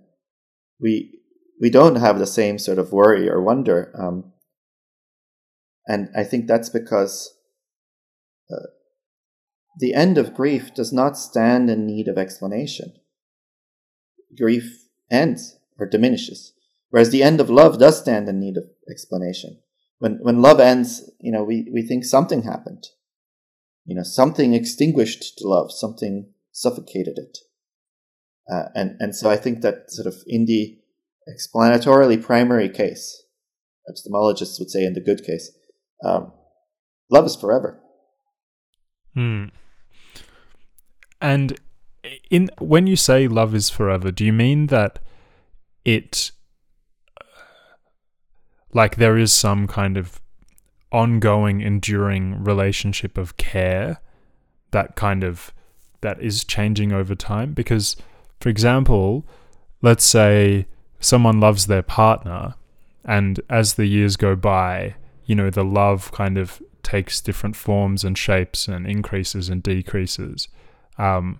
we 0.82 1.20
we 1.62 1.70
don't 1.70 1.96
have 1.96 2.20
the 2.20 2.28
same 2.28 2.60
sort 2.60 2.78
of 2.78 2.92
worry 2.92 3.30
or 3.30 3.42
wonder. 3.42 3.94
Um, 3.98 4.34
and 5.88 6.10
I 6.18 6.26
think 6.26 6.48
that's 6.48 6.70
because 6.70 7.34
uh, 8.52 8.68
the 9.80 9.94
end 9.94 10.18
of 10.18 10.34
grief 10.34 10.74
does 10.74 10.92
not 10.92 11.18
stand 11.18 11.70
in 11.70 11.88
need 11.88 12.10
of 12.10 12.18
explanation. 12.18 12.96
Grief 14.38 14.88
ends 15.10 15.58
or 15.80 15.86
diminishes. 15.86 16.52
Whereas 16.90 17.12
the 17.12 17.24
end 17.24 17.40
of 17.40 17.50
love 17.50 17.80
does 17.80 18.00
stand 18.00 18.28
in 18.28 18.42
need 18.42 18.58
of 18.58 18.66
explanation. 18.90 19.60
When, 20.00 20.20
when 20.22 20.42
love 20.42 20.60
ends, 20.60 21.10
you 21.22 21.32
know, 21.32 21.44
we, 21.44 21.70
we 21.72 21.82
think 21.82 22.04
something 22.04 22.44
happened. 22.44 22.88
You 23.86 23.96
know, 23.96 24.04
something 24.04 24.54
extinguished 24.54 25.42
love, 25.44 25.72
something 25.72 26.32
suffocated 26.52 27.18
it. 27.18 27.38
Uh, 28.52 28.70
and, 28.76 28.96
and 29.00 29.16
so 29.16 29.30
I 29.30 29.38
think 29.38 29.62
that 29.62 29.92
sort 29.92 30.08
of 30.08 30.16
in 30.28 30.46
the 30.46 30.78
explanatorily 31.30 32.22
primary 32.22 32.70
case, 32.70 33.24
epistemologists 33.90 34.60
would 34.60 34.70
say 34.70 34.84
in 34.84 34.94
the 34.94 35.02
good 35.02 35.24
case, 35.24 35.52
um, 36.04 36.32
love 37.10 37.26
is 37.26 37.36
forever. 37.36 37.80
Hmm. 39.14 39.46
And 41.22 41.60
in 42.30 42.50
when 42.60 42.88
you 42.88 42.96
say 42.96 43.28
love 43.28 43.56
is 43.56 43.70
forever, 43.70 44.12
do 44.12 44.26
you 44.26 44.34
mean 44.34 44.68
that 44.68 45.00
it 45.84 46.32
like 48.74 48.98
there 48.98 49.18
is 49.18 49.32
some 49.34 49.68
kind 49.68 49.98
of 49.98 50.20
ongoing 50.96 51.62
enduring 51.62 52.44
relationship 52.44 53.18
of 53.18 53.36
care 53.38 54.00
that 54.72 54.96
kind 54.96 55.24
of 55.24 55.54
that 56.02 56.22
is 56.22 56.44
changing 56.44 56.92
over 56.94 57.16
time? 57.16 57.54
Because 57.54 57.96
for 58.40 58.50
example 58.50 59.26
let's 59.82 60.06
say 60.06 60.66
someone 61.00 61.40
loves 61.40 61.68
their 61.68 61.84
partner 61.84 62.56
and 63.04 63.40
as 63.50 63.74
the 63.76 63.86
years 63.86 64.16
go 64.16 64.36
by 64.36 64.96
you 65.26 65.36
know 65.36 65.50
the 65.50 65.64
love 65.64 66.12
kind 66.12 66.38
of 66.38 66.62
takes 66.82 67.20
different 67.20 67.56
forms 67.56 68.04
and 68.04 68.18
shapes 68.18 68.68
and 68.68 68.86
increases 68.88 69.50
and 69.50 69.62
decreases. 69.64 70.48
Um 70.98 71.40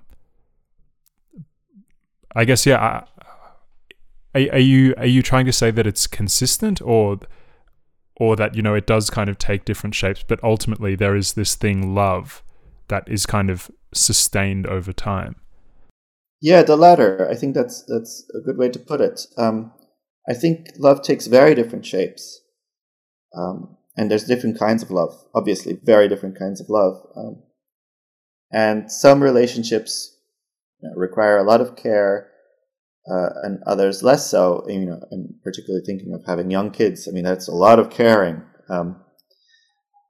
i 2.38 2.44
guess 2.44 2.66
yeah 2.66 3.06
are, 4.36 4.50
are 4.52 4.60
you 4.60 4.94
are 4.98 5.06
you 5.06 5.22
trying 5.24 5.46
to 5.46 5.54
say 5.54 5.72
that 5.72 5.88
it's 5.88 6.06
consistent 6.06 6.82
or 6.82 7.20
or 8.18 8.36
that 8.36 8.56
you 8.56 8.62
know 8.62 8.74
it 8.74 8.88
does 8.88 9.10
kind 9.10 9.30
of 9.30 9.38
take 9.38 9.66
different 9.66 9.96
shapes, 9.96 10.24
but 10.28 10.44
ultimately 10.44 10.96
there 10.96 11.16
is 11.16 11.34
this 11.34 11.56
thing 11.56 11.94
love 11.94 12.44
that 12.88 13.08
is 13.08 13.26
kind 13.26 13.50
of 13.50 13.70
sustained 13.94 14.68
over 14.68 14.94
time? 14.94 15.36
Yeah, 16.42 16.64
the 16.64 16.76
latter. 16.76 17.28
I 17.30 17.36
think 17.36 17.56
that's 17.56 17.84
that's 17.84 18.30
a 18.36 18.40
good 18.40 18.58
way 18.58 18.70
to 18.70 18.80
put 18.80 19.02
it. 19.02 19.26
Um, 19.38 19.74
I 20.30 20.34
think 20.34 20.70
love 20.78 21.02
takes 21.02 21.28
very 21.28 21.56
different 21.56 21.86
shapes, 21.86 22.42
um, 23.36 23.78
and 23.96 24.10
there's 24.10 24.26
different 24.26 24.60
kinds 24.60 24.84
of 24.84 24.92
love. 24.92 25.14
Obviously, 25.34 25.80
very 25.84 26.08
different 26.08 26.38
kinds 26.38 26.62
of 26.62 26.70
love, 26.70 27.02
um, 27.16 27.44
and 28.52 28.92
some 28.92 29.24
relationships 29.24 30.18
you 30.82 30.90
know, 30.90 30.96
require 30.96 31.38
a 31.38 31.44
lot 31.44 31.62
of 31.62 31.76
care 31.76 32.30
uh, 33.10 33.30
and 33.44 33.62
others 33.66 34.04
less 34.04 34.30
so. 34.30 34.66
You 34.68 34.86
know, 34.86 35.00
I'm 35.12 35.36
particularly 35.44 35.86
thinking 35.86 36.14
of 36.14 36.26
having 36.26 36.52
young 36.52 36.72
kids. 36.72 37.08
I 37.08 37.12
mean, 37.12 37.24
that's 37.24 37.48
a 37.48 37.54
lot 37.54 37.80
of 37.80 37.90
caring. 37.90 38.42
Um, 38.70 39.02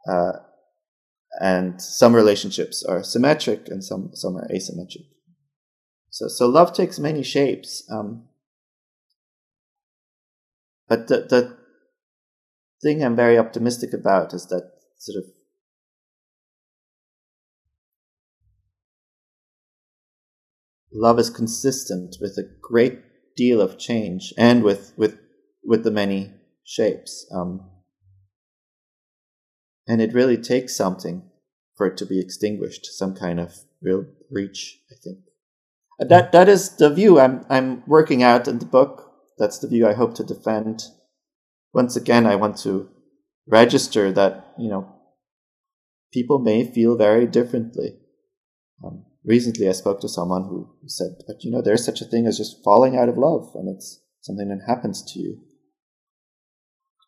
uh, 0.10 0.34
and 1.42 1.82
some 1.82 2.16
relationships 2.16 2.84
are 2.84 3.04
symmetric, 3.04 3.68
and 3.68 3.84
some 3.84 4.12
some 4.14 4.38
are 4.38 4.48
asymmetric. 4.48 5.08
So, 6.10 6.28
so 6.30 6.48
love 6.48 6.72
takes 6.74 6.98
many 6.98 7.24
shapes. 7.24 7.84
Um, 7.92 8.30
but 10.88 11.08
the 11.08 11.28
the 11.30 11.58
thing 12.82 13.04
I'm 13.04 13.16
very 13.16 13.38
optimistic 13.38 13.94
about 13.94 14.34
is 14.34 14.46
that 14.48 14.72
sort 14.98 15.24
of 15.24 15.30
love 20.96 21.20
is 21.20 21.30
consistent 21.30 22.18
with 22.22 22.38
a 22.38 22.50
great 22.62 23.02
deal 23.36 23.62
of 23.62 23.78
change 23.78 24.34
and 24.38 24.64
with 24.64 24.94
with 24.98 25.20
with 25.64 25.84
the 25.84 25.92
many 25.92 26.32
shapes. 26.64 27.28
Um, 27.34 27.70
and 29.88 30.02
it 30.02 30.14
really 30.14 30.38
takes 30.38 30.76
something 30.76 31.24
for 31.76 31.86
it 31.88 31.98
to 31.98 32.06
be 32.06 32.20
extinguished, 32.20 32.86
some 32.86 33.14
kind 33.14 33.40
of 33.40 33.54
real 33.82 34.06
breach, 34.32 34.80
I 34.92 34.96
think. 35.04 35.20
That 36.00 36.32
that 36.32 36.50
is 36.50 36.76
the 36.78 36.90
view 36.90 37.20
I'm 37.20 37.46
I'm 37.50 37.84
working 37.88 38.24
out 38.24 38.48
in 38.48 38.60
the 38.60 38.66
book. 38.66 39.12
That's 39.38 39.60
the 39.60 39.68
view 39.68 39.88
I 39.88 39.94
hope 39.94 40.16
to 40.16 40.24
defend. 40.24 40.84
Once 41.74 41.96
again, 41.96 42.26
I 42.26 42.36
want 42.36 42.58
to 42.60 42.90
register 43.48 44.12
that 44.12 44.54
you 44.58 44.70
know 44.70 44.94
people 46.14 46.40
may 46.40 46.70
feel 46.70 46.98
very 46.98 47.28
differently. 47.28 47.98
Um, 48.84 49.06
recently 49.26 49.68
I 49.68 49.74
spoke 49.74 50.02
to 50.02 50.10
someone 50.10 50.44
who 50.44 50.70
said, 50.86 51.16
but 51.28 51.44
you 51.44 51.52
know, 51.52 51.62
there's 51.62 51.86
such 51.86 52.02
a 52.02 52.06
thing 52.06 52.28
as 52.28 52.38
just 52.38 52.64
falling 52.64 52.96
out 52.96 53.10
of 53.10 53.18
love, 53.18 53.52
and 53.56 53.74
it's 53.74 54.02
something 54.22 54.50
that 54.50 54.66
happens 54.68 55.04
to 55.14 55.20
you. 55.20 55.40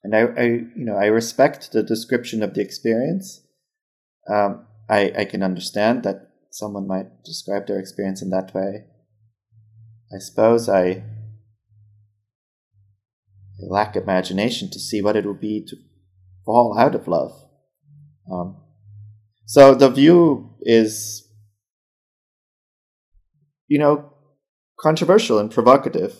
And 0.04 0.16
I, 0.16 0.22
I 0.22 0.44
you 0.44 0.86
know, 0.86 0.96
I 0.96 1.06
respect 1.06 1.72
the 1.72 1.84
description 1.84 2.44
of 2.44 2.54
the 2.54 2.62
experience. 2.62 3.42
Um, 4.30 4.66
I, 4.90 5.12
I 5.18 5.26
can 5.26 5.44
understand 5.44 6.04
that 6.04 6.30
someone 6.52 6.88
might 6.88 7.24
describe 7.24 7.68
their 7.68 7.80
experience 7.80 8.22
in 8.22 8.30
that 8.30 8.54
way. 8.54 8.86
I 10.14 10.20
suppose 10.20 10.70
I, 10.70 11.04
I 13.60 13.66
lack 13.68 13.96
imagination 13.96 14.70
to 14.72 14.80
see 14.80 15.02
what 15.02 15.16
it 15.16 15.26
would 15.26 15.42
be 15.42 15.66
to 15.68 15.76
fall 16.46 16.78
out 16.78 16.96
of 16.96 17.08
love. 17.08 17.34
Um, 18.32 18.62
so 19.46 19.76
the 19.76 19.90
view 19.90 20.56
is 20.62 21.27
you 23.68 23.80
know, 23.80 24.14
controversial 24.80 25.40
and 25.40 25.52
provocative. 25.52 26.16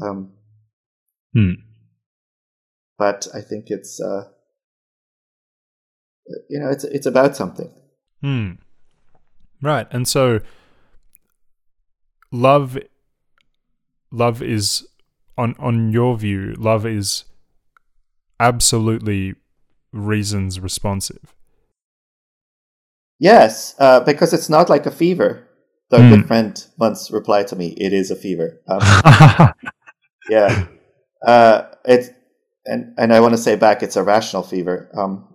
Um, 0.00 0.32
hmm. 1.34 1.52
But 2.98 3.28
I 3.34 3.40
think 3.40 3.66
it's, 3.68 4.00
uh, 4.00 4.28
you 6.48 6.60
know, 6.60 6.70
it's 6.70 6.84
it's 6.84 7.06
about 7.06 7.36
something. 7.36 7.70
Hmm. 8.20 8.52
Right, 9.60 9.86
and 9.90 10.08
so 10.08 10.40
love, 12.30 12.78
love 14.10 14.42
is 14.42 14.86
on 15.36 15.54
on 15.58 15.92
your 15.92 16.16
view, 16.16 16.54
love 16.58 16.86
is 16.86 17.24
absolutely 18.40 19.34
reasons 19.92 20.58
responsive. 20.58 21.34
Yes, 23.18 23.76
uh, 23.78 24.00
because 24.00 24.32
it's 24.32 24.48
not 24.48 24.68
like 24.68 24.84
a 24.86 24.90
fever. 24.90 25.48
Though 25.92 25.98
mm. 25.98 26.10
a 26.10 26.16
good 26.16 26.26
friend 26.26 26.66
once 26.78 27.10
replied 27.10 27.48
to 27.48 27.56
me, 27.56 27.74
"It 27.76 27.92
is 27.92 28.10
a 28.10 28.16
fever." 28.16 28.62
Um, 28.66 28.80
yeah, 30.30 30.64
uh, 31.24 31.64
it's 31.84 32.08
and 32.64 32.94
and 32.96 33.12
I 33.12 33.20
want 33.20 33.34
to 33.34 33.38
say 33.38 33.56
back, 33.56 33.82
it's 33.82 33.96
a 33.96 34.02
rational 34.02 34.42
fever. 34.42 34.90
Um, 34.96 35.28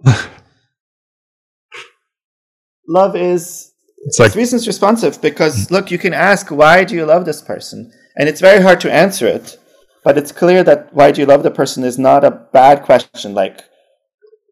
love 2.87 3.15
is 3.15 3.71
it's 4.07 4.17
like 4.17 4.33
reasons 4.33 4.65
responsive 4.65 5.21
because 5.21 5.69
look, 5.69 5.91
you 5.91 5.99
can 5.99 6.13
ask, 6.13 6.49
"Why 6.49 6.83
do 6.83 6.95
you 6.95 7.05
love 7.05 7.25
this 7.25 7.39
person?" 7.43 7.93
and 8.17 8.27
it's 8.27 8.41
very 8.41 8.63
hard 8.63 8.81
to 8.81 8.91
answer 8.91 9.27
it. 9.27 9.59
But 10.03 10.17
it's 10.17 10.31
clear 10.31 10.63
that 10.63 10.91
"Why 10.91 11.11
do 11.11 11.21
you 11.21 11.27
love 11.27 11.43
the 11.43 11.51
person?" 11.51 11.83
is 11.83 11.99
not 11.99 12.23
a 12.23 12.31
bad 12.31 12.81
question. 12.81 13.35
Like, 13.35 13.59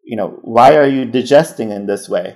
you 0.03 0.18
know, 0.18 0.38
why 0.43 0.78
are 0.78 0.88
you 0.88 1.06
digesting 1.06 1.72
in 1.72 1.88
this 1.88 2.08
way? 2.08 2.36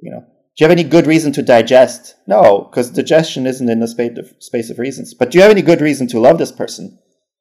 You 0.00 0.12
know, 0.12 0.24
do 0.56 0.64
you 0.64 0.70
have 0.70 0.78
any 0.78 0.88
good 0.88 1.06
reason 1.06 1.32
to 1.32 1.42
digest? 1.42 2.14
No, 2.26 2.68
because 2.70 2.88
digestion 2.88 3.46
isn't 3.46 3.68
in 3.68 3.80
the 3.80 3.88
space 3.88 4.16
of, 4.16 4.32
space 4.38 4.70
of 4.70 4.78
reasons. 4.78 5.12
But 5.12 5.30
do 5.30 5.36
you 5.36 5.42
have 5.42 5.50
any 5.50 5.60
good 5.60 5.82
reason 5.82 6.06
to 6.08 6.20
love 6.20 6.38
this 6.38 6.52
person? 6.52 6.98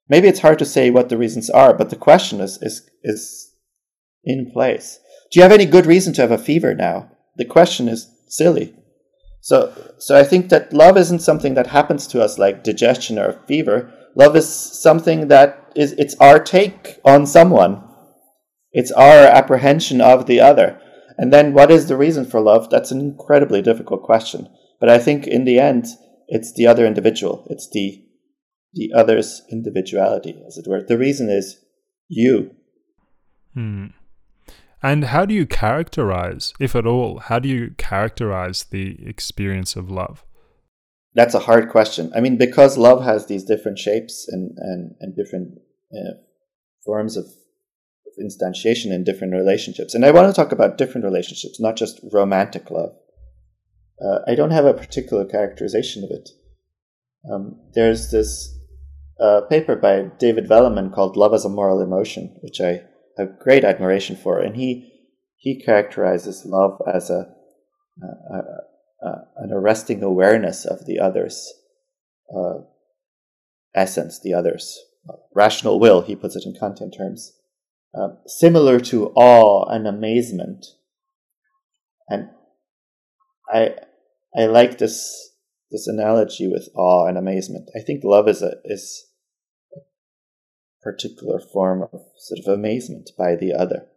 Maybe 0.10 0.28
it's 0.28 0.42
hard 0.42 0.60
to 0.60 0.66
say 0.66 0.90
what 0.90 1.08
the 1.08 1.18
reasons 1.18 1.50
are, 1.50 1.74
but 1.74 1.90
the 1.90 1.96
question 1.96 2.42
is, 2.42 2.60
is, 2.62 2.90
is 3.04 3.54
in 4.26 4.52
place. 4.52 5.00
Do 5.32 5.40
you 5.40 5.44
have 5.44 5.54
any 5.54 5.66
good 5.66 5.86
reason 5.86 6.12
to 6.14 6.22
have 6.22 6.32
a 6.32 6.38
fever 6.38 6.76
now? 6.76 7.10
The 7.38 7.46
question 7.46 7.88
is 7.88 8.12
silly. 8.28 8.76
So, 9.40 9.74
so 9.98 10.18
I 10.18 10.24
think 10.24 10.50
that 10.50 10.74
love 10.74 10.98
isn't 10.98 11.20
something 11.20 11.54
that 11.54 11.68
happens 11.68 12.08
to 12.08 12.22
us 12.22 12.38
like 12.38 12.66
digestion 12.66 13.18
or 13.18 13.40
fever. 13.48 13.94
Love 14.16 14.36
is 14.36 14.48
something 14.48 15.30
that 15.30 15.72
is, 15.74 15.94
it's 15.94 16.16
our 16.20 16.38
take 16.38 17.00
on 17.06 17.26
someone. 17.26 17.82
It's 18.74 18.92
our 18.92 19.26
apprehension 19.26 20.02
of 20.02 20.26
the 20.26 20.42
other. 20.42 20.82
And 21.18 21.32
then 21.32 21.54
what 21.54 21.72
is 21.72 21.88
the 21.88 21.98
reason 21.98 22.26
for 22.26 22.42
love? 22.42 22.70
That's 22.70 22.92
an 22.92 23.00
incredibly 23.00 23.62
difficult 23.62 24.04
question. 24.04 24.50
But 24.80 24.90
I 24.90 24.98
think 24.98 25.28
in 25.28 25.46
the 25.46 25.60
end, 25.60 25.86
it's 26.28 26.54
the 26.54 26.68
other 26.68 26.86
individual. 26.86 27.46
It's 27.50 27.70
the 27.72 28.02
the 28.74 28.92
other's 28.94 29.42
individuality, 29.50 30.38
as 30.46 30.58
it 30.58 30.68
were. 30.68 30.84
The 30.84 30.98
reason 30.98 31.30
is 31.30 31.64
you. 32.10 32.52
Hmm. 33.54 33.88
And 34.84 35.06
how 35.06 35.26
do 35.26 35.34
you 35.34 35.46
characterize, 35.46 36.54
if 36.60 36.76
at 36.76 36.86
all, 36.86 37.20
how 37.20 37.40
do 37.40 37.48
you 37.48 37.74
characterize 37.78 38.66
the 38.66 38.98
experience 39.08 39.78
of 39.78 39.90
love? 39.90 40.26
That's 41.14 41.34
a 41.34 41.40
hard 41.40 41.70
question. 41.70 42.12
I 42.14 42.20
mean, 42.20 42.38
because 42.38 42.78
love 42.78 43.04
has 43.04 43.28
these 43.28 43.46
different 43.46 43.80
shapes 43.80 44.28
and, 44.28 44.52
and, 44.58 44.96
and 45.00 45.16
different 45.16 45.58
uh, 45.94 46.20
forms 46.84 47.16
of 47.16 47.26
instantiation 48.20 48.92
in 48.92 49.04
different 49.04 49.34
relationships. 49.34 49.94
And 49.94 50.06
I 50.06 50.12
want 50.12 50.28
to 50.28 50.34
talk 50.34 50.52
about 50.52 50.78
different 50.78 51.06
relationships, 51.06 51.60
not 51.60 51.76
just 51.76 52.00
romantic 52.12 52.70
love. 52.70 52.92
Uh, 54.02 54.20
I 54.28 54.36
don't 54.36 54.52
have 54.52 54.66
a 54.66 54.74
particular 54.74 55.26
characterization 55.26 56.04
of 56.04 56.12
it. 56.12 56.30
Um, 57.32 57.60
there's 57.74 58.12
this 58.12 58.58
uh, 59.20 59.42
paper 59.50 59.76
by 59.76 60.10
David 60.20 60.48
Velleman 60.48 60.94
called 60.94 61.16
"Love 61.16 61.34
as 61.34 61.46
a 61.46 61.50
Moral 61.50 61.82
Emotion," 61.82 62.36
which 62.42 62.60
I 62.60 62.82
have 63.18 63.40
great 63.40 63.64
admiration 63.64 64.16
for, 64.16 64.40
and 64.40 64.56
he 64.56 64.92
he 65.38 65.62
characterizes 65.62 66.46
love 66.46 66.82
as 66.92 67.10
a, 67.10 67.28
a, 68.02 69.08
a, 69.08 69.12
an 69.38 69.52
arresting 69.54 70.04
awareness 70.04 70.66
of 70.66 70.86
the 70.86 71.00
other's 71.00 71.54
uh, 72.36 72.60
essence, 73.74 74.20
the 74.20 74.34
other's 74.34 74.80
rational 75.34 75.80
will. 75.80 76.02
He 76.02 76.16
puts 76.16 76.36
it 76.36 76.46
in 76.46 76.56
content 76.60 76.96
terms, 76.98 77.34
um, 77.96 78.18
similar 78.28 78.80
to 78.80 79.08
awe 79.16 79.70
and 79.70 79.88
amazement. 79.88 80.66
And 82.08 82.30
I 83.52 83.76
I 84.38 84.46
like 84.46 84.78
this 84.78 85.32
this 85.72 85.88
analogy 85.88 86.48
with 86.48 86.70
awe 86.76 87.08
and 87.08 87.18
amazement. 87.18 87.70
I 87.76 87.80
think 87.80 88.04
love 88.04 88.28
is 88.28 88.42
a 88.42 88.56
is 88.66 89.08
a 89.76 89.80
particular 90.84 91.40
form 91.40 91.84
of 91.84 92.02
sort 92.18 92.40
of 92.40 92.48
amazement 92.48 93.12
by 93.18 93.36
the 93.36 93.54
other. 93.54 93.88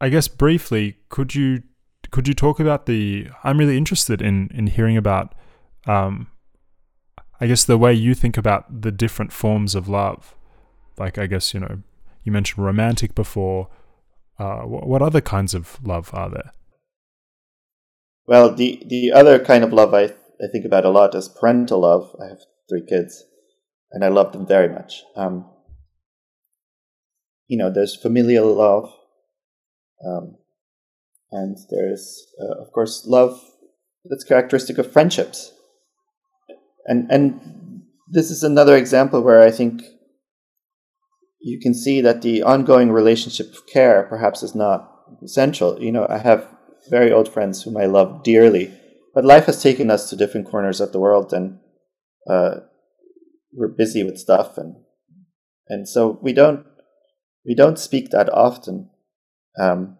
I 0.00 0.08
guess 0.08 0.28
briefly, 0.28 0.98
could 1.08 1.34
you 1.34 1.62
could 2.10 2.28
you 2.28 2.34
talk 2.34 2.60
about 2.60 2.86
the? 2.86 3.28
I'm 3.44 3.58
really 3.58 3.76
interested 3.76 4.22
in 4.22 4.50
in 4.54 4.66
hearing 4.68 4.96
about. 4.96 5.34
Um, 5.86 6.28
I 7.42 7.46
guess 7.46 7.64
the 7.64 7.78
way 7.78 7.94
you 7.94 8.14
think 8.14 8.36
about 8.36 8.82
the 8.82 8.92
different 8.92 9.32
forms 9.32 9.74
of 9.74 9.88
love, 9.88 10.34
like 10.98 11.16
I 11.16 11.26
guess 11.26 11.54
you 11.54 11.60
know 11.60 11.78
you 12.24 12.32
mentioned 12.32 12.64
romantic 12.64 13.14
before. 13.14 13.68
Uh, 14.38 14.60
what 14.62 15.02
other 15.02 15.20
kinds 15.20 15.52
of 15.54 15.78
love 15.84 16.10
are 16.14 16.30
there? 16.30 16.52
Well, 18.26 18.54
the 18.54 18.82
the 18.86 19.12
other 19.12 19.38
kind 19.38 19.64
of 19.64 19.72
love 19.72 19.92
I 19.92 20.04
I 20.04 20.46
think 20.50 20.64
about 20.64 20.84
a 20.84 20.90
lot 20.90 21.14
is 21.14 21.28
parental 21.28 21.80
love. 21.80 22.14
I 22.22 22.28
have 22.28 22.38
three 22.68 22.84
kids, 22.86 23.24
and 23.92 24.04
I 24.04 24.08
love 24.08 24.32
them 24.32 24.46
very 24.46 24.68
much. 24.68 25.02
Um, 25.16 25.50
you 27.48 27.58
know, 27.58 27.70
there's 27.70 27.96
familial 27.96 28.54
love, 28.54 28.90
um, 30.06 30.36
and 31.32 31.58
there's 31.70 32.26
uh, 32.40 32.62
of 32.62 32.72
course 32.72 33.06
love 33.06 33.40
that's 34.04 34.24
characteristic 34.24 34.78
of 34.78 34.90
friendships, 34.90 35.52
and 36.86 37.10
and 37.10 37.82
this 38.08 38.30
is 38.30 38.42
another 38.42 38.76
example 38.76 39.20
where 39.20 39.42
I 39.42 39.50
think 39.50 39.82
you 41.40 41.58
can 41.58 41.74
see 41.74 42.00
that 42.00 42.22
the 42.22 42.42
ongoing 42.42 42.92
relationship 42.92 43.52
of 43.52 43.66
care 43.66 44.02
perhaps 44.04 44.42
is 44.42 44.54
not 44.54 44.90
essential. 45.22 45.82
You 45.82 45.92
know, 45.92 46.06
I 46.08 46.18
have 46.18 46.46
very 46.88 47.12
old 47.12 47.32
friends 47.32 47.62
whom 47.62 47.76
I 47.76 47.86
love 47.86 48.22
dearly, 48.22 48.72
but 49.14 49.24
life 49.24 49.46
has 49.46 49.62
taken 49.62 49.90
us 49.90 50.10
to 50.10 50.16
different 50.16 50.48
corners 50.48 50.80
of 50.80 50.92
the 50.92 51.00
world, 51.00 51.32
and 51.32 51.58
uh, 52.28 52.60
we're 53.52 53.68
busy 53.68 54.04
with 54.04 54.18
stuff, 54.18 54.58
and 54.58 54.76
and 55.68 55.88
so 55.88 56.18
we 56.22 56.32
don't 56.32 56.66
we 57.46 57.54
don't 57.54 57.78
speak 57.78 58.10
that 58.10 58.32
often. 58.32 58.90
Um, 59.58 59.98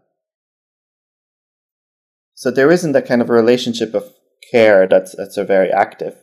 so 2.35 2.51
there 2.51 2.71
isn't 2.71 2.93
that 2.93 3.07
kind 3.07 3.21
of 3.21 3.29
relationship 3.29 3.95
of 3.95 4.13
care 4.53 4.87
that's 4.87 5.15
that's 5.17 5.37
a 5.37 5.45
very 5.45 5.71
active. 5.71 6.17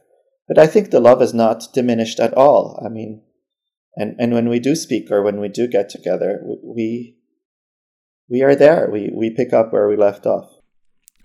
But 0.48 0.58
I 0.58 0.68
think 0.68 0.92
the 0.92 1.00
love 1.00 1.22
is 1.22 1.34
not 1.34 1.74
diminished 1.74 2.20
at 2.20 2.34
all. 2.34 2.82
I 2.86 2.90
mean, 2.90 3.24
and 3.98 4.16
and 4.18 4.34
when 4.34 4.48
we 4.48 4.60
do 4.60 4.76
speak 4.76 5.12
or 5.12 5.22
when 5.22 5.42
we 5.42 5.50
do 5.50 5.68
get 5.68 5.90
together 5.90 6.42
we 6.64 7.18
we 8.30 8.42
are 8.42 8.56
there. 8.56 8.90
We 8.92 9.10
we 9.14 9.30
pick 9.30 9.54
up 9.54 9.74
where 9.74 9.88
we 9.88 9.96
left 9.96 10.26
off. 10.26 10.50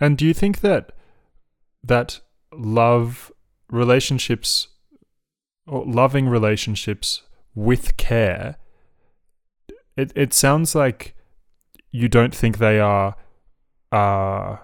And 0.00 0.16
do 0.16 0.26
you 0.26 0.34
think 0.34 0.60
that 0.60 0.92
that 1.84 2.20
love 2.52 3.32
relationships 3.70 4.68
or 5.66 5.84
loving 5.86 6.28
relationships 6.28 7.22
with 7.54 7.96
care 7.96 8.56
it 9.96 10.12
it 10.14 10.32
sounds 10.32 10.74
like 10.74 11.14
you 11.90 12.08
don't 12.08 12.34
think 12.34 12.58
they 12.58 12.78
are 12.80 13.14
uh 13.90 14.56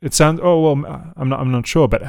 it 0.00 0.14
sounds 0.14 0.40
oh 0.42 0.60
well 0.60 1.12
i'm 1.16 1.28
not 1.28 1.40
i'm 1.40 1.50
not 1.50 1.66
sure 1.66 1.88
but 1.88 2.02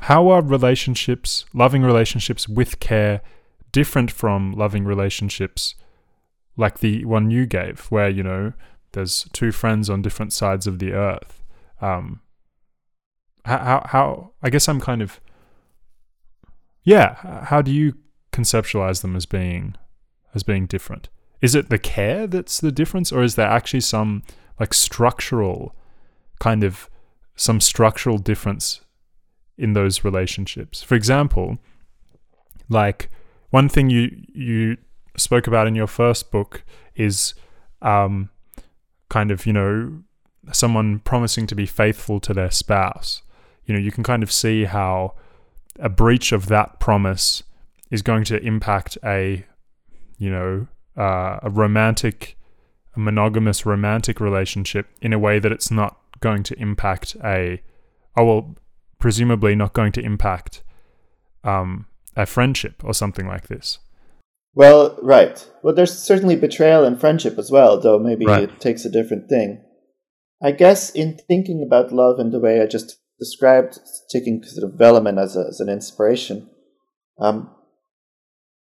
how 0.00 0.28
are 0.28 0.42
relationships, 0.42 1.44
loving 1.52 1.82
relationships 1.82 2.48
with 2.48 2.80
care, 2.80 3.20
different 3.72 4.10
from 4.10 4.52
loving 4.52 4.84
relationships 4.84 5.74
like 6.56 6.80
the 6.80 7.04
one 7.04 7.30
you 7.30 7.46
gave, 7.46 7.86
where, 7.90 8.08
you 8.08 8.22
know, 8.22 8.52
there's 8.92 9.28
two 9.32 9.52
friends 9.52 9.88
on 9.88 10.02
different 10.02 10.32
sides 10.32 10.66
of 10.66 10.78
the 10.78 10.92
earth? 10.92 11.42
Um, 11.80 12.20
how, 13.44 13.86
how, 13.86 14.32
I 14.42 14.50
guess 14.50 14.68
I'm 14.68 14.80
kind 14.80 15.02
of, 15.02 15.20
yeah, 16.82 17.44
how 17.44 17.62
do 17.62 17.70
you 17.70 17.94
conceptualize 18.32 19.02
them 19.02 19.16
as 19.16 19.26
being, 19.26 19.76
as 20.34 20.42
being 20.42 20.66
different? 20.66 21.08
Is 21.40 21.54
it 21.54 21.70
the 21.70 21.78
care 21.78 22.26
that's 22.26 22.60
the 22.60 22.72
difference, 22.72 23.12
or 23.12 23.22
is 23.22 23.34
there 23.34 23.48
actually 23.48 23.80
some 23.80 24.22
like 24.58 24.74
structural 24.74 25.74
kind 26.38 26.62
of 26.62 26.88
some 27.34 27.60
structural 27.60 28.18
difference 28.18 28.82
in 29.60 29.74
those 29.74 30.02
relationships. 30.02 30.82
For 30.82 30.94
example, 30.94 31.58
like 32.68 33.10
one 33.50 33.68
thing 33.68 33.90
you 33.90 34.10
you 34.32 34.78
spoke 35.16 35.46
about 35.46 35.66
in 35.66 35.74
your 35.74 35.86
first 35.86 36.30
book 36.30 36.64
is 36.96 37.34
um, 37.82 38.30
kind 39.08 39.30
of 39.30 39.46
you 39.46 39.52
know 39.52 40.02
someone 40.52 41.00
promising 41.00 41.46
to 41.46 41.54
be 41.54 41.66
faithful 41.66 42.18
to 42.20 42.32
their 42.32 42.50
spouse. 42.50 43.22
You 43.66 43.74
know, 43.74 43.80
you 43.80 43.92
can 43.92 44.02
kind 44.02 44.22
of 44.22 44.32
see 44.32 44.64
how 44.64 45.14
a 45.78 45.88
breach 45.88 46.32
of 46.32 46.46
that 46.46 46.80
promise 46.80 47.42
is 47.90 48.02
going 48.02 48.24
to 48.24 48.42
impact 48.42 48.96
a 49.04 49.44
you 50.18 50.30
know 50.30 50.66
uh, 50.96 51.38
a 51.42 51.50
romantic 51.50 52.36
a 52.96 53.00
monogamous 53.00 53.66
romantic 53.66 54.20
relationship 54.20 54.86
in 55.02 55.12
a 55.12 55.18
way 55.18 55.38
that 55.38 55.52
it's 55.52 55.70
not 55.70 55.98
going 56.20 56.42
to 56.42 56.58
impact 56.58 57.16
a 57.24 57.60
oh 58.16 58.24
well 58.24 58.54
presumably 59.00 59.56
not 59.56 59.72
going 59.72 59.92
to 59.92 60.00
impact 60.00 60.62
um, 61.42 61.86
a 62.16 62.26
friendship 62.26 62.84
or 62.84 62.94
something 62.94 63.26
like 63.26 63.48
this. 63.48 63.78
Well, 64.54 64.98
right. 65.02 65.48
Well, 65.62 65.74
there's 65.74 65.96
certainly 65.96 66.36
betrayal 66.36 66.84
in 66.84 66.98
friendship 66.98 67.38
as 67.38 67.50
well, 67.50 67.80
though 67.80 67.98
maybe 67.98 68.26
right. 68.26 68.44
it 68.44 68.60
takes 68.60 68.84
a 68.84 68.90
different 68.90 69.28
thing. 69.28 69.64
I 70.42 70.52
guess 70.52 70.90
in 70.90 71.18
thinking 71.28 71.62
about 71.66 71.92
love 71.92 72.18
in 72.18 72.30
the 72.30 72.40
way 72.40 72.60
I 72.60 72.66
just 72.66 72.98
described, 73.18 73.78
taking 74.10 74.42
sort 74.42 74.70
of 74.70 74.78
Velleman 74.78 75.20
as, 75.22 75.36
a, 75.36 75.46
as 75.48 75.60
an 75.60 75.68
inspiration, 75.68 76.50
um, 77.18 77.54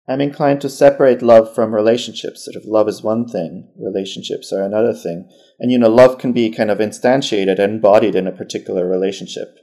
I'm 0.09 0.19
inclined 0.19 0.61
to 0.61 0.69
separate 0.69 1.21
love 1.21 1.53
from 1.53 1.73
relationships. 1.73 2.43
Sort 2.43 2.55
of 2.55 2.65
love 2.65 2.89
is 2.89 3.03
one 3.03 3.27
thing, 3.27 3.71
relationships 3.79 4.51
are 4.51 4.63
another 4.63 4.93
thing. 4.93 5.29
And, 5.59 5.71
you 5.71 5.77
know, 5.77 5.89
love 5.89 6.17
can 6.17 6.33
be 6.33 6.49
kind 6.49 6.71
of 6.71 6.79
instantiated 6.79 7.59
and 7.59 7.75
embodied 7.75 8.15
in 8.15 8.27
a 8.27 8.31
particular 8.31 8.87
relationship. 8.87 9.57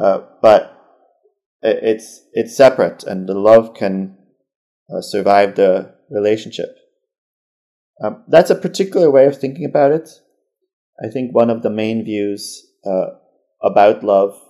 Uh, 0.00 0.20
but 0.42 0.70
it's, 1.62 2.22
it's 2.32 2.56
separate, 2.56 3.04
and 3.04 3.28
the 3.28 3.34
love 3.34 3.74
can 3.74 4.16
uh, 4.94 5.00
survive 5.00 5.54
the 5.54 5.94
relationship. 6.10 6.76
Um, 8.02 8.24
that's 8.28 8.50
a 8.50 8.56
particular 8.56 9.10
way 9.10 9.26
of 9.26 9.38
thinking 9.38 9.64
about 9.64 9.92
it. 9.92 10.08
I 11.02 11.08
think 11.08 11.34
one 11.34 11.50
of 11.50 11.62
the 11.62 11.70
main 11.70 12.04
views 12.04 12.66
uh, 12.84 13.06
about 13.62 14.04
love 14.04 14.40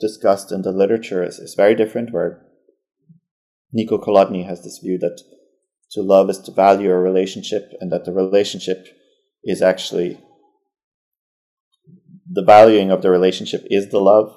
discussed 0.00 0.52
in 0.52 0.62
the 0.62 0.72
literature 0.72 1.22
is, 1.22 1.38
is 1.38 1.54
very 1.54 1.74
different, 1.74 2.12
where 2.12 2.44
Niko 3.74 4.02
Kolodny 4.02 4.46
has 4.46 4.62
this 4.62 4.78
view 4.78 4.98
that 4.98 5.22
to 5.92 6.02
love 6.02 6.28
is 6.30 6.38
to 6.40 6.52
value 6.52 6.90
a 6.90 6.98
relationship, 6.98 7.72
and 7.80 7.92
that 7.92 8.04
the 8.04 8.12
relationship 8.12 8.86
is 9.44 9.62
actually 9.62 10.18
the 12.32 12.44
valuing 12.44 12.90
of 12.90 13.02
the 13.02 13.10
relationship 13.10 13.62
is 13.66 13.90
the 13.90 14.00
love. 14.00 14.34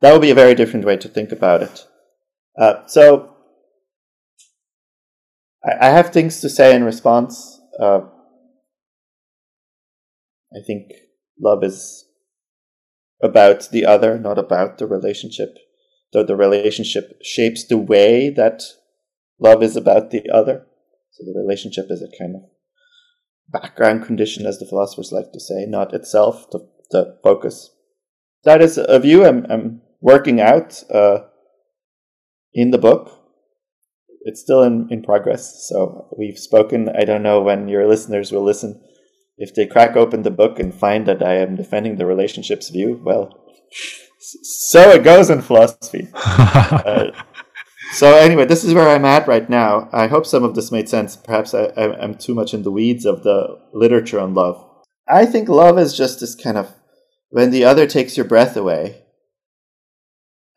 That 0.00 0.12
would 0.12 0.22
be 0.22 0.30
a 0.30 0.34
very 0.34 0.54
different 0.54 0.84
way 0.84 0.96
to 0.98 1.08
think 1.08 1.32
about 1.32 1.62
it. 1.62 1.86
Uh, 2.58 2.86
so 2.86 3.34
I, 5.64 5.88
I 5.88 5.90
have 5.90 6.10
things 6.10 6.40
to 6.40 6.50
say 6.50 6.74
in 6.74 6.84
response. 6.84 7.60
Uh, 7.80 8.00
I 10.54 10.60
think 10.66 10.92
love 11.40 11.64
is 11.64 12.04
about 13.22 13.70
the 13.70 13.86
other, 13.86 14.18
not 14.18 14.38
about 14.38 14.78
the 14.78 14.86
relationship. 14.86 15.56
Though 16.12 16.24
the 16.24 16.36
relationship 16.36 17.18
shapes 17.22 17.66
the 17.66 17.78
way 17.78 18.28
that 18.30 18.62
love 19.38 19.62
is 19.62 19.76
about 19.76 20.10
the 20.10 20.28
other. 20.30 20.66
So 21.12 21.24
the 21.24 21.38
relationship 21.38 21.86
is 21.88 22.02
a 22.02 22.18
kind 22.18 22.34
of 22.36 22.42
background 23.48 24.04
condition, 24.04 24.46
as 24.46 24.58
the 24.58 24.66
philosophers 24.66 25.12
like 25.12 25.32
to 25.32 25.40
say, 25.40 25.64
not 25.66 25.94
itself 25.94 26.50
the, 26.50 26.68
the 26.92 27.18
focus. 27.22 27.70
That 28.44 28.62
is 28.62 28.78
a 28.78 28.98
view 29.00 29.24
I'm, 29.24 29.46
I'm 29.50 29.82
working 30.00 30.40
out 30.40 30.82
uh, 30.92 31.24
in 32.54 32.70
the 32.70 32.78
book 32.78 33.22
it's 34.24 34.40
still 34.40 34.62
in, 34.62 34.88
in 34.90 35.02
progress. 35.02 35.66
So 35.68 36.08
we've 36.16 36.38
spoken. 36.38 36.88
I 36.88 37.04
don't 37.04 37.22
know 37.22 37.40
when 37.40 37.68
your 37.68 37.86
listeners 37.86 38.32
will 38.32 38.44
listen. 38.44 38.80
If 39.36 39.54
they 39.54 39.66
crack 39.66 39.96
open 39.96 40.22
the 40.22 40.30
book 40.30 40.58
and 40.58 40.74
find 40.74 41.06
that 41.06 41.22
I 41.22 41.34
am 41.36 41.56
defending 41.56 41.96
the 41.96 42.06
relationships 42.06 42.68
view, 42.68 43.00
well, 43.04 43.44
so 44.20 44.90
it 44.90 45.02
goes 45.02 45.30
in 45.30 45.42
philosophy. 45.42 46.08
uh, 46.14 47.10
so 47.92 48.16
anyway, 48.16 48.44
this 48.44 48.62
is 48.62 48.74
where 48.74 48.88
I'm 48.88 49.04
at 49.04 49.26
right 49.26 49.48
now. 49.48 49.88
I 49.92 50.06
hope 50.06 50.26
some 50.26 50.44
of 50.44 50.54
this 50.54 50.70
made 50.70 50.88
sense. 50.88 51.16
Perhaps 51.16 51.54
I, 51.54 51.64
I, 51.76 52.00
I'm 52.00 52.14
too 52.14 52.34
much 52.34 52.54
in 52.54 52.62
the 52.62 52.70
weeds 52.70 53.04
of 53.04 53.22
the 53.22 53.58
literature 53.72 54.20
on 54.20 54.34
love. 54.34 54.64
I 55.08 55.26
think 55.26 55.48
love 55.48 55.78
is 55.78 55.96
just 55.96 56.20
this 56.20 56.34
kind 56.34 56.56
of 56.56 56.72
when 57.32 57.50
the 57.50 57.64
other 57.64 57.86
takes 57.86 58.14
your 58.14 58.26
breath 58.26 58.56
away, 58.58 59.04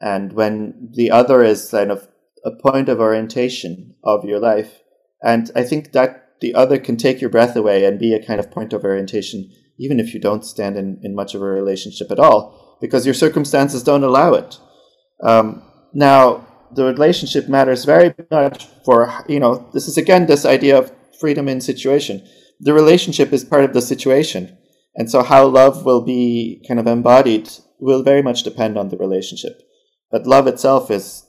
and 0.01 0.33
when 0.33 0.91
the 0.93 1.09
other 1.09 1.41
is 1.41 1.69
kind 1.71 1.89
of 1.89 2.09
a 2.43 2.51
point 2.51 2.89
of 2.89 2.99
orientation 2.99 3.95
of 4.03 4.25
your 4.25 4.39
life. 4.39 4.81
And 5.23 5.49
I 5.55 5.63
think 5.63 5.93
that 5.93 6.33
the 6.41 6.53
other 6.53 6.77
can 6.77 6.97
take 6.97 7.21
your 7.21 7.29
breath 7.29 7.55
away 7.55 7.85
and 7.85 7.97
be 7.97 8.13
a 8.13 8.23
kind 8.23 8.41
of 8.41 8.51
point 8.51 8.73
of 8.73 8.83
orientation, 8.83 9.49
even 9.79 10.01
if 10.01 10.13
you 10.13 10.19
don't 10.19 10.43
stand 10.43 10.75
in, 10.75 10.99
in 11.01 11.15
much 11.15 11.33
of 11.33 11.41
a 11.41 11.45
relationship 11.45 12.11
at 12.11 12.19
all, 12.19 12.77
because 12.81 13.05
your 13.05 13.15
circumstances 13.15 13.81
don't 13.81 14.03
allow 14.03 14.33
it. 14.33 14.59
Um, 15.23 15.63
now, 15.93 16.45
the 16.73 16.83
relationship 16.83 17.47
matters 17.47 17.85
very 17.85 18.13
much 18.29 18.67
for, 18.83 19.23
you 19.29 19.39
know, 19.39 19.69
this 19.73 19.87
is 19.87 19.97
again 19.97 20.25
this 20.25 20.43
idea 20.43 20.77
of 20.77 20.91
freedom 21.21 21.47
in 21.47 21.61
situation. 21.61 22.27
The 22.59 22.73
relationship 22.73 23.31
is 23.31 23.45
part 23.45 23.63
of 23.63 23.71
the 23.71 23.81
situation. 23.81 24.57
And 24.95 25.09
so 25.09 25.23
how 25.23 25.45
love 25.45 25.85
will 25.85 26.01
be 26.01 26.63
kind 26.67 26.79
of 26.79 26.87
embodied 26.87 27.49
will 27.79 28.03
very 28.03 28.21
much 28.21 28.43
depend 28.43 28.77
on 28.77 28.89
the 28.89 28.97
relationship. 28.97 29.61
But 30.11 30.25
love 30.25 30.47
itself 30.47 30.89
is 30.89 31.25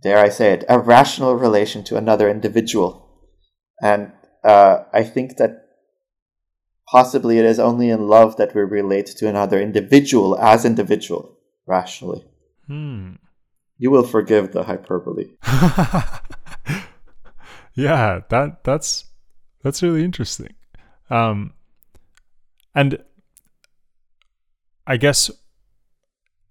dare 0.00 0.18
I 0.18 0.28
say 0.28 0.52
it, 0.52 0.64
a 0.68 0.78
rational 0.78 1.34
relation 1.34 1.82
to 1.84 1.96
another 1.96 2.28
individual. 2.28 3.08
And 3.82 4.12
uh, 4.44 4.84
I 4.92 5.02
think 5.02 5.36
that 5.36 5.66
possibly 6.86 7.38
it 7.38 7.44
is 7.44 7.58
only 7.58 7.90
in 7.90 8.08
love 8.08 8.36
that 8.36 8.54
we 8.54 8.62
relate 8.62 9.06
to 9.06 9.28
another 9.28 9.60
individual 9.60 10.38
as 10.38 10.64
individual 10.64 11.36
rationally. 11.66 12.24
Hmm. 12.66 13.14
You 13.78 13.90
will 13.90 14.04
forgive 14.04 14.52
the 14.52 14.62
hyperbole. 14.64 15.30
yeah, 17.74 18.20
that 18.28 18.62
that's 18.62 19.06
that's 19.62 19.82
really 19.82 20.04
interesting. 20.04 20.54
Um, 21.10 21.54
and 22.74 23.02
I 24.86 24.96
guess 24.96 25.30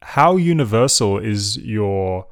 how 0.01 0.38
universal 0.38 1.17
is 1.17 1.57
your 1.57 2.28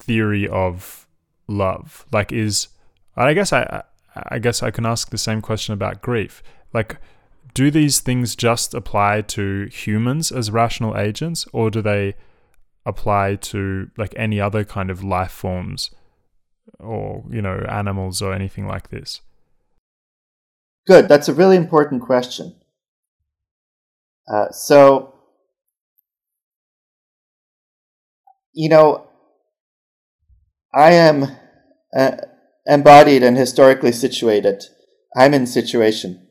theory 0.00 0.48
of 0.48 1.06
love? 1.46 2.06
Like, 2.12 2.32
is 2.32 2.68
I 3.16 3.34
guess 3.34 3.52
I 3.52 3.82
I 4.14 4.38
guess 4.38 4.62
I 4.62 4.70
can 4.70 4.86
ask 4.86 5.10
the 5.10 5.18
same 5.18 5.40
question 5.40 5.74
about 5.74 6.02
grief. 6.02 6.42
Like, 6.72 6.98
do 7.54 7.70
these 7.70 8.00
things 8.00 8.36
just 8.36 8.74
apply 8.74 9.22
to 9.22 9.66
humans 9.66 10.32
as 10.32 10.50
rational 10.50 10.96
agents, 10.96 11.46
or 11.52 11.70
do 11.70 11.82
they 11.82 12.14
apply 12.86 13.36
to 13.36 13.90
like 13.96 14.14
any 14.16 14.40
other 14.40 14.64
kind 14.64 14.90
of 14.90 15.04
life 15.04 15.32
forms, 15.32 15.90
or 16.78 17.24
you 17.30 17.42
know, 17.42 17.64
animals 17.68 18.22
or 18.22 18.32
anything 18.32 18.66
like 18.66 18.88
this? 18.88 19.20
Good. 20.86 21.08
That's 21.08 21.28
a 21.28 21.34
really 21.34 21.56
important 21.56 22.02
question. 22.02 22.56
Uh, 24.32 24.50
so, 24.50 25.14
you 28.52 28.68
know, 28.68 29.06
I 30.72 30.92
am 30.92 31.26
uh, 31.96 32.16
embodied 32.66 33.22
and 33.22 33.36
historically 33.36 33.92
situated. 33.92 34.64
I'm 35.16 35.34
in 35.34 35.46
situation. 35.46 36.26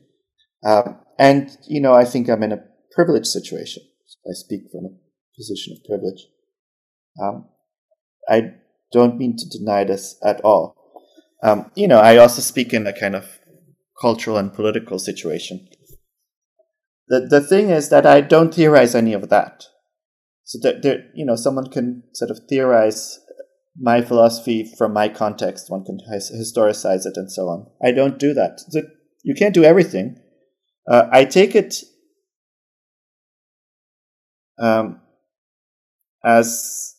Um, 0.64 0.98
and, 1.18 1.56
you 1.68 1.80
know, 1.80 1.94
I 1.94 2.04
think 2.04 2.28
I'm 2.28 2.42
in 2.42 2.52
a 2.52 2.64
privileged 2.92 3.26
situation. 3.26 3.82
I 4.26 4.32
speak 4.32 4.62
from 4.72 4.86
a 4.86 4.96
position 5.36 5.76
of 5.76 5.84
privilege. 5.84 6.26
Um, 7.22 7.48
I 8.28 8.54
don't 8.92 9.18
mean 9.18 9.36
to 9.36 9.58
deny 9.58 9.84
this 9.84 10.16
at 10.24 10.40
all. 10.42 10.76
Um, 11.42 11.70
you 11.74 11.88
know, 11.88 11.98
I 11.98 12.16
also 12.16 12.42
speak 12.42 12.72
in 12.72 12.86
a 12.86 12.92
kind 12.92 13.14
of 13.14 13.39
cultural 14.00 14.36
and 14.36 14.52
political 14.52 14.98
situation. 14.98 15.68
The, 17.08 17.26
the 17.28 17.40
thing 17.40 17.70
is 17.70 17.88
that 17.90 18.06
I 18.06 18.20
don't 18.20 18.54
theorize 18.54 18.94
any 18.94 19.12
of 19.12 19.28
that. 19.30 19.64
So 20.44 20.58
that 20.62 20.82
there, 20.82 21.04
you 21.14 21.24
know, 21.24 21.36
someone 21.36 21.70
can 21.70 22.02
sort 22.14 22.30
of 22.30 22.40
theorize 22.48 23.20
my 23.78 24.02
philosophy 24.02 24.72
from 24.76 24.92
my 24.92 25.08
context. 25.08 25.70
One 25.70 25.84
can 25.84 25.98
historicize 26.08 27.06
it 27.06 27.16
and 27.16 27.30
so 27.30 27.48
on. 27.48 27.66
I 27.82 27.92
don't 27.92 28.18
do 28.18 28.34
that. 28.34 28.60
You 29.22 29.34
can't 29.34 29.54
do 29.54 29.64
everything. 29.64 30.16
Uh, 30.88 31.08
I 31.12 31.24
take 31.24 31.54
it 31.54 31.76
um, 34.58 35.00
as 36.24 36.96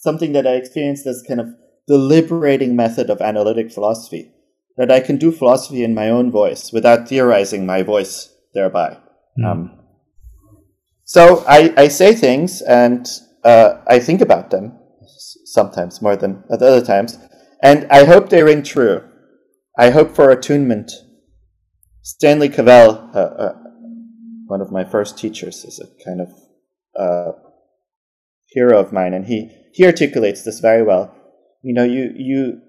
something 0.00 0.32
that 0.32 0.46
I 0.46 0.54
experienced 0.54 1.06
as 1.06 1.22
kind 1.26 1.40
of 1.40 1.48
the 1.88 1.98
liberating 1.98 2.74
method 2.74 3.10
of 3.10 3.20
analytic 3.20 3.72
philosophy. 3.72 4.31
That 4.76 4.90
I 4.90 5.00
can 5.00 5.16
do 5.16 5.32
philosophy 5.32 5.84
in 5.84 5.94
my 5.94 6.08
own 6.08 6.30
voice 6.30 6.72
without 6.72 7.08
theorizing 7.08 7.66
my 7.66 7.82
voice 7.82 8.34
thereby. 8.54 8.98
Mm. 9.38 9.44
Um, 9.44 9.78
so 11.04 11.44
I, 11.46 11.74
I 11.76 11.88
say 11.88 12.14
things 12.14 12.62
and 12.62 13.06
uh, 13.44 13.82
I 13.86 13.98
think 13.98 14.20
about 14.20 14.50
them 14.50 14.78
sometimes 15.44 16.00
more 16.00 16.16
than 16.16 16.42
at 16.50 16.62
other 16.62 16.84
times. 16.84 17.18
And 17.62 17.86
I 17.90 18.04
hope 18.04 18.28
they 18.28 18.42
ring 18.42 18.62
true. 18.62 19.02
I 19.78 19.90
hope 19.90 20.14
for 20.14 20.30
attunement. 20.30 20.90
Stanley 22.02 22.48
Cavell, 22.48 23.10
uh, 23.14 23.18
uh, 23.18 23.54
one 24.46 24.60
of 24.60 24.72
my 24.72 24.84
first 24.84 25.16
teachers, 25.16 25.64
is 25.64 25.80
a 25.80 26.04
kind 26.04 26.20
of 26.20 26.28
uh, 26.98 27.32
hero 28.48 28.80
of 28.80 28.92
mine, 28.92 29.14
and 29.14 29.26
he, 29.26 29.50
he 29.72 29.86
articulates 29.86 30.42
this 30.42 30.60
very 30.60 30.82
well. 30.82 31.14
You 31.62 31.74
know, 31.74 31.84
you, 31.84 32.12
you, 32.16 32.60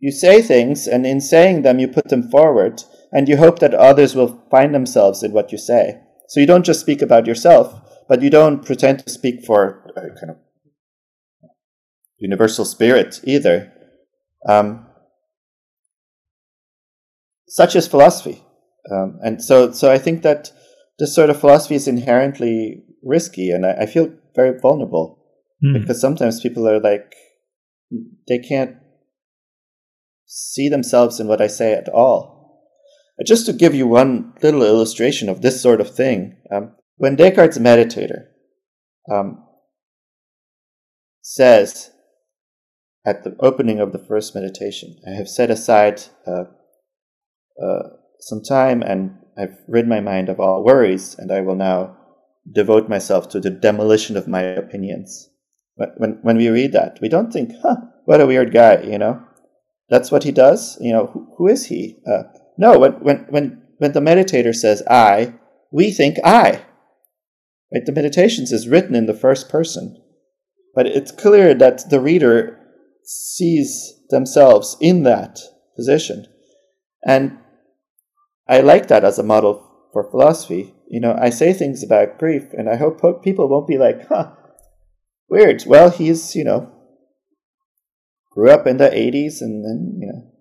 you 0.00 0.10
say 0.10 0.40
things, 0.40 0.86
and 0.86 1.06
in 1.06 1.20
saying 1.20 1.62
them, 1.62 1.78
you 1.78 1.86
put 1.86 2.08
them 2.08 2.28
forward, 2.28 2.82
and 3.12 3.28
you 3.28 3.36
hope 3.36 3.58
that 3.58 3.74
others 3.74 4.14
will 4.14 4.42
find 4.50 4.74
themselves 4.74 5.22
in 5.22 5.32
what 5.32 5.52
you 5.52 5.58
say. 5.58 6.00
So 6.28 6.40
you 6.40 6.46
don't 6.46 6.64
just 6.64 6.80
speak 6.80 7.02
about 7.02 7.26
yourself, 7.26 7.74
but 8.08 8.22
you 8.22 8.30
don't 8.30 8.64
pretend 8.64 9.00
to 9.00 9.10
speak 9.10 9.44
for 9.44 9.92
a 9.96 10.00
kind 10.18 10.30
of 10.30 10.36
universal 12.18 12.64
spirit 12.64 13.20
either. 13.24 13.72
Um, 14.48 14.86
such 17.46 17.76
is 17.76 17.86
philosophy, 17.86 18.42
um, 18.90 19.18
and 19.22 19.42
so 19.42 19.72
so 19.72 19.90
I 19.90 19.98
think 19.98 20.22
that 20.22 20.50
this 20.98 21.14
sort 21.14 21.30
of 21.30 21.40
philosophy 21.40 21.74
is 21.74 21.88
inherently 21.88 22.84
risky, 23.02 23.50
and 23.50 23.66
I, 23.66 23.82
I 23.82 23.86
feel 23.86 24.14
very 24.34 24.58
vulnerable 24.58 25.18
mm. 25.62 25.78
because 25.78 26.00
sometimes 26.00 26.40
people 26.40 26.66
are 26.66 26.80
like 26.80 27.12
they 28.28 28.38
can't 28.38 28.76
see 30.32 30.68
themselves 30.68 31.18
in 31.18 31.26
what 31.26 31.40
I 31.40 31.48
say 31.48 31.72
at 31.72 31.88
all. 31.88 32.62
Just 33.26 33.46
to 33.46 33.52
give 33.52 33.74
you 33.74 33.86
one 33.86 34.32
little 34.42 34.62
illustration 34.62 35.28
of 35.28 35.42
this 35.42 35.60
sort 35.60 35.80
of 35.80 35.94
thing, 35.94 36.36
um, 36.52 36.76
when 36.96 37.16
Descartes' 37.16 37.58
meditator 37.58 38.26
um, 39.12 39.44
says 41.20 41.90
at 43.04 43.24
the 43.24 43.36
opening 43.40 43.80
of 43.80 43.92
the 43.92 43.98
first 43.98 44.34
meditation, 44.34 44.96
I 45.06 45.16
have 45.16 45.28
set 45.28 45.50
aside 45.50 46.00
uh, 46.26 46.44
uh, 47.62 47.88
some 48.20 48.42
time 48.42 48.82
and 48.82 49.16
I've 49.36 49.58
rid 49.66 49.88
my 49.88 50.00
mind 50.00 50.28
of 50.28 50.38
all 50.38 50.64
worries, 50.64 51.16
and 51.18 51.32
I 51.32 51.40
will 51.40 51.54
now 51.56 51.96
devote 52.50 52.88
myself 52.88 53.28
to 53.30 53.40
the 53.40 53.50
demolition 53.50 54.16
of 54.16 54.28
my 54.28 54.42
opinions. 54.42 55.30
But 55.76 55.94
when, 55.96 56.18
when 56.22 56.36
we 56.36 56.48
read 56.48 56.72
that, 56.72 56.98
we 57.00 57.08
don't 57.08 57.32
think, 57.32 57.52
huh, 57.62 57.76
what 58.04 58.20
a 58.20 58.26
weird 58.26 58.52
guy, 58.52 58.82
you 58.82 58.98
know? 58.98 59.24
That's 59.90 60.10
what 60.10 60.22
he 60.22 60.32
does? 60.32 60.78
You 60.80 60.92
know, 60.92 61.06
who, 61.06 61.34
who 61.36 61.48
is 61.48 61.66
he? 61.66 61.98
Uh, 62.06 62.22
no, 62.56 62.78
when, 62.78 62.92
when, 63.00 63.26
when, 63.28 63.62
when 63.78 63.92
the 63.92 64.00
meditator 64.00 64.54
says 64.54 64.82
I, 64.88 65.34
we 65.72 65.90
think 65.90 66.16
I. 66.24 66.62
Right? 67.72 67.84
The 67.84 67.92
meditations 67.92 68.52
is 68.52 68.68
written 68.68 68.94
in 68.94 69.06
the 69.06 69.14
first 69.14 69.48
person. 69.48 70.00
But 70.74 70.86
it's 70.86 71.10
clear 71.10 71.54
that 71.54 71.90
the 71.90 72.00
reader 72.00 72.58
sees 73.04 74.00
themselves 74.10 74.76
in 74.80 75.02
that 75.02 75.40
position. 75.76 76.26
And 77.04 77.38
I 78.48 78.60
like 78.60 78.88
that 78.88 79.04
as 79.04 79.18
a 79.18 79.24
model 79.24 79.88
for 79.92 80.08
philosophy. 80.08 80.74
You 80.88 81.00
know, 81.00 81.16
I 81.20 81.30
say 81.30 81.52
things 81.52 81.82
about 81.82 82.18
grief, 82.18 82.52
and 82.52 82.68
I 82.68 82.76
hope 82.76 83.22
people 83.22 83.48
won't 83.48 83.68
be 83.68 83.78
like, 83.78 84.06
huh, 84.08 84.32
weird. 85.28 85.64
Well, 85.66 85.90
he's, 85.90 86.34
you 86.34 86.44
know, 86.44 86.72
grew 88.30 88.50
up 88.50 88.66
in 88.66 88.76
the 88.76 88.88
80s, 88.88 89.40
and 89.40 89.64
then, 89.64 89.98
you 90.00 90.06
know, 90.06 90.32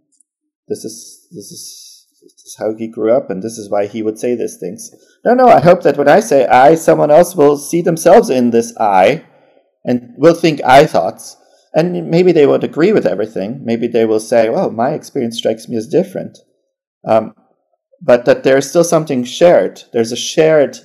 this 0.67 0.85
is, 0.85 1.27
this 1.31 1.51
is, 1.51 2.07
this 2.21 2.45
is 2.45 2.55
how 2.59 2.75
he 2.75 2.87
grew 2.87 3.11
up, 3.11 3.29
and 3.29 3.41
this 3.41 3.57
is 3.57 3.69
why 3.69 3.87
he 3.87 4.03
would 4.03 4.19
say 4.19 4.35
these 4.35 4.57
things. 4.57 4.91
No, 5.25 5.33
no, 5.33 5.47
I 5.47 5.59
hope 5.59 5.83
that 5.83 5.97
when 5.97 6.07
I 6.07 6.19
say 6.19 6.45
I, 6.47 6.75
someone 6.75 7.11
else 7.11 7.35
will 7.35 7.57
see 7.57 7.81
themselves 7.81 8.29
in 8.29 8.51
this 8.51 8.73
I 8.77 9.25
and 9.83 10.13
will 10.17 10.35
think 10.35 10.61
I 10.63 10.85
thoughts. 10.85 11.37
And 11.73 12.09
maybe 12.09 12.31
they 12.31 12.47
won't 12.47 12.63
agree 12.63 12.91
with 12.93 13.05
everything. 13.05 13.63
Maybe 13.63 13.87
they 13.87 14.05
will 14.05 14.19
say, 14.19 14.49
well, 14.49 14.71
my 14.71 14.91
experience 14.91 15.37
strikes 15.37 15.67
me 15.67 15.77
as 15.77 15.87
different. 15.87 16.37
Um, 17.05 17.35
but 18.01 18.25
that 18.25 18.43
there's 18.43 18.69
still 18.69 18.83
something 18.83 19.23
shared. 19.23 19.83
There's 19.93 20.11
a 20.11 20.17
shared, 20.17 20.77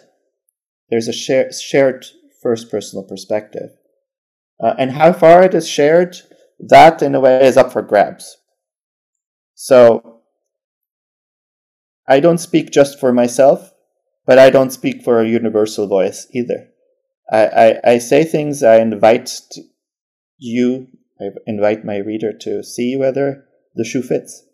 there's 0.90 1.08
a 1.08 1.12
share, 1.12 1.50
shared 1.52 2.06
first 2.42 2.70
personal 2.70 3.04
perspective. 3.04 3.70
Uh, 4.62 4.74
and 4.78 4.92
how 4.92 5.12
far 5.12 5.42
it 5.42 5.54
is 5.54 5.68
shared, 5.68 6.16
that 6.58 7.02
in 7.02 7.14
a 7.14 7.20
way 7.20 7.44
is 7.44 7.56
up 7.56 7.72
for 7.72 7.82
grabs. 7.82 8.36
So 9.54 10.20
I 12.06 12.20
don't 12.20 12.38
speak 12.38 12.70
just 12.70 12.98
for 12.98 13.12
myself, 13.12 13.72
but 14.26 14.38
I 14.38 14.50
don't 14.50 14.70
speak 14.70 15.02
for 15.02 15.20
a 15.20 15.28
universal 15.28 15.86
voice 15.86 16.26
either. 16.32 16.68
I, 17.30 17.46
I, 17.46 17.80
I 17.92 17.98
say 17.98 18.24
things 18.24 18.62
I 18.62 18.76
invite 18.76 19.30
you, 20.38 20.88
I 21.20 21.26
invite 21.46 21.84
my 21.84 21.96
reader 21.96 22.32
to 22.40 22.62
see 22.62 22.96
whether 22.96 23.44
the 23.74 23.84
shoe 23.84 24.02
fits. 24.02 24.44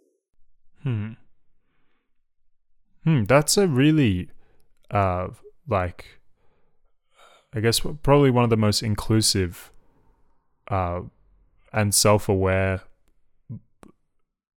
Hmm. 0.83 1.13
Hmm, 3.05 3.25
that's 3.25 3.57
a 3.57 3.67
really, 3.67 4.31
uh, 4.91 5.29
like, 5.69 6.21
I 7.55 7.61
guess 7.61 7.81
probably 8.03 8.31
one 8.31 8.45
of 8.45 8.51
the 8.51 8.57
most 8.57 8.83
inclusive, 8.83 9.73
uh, 10.69 11.01
and 11.73 11.95
self-aware 11.95 12.83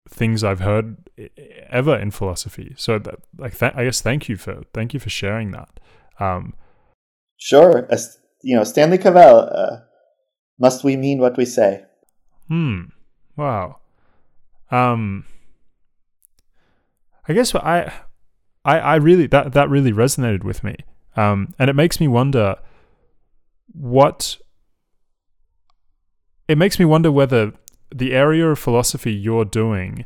things 0.09 0.43
I've 0.43 0.59
heard 0.59 0.97
ever 1.69 1.97
in 1.97 2.11
philosophy. 2.11 2.73
So, 2.77 2.99
that, 2.99 3.15
like, 3.37 3.57
th- 3.57 3.73
I 3.75 3.85
guess 3.85 4.01
thank 4.01 4.29
you 4.29 4.37
for 4.37 4.63
thank 4.73 4.93
you 4.93 4.99
for 4.99 5.09
sharing 5.09 5.51
that. 5.51 5.79
Um, 6.19 6.53
sure, 7.37 7.87
as 7.89 8.19
you 8.41 8.55
know, 8.55 8.63
Stanley 8.63 8.97
Cavell. 8.97 9.49
Uh, 9.51 9.77
must 10.59 10.83
we 10.83 10.95
mean 10.95 11.19
what 11.19 11.37
we 11.37 11.45
say? 11.45 11.83
Hmm. 12.47 12.81
Wow. 13.35 13.79
Um. 14.69 15.25
I 17.27 17.33
guess 17.33 17.55
I 17.55 17.91
I, 18.65 18.79
I 18.79 18.95
really 18.95 19.27
that 19.27 19.53
that 19.53 19.69
really 19.69 19.91
resonated 19.91 20.43
with 20.43 20.63
me, 20.63 20.75
um, 21.15 21.53
and 21.57 21.69
it 21.69 21.75
makes 21.75 21.99
me 21.99 22.07
wonder 22.07 22.55
what. 23.71 24.37
It 26.47 26.57
makes 26.57 26.77
me 26.77 26.85
wonder 26.85 27.11
whether 27.11 27.53
the 27.93 28.13
area 28.13 28.47
of 28.47 28.59
philosophy 28.59 29.13
you're 29.13 29.45
doing 29.45 30.05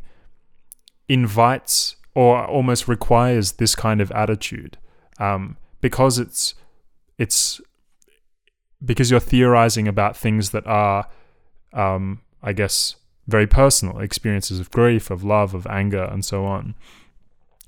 invites 1.08 1.96
or 2.14 2.46
almost 2.46 2.88
requires 2.88 3.54
this 3.54 3.76
kind 3.76 4.02
of 4.02 4.12
attitude, 4.12 4.78
um, 5.20 5.58
because 5.82 6.20
it's 6.20 6.56
it's 7.18 7.62
because 8.84 9.10
you're 9.10 9.20
theorizing 9.20 9.88
about 9.88 10.16
things 10.16 10.52
that 10.52 10.66
are, 10.68 11.08
um, 11.74 12.22
I 12.44 12.54
guess, 12.54 12.96
very 13.28 13.48
personal 13.48 14.00
experiences 14.00 14.60
of 14.60 14.70
grief, 14.70 15.10
of 15.10 15.24
love, 15.24 15.54
of 15.54 15.66
anger, 15.68 16.04
and 16.04 16.24
so 16.24 16.46
on. 16.46 16.76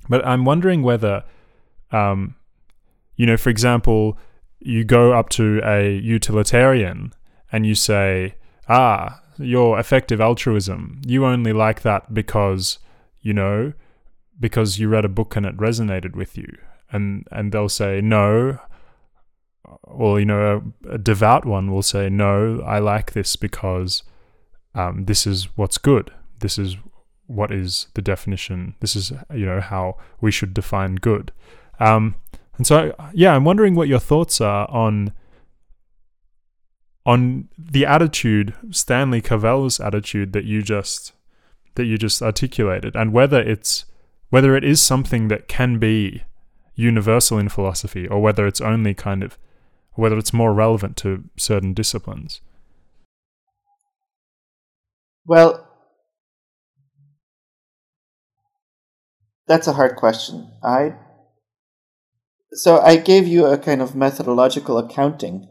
But 0.08 0.24
I'm 0.26 0.44
wondering 0.44 0.82
whether, 0.82 1.24
um, 1.90 2.36
you 3.16 3.26
know, 3.26 3.36
for 3.36 3.50
example, 3.50 4.18
you 4.60 4.84
go 4.84 5.12
up 5.12 5.28
to 5.30 5.60
a 5.64 5.96
utilitarian 5.96 7.12
and 7.50 7.66
you 7.66 7.74
say, 7.74 8.34
ah, 8.70 9.20
your 9.38 9.78
effective 9.78 10.20
altruism, 10.20 11.00
you 11.04 11.26
only 11.26 11.52
like 11.52 11.82
that 11.82 12.14
because, 12.14 12.78
you 13.20 13.34
know, 13.34 13.72
because 14.38 14.78
you 14.78 14.88
read 14.88 15.04
a 15.04 15.08
book 15.08 15.36
and 15.36 15.44
it 15.44 15.56
resonated 15.56 16.14
with 16.14 16.38
you. 16.38 16.56
And, 16.90 17.26
and 17.30 17.52
they'll 17.52 17.68
say, 17.68 18.00
no. 18.00 18.58
Well, 19.86 20.18
you 20.18 20.24
know, 20.24 20.62
a, 20.88 20.94
a 20.94 20.98
devout 20.98 21.44
one 21.44 21.70
will 21.70 21.82
say, 21.82 22.08
no, 22.08 22.62
I 22.66 22.78
like 22.78 23.12
this 23.12 23.36
because 23.36 24.02
um, 24.74 25.04
this 25.04 25.26
is 25.26 25.56
what's 25.56 25.78
good. 25.78 26.12
This 26.38 26.58
is 26.58 26.76
what 27.30 27.52
is 27.52 27.86
the 27.94 28.02
definition. 28.02 28.74
This 28.80 28.96
is 28.96 29.12
you 29.32 29.46
know 29.46 29.60
how 29.60 29.96
we 30.20 30.30
should 30.30 30.52
define 30.52 30.96
good. 30.96 31.32
Um, 31.78 32.16
and 32.56 32.66
so 32.66 32.94
yeah, 33.14 33.34
I'm 33.34 33.44
wondering 33.44 33.74
what 33.74 33.88
your 33.88 34.00
thoughts 34.00 34.40
are 34.40 34.68
on 34.70 35.12
on 37.06 37.48
the 37.58 37.86
attitude, 37.86 38.54
Stanley 38.70 39.22
Cavell's 39.22 39.80
attitude 39.80 40.32
that 40.32 40.44
you 40.44 40.62
just 40.62 41.12
that 41.76 41.84
you 41.84 41.96
just 41.96 42.20
articulated, 42.20 42.94
and 42.94 43.12
whether 43.12 43.40
it's 43.40 43.86
whether 44.28 44.56
it 44.56 44.64
is 44.64 44.82
something 44.82 45.28
that 45.28 45.48
can 45.48 45.78
be 45.78 46.24
universal 46.74 47.38
in 47.38 47.48
philosophy, 47.48 48.06
or 48.06 48.20
whether 48.20 48.46
it's 48.46 48.60
only 48.60 48.94
kind 48.94 49.22
of 49.22 49.38
whether 49.94 50.16
it's 50.16 50.32
more 50.32 50.52
relevant 50.52 50.96
to 50.96 51.24
certain 51.36 51.74
disciplines. 51.74 52.40
Well, 55.26 55.66
that's 59.46 59.66
a 59.66 59.72
hard 59.72 59.96
question. 59.96 60.52
I 60.62 60.94
so 62.52 62.80
I 62.80 62.96
gave 62.96 63.26
you 63.26 63.46
a 63.46 63.58
kind 63.58 63.80
of 63.80 63.94
methodological 63.94 64.78
accounting 64.78 65.48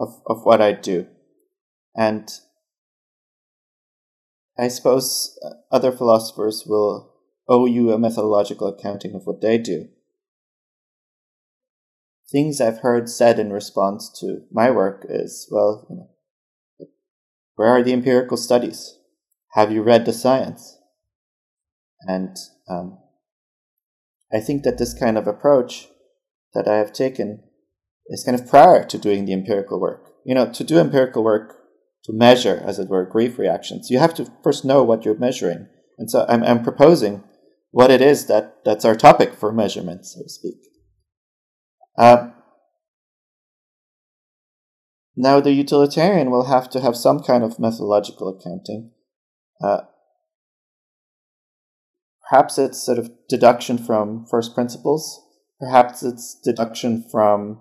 of, 0.00 0.20
of 0.26 0.44
what 0.44 0.60
I 0.60 0.72
do. 0.72 1.06
And 1.94 2.28
I 4.58 4.68
suppose 4.68 5.38
other 5.70 5.92
philosophers 5.92 6.64
will 6.66 7.12
owe 7.48 7.66
you 7.66 7.92
a 7.92 7.98
methodological 7.98 8.68
accounting 8.68 9.14
of 9.14 9.26
what 9.26 9.40
they 9.40 9.58
do. 9.58 9.88
Things 12.30 12.60
I've 12.60 12.78
heard 12.78 13.08
said 13.08 13.38
in 13.38 13.52
response 13.52 14.08
to 14.20 14.42
my 14.50 14.70
work 14.70 15.04
is, 15.08 15.48
well, 15.50 15.86
you 15.90 15.96
know, 15.96 16.88
where 17.56 17.68
are 17.68 17.82
the 17.82 17.92
empirical 17.92 18.36
studies? 18.36 18.98
Have 19.52 19.72
you 19.72 19.82
read 19.82 20.06
the 20.06 20.12
science? 20.12 20.78
And 22.02 22.36
um, 22.68 22.98
I 24.32 24.40
think 24.40 24.62
that 24.62 24.78
this 24.78 24.94
kind 24.94 25.18
of 25.18 25.26
approach 25.26 25.88
that 26.54 26.68
I 26.68 26.76
have 26.76 26.92
taken 26.92 27.42
is 28.10 28.24
kind 28.24 28.38
of 28.38 28.48
prior 28.48 28.84
to 28.84 28.98
doing 28.98 29.24
the 29.24 29.32
empirical 29.32 29.80
work. 29.80 30.12
You 30.24 30.34
know, 30.34 30.50
to 30.52 30.64
do 30.64 30.78
empirical 30.78 31.24
work, 31.24 31.56
to 32.04 32.12
measure, 32.12 32.60
as 32.64 32.78
it 32.78 32.88
were, 32.88 33.06
grief 33.06 33.38
reactions, 33.38 33.88
you 33.90 33.98
have 33.98 34.14
to 34.14 34.30
first 34.42 34.64
know 34.64 34.82
what 34.82 35.04
you're 35.04 35.18
measuring. 35.18 35.68
And 35.98 36.10
so 36.10 36.26
I'm, 36.28 36.42
I'm 36.42 36.62
proposing 36.62 37.22
what 37.70 37.90
it 37.90 38.00
is 38.00 38.26
that, 38.26 38.64
that's 38.64 38.84
our 38.84 38.96
topic 38.96 39.34
for 39.34 39.52
measurement, 39.52 40.04
so 40.06 40.22
to 40.22 40.28
speak. 40.28 40.54
Uh, 41.96 42.30
now 45.16 45.40
the 45.40 45.52
utilitarian 45.52 46.30
will 46.30 46.46
have 46.46 46.68
to 46.70 46.80
have 46.80 46.96
some 46.96 47.20
kind 47.20 47.44
of 47.44 47.58
methodological 47.58 48.28
accounting. 48.28 48.90
Uh, 49.62 49.82
perhaps 52.28 52.58
it's 52.58 52.82
sort 52.82 52.98
of 52.98 53.10
deduction 53.28 53.76
from 53.78 54.26
first 54.30 54.54
principles. 54.54 55.20
Perhaps 55.60 56.02
it's 56.02 56.40
deduction 56.42 57.04
from 57.10 57.60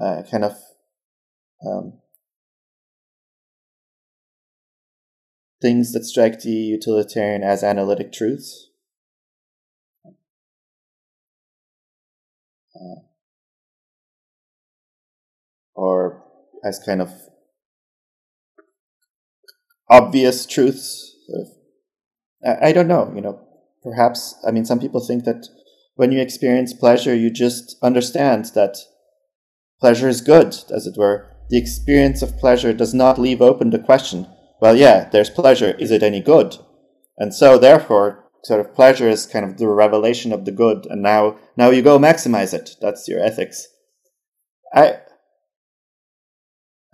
uh, 0.00 0.22
kind 0.30 0.44
of 0.44 0.56
um, 1.66 1.94
things 5.60 5.92
that 5.92 6.04
strike 6.04 6.40
the 6.40 6.50
utilitarian 6.50 7.42
as 7.42 7.62
analytic 7.62 8.12
truths. 8.12 8.68
Uh, 12.74 13.02
or 15.74 16.24
as 16.64 16.78
kind 16.78 17.02
of 17.02 17.10
obvious 19.88 20.46
truths. 20.46 21.14
Sort 21.26 21.42
of, 21.42 21.48
I, 22.44 22.68
I 22.68 22.72
don't 22.72 22.88
know, 22.88 23.12
you 23.14 23.20
know, 23.20 23.40
perhaps, 23.82 24.34
I 24.46 24.50
mean, 24.50 24.64
some 24.64 24.80
people 24.80 25.00
think 25.00 25.24
that 25.24 25.48
when 25.94 26.12
you 26.12 26.20
experience 26.20 26.72
pleasure, 26.72 27.14
you 27.14 27.30
just 27.30 27.76
understand 27.82 28.46
that 28.54 28.78
pleasure 29.82 30.08
is 30.08 30.20
good, 30.20 30.50
as 30.70 30.86
it 30.86 30.96
were. 30.96 31.16
The 31.50 31.58
experience 31.58 32.22
of 32.22 32.38
pleasure 32.38 32.72
does 32.72 32.94
not 32.94 33.18
leave 33.18 33.42
open 33.42 33.70
the 33.70 33.78
question 33.90 34.26
well, 34.62 34.76
yeah, 34.76 35.08
there's 35.10 35.28
pleasure. 35.28 35.72
Is 35.80 35.90
it 35.90 36.04
any 36.04 36.20
good? 36.20 36.56
And 37.18 37.34
so, 37.34 37.58
therefore, 37.58 38.30
sort 38.44 38.60
of 38.60 38.76
pleasure 38.76 39.08
is 39.08 39.26
kind 39.26 39.44
of 39.44 39.58
the 39.58 39.66
revelation 39.66 40.32
of 40.32 40.44
the 40.44 40.52
good, 40.52 40.86
and 40.88 41.02
now 41.02 41.36
now 41.56 41.70
you 41.70 41.82
go 41.82 41.98
maximize 41.98 42.54
it. 42.54 42.76
That's 42.80 43.08
your 43.08 43.18
ethics. 43.18 43.66
I 44.72 44.98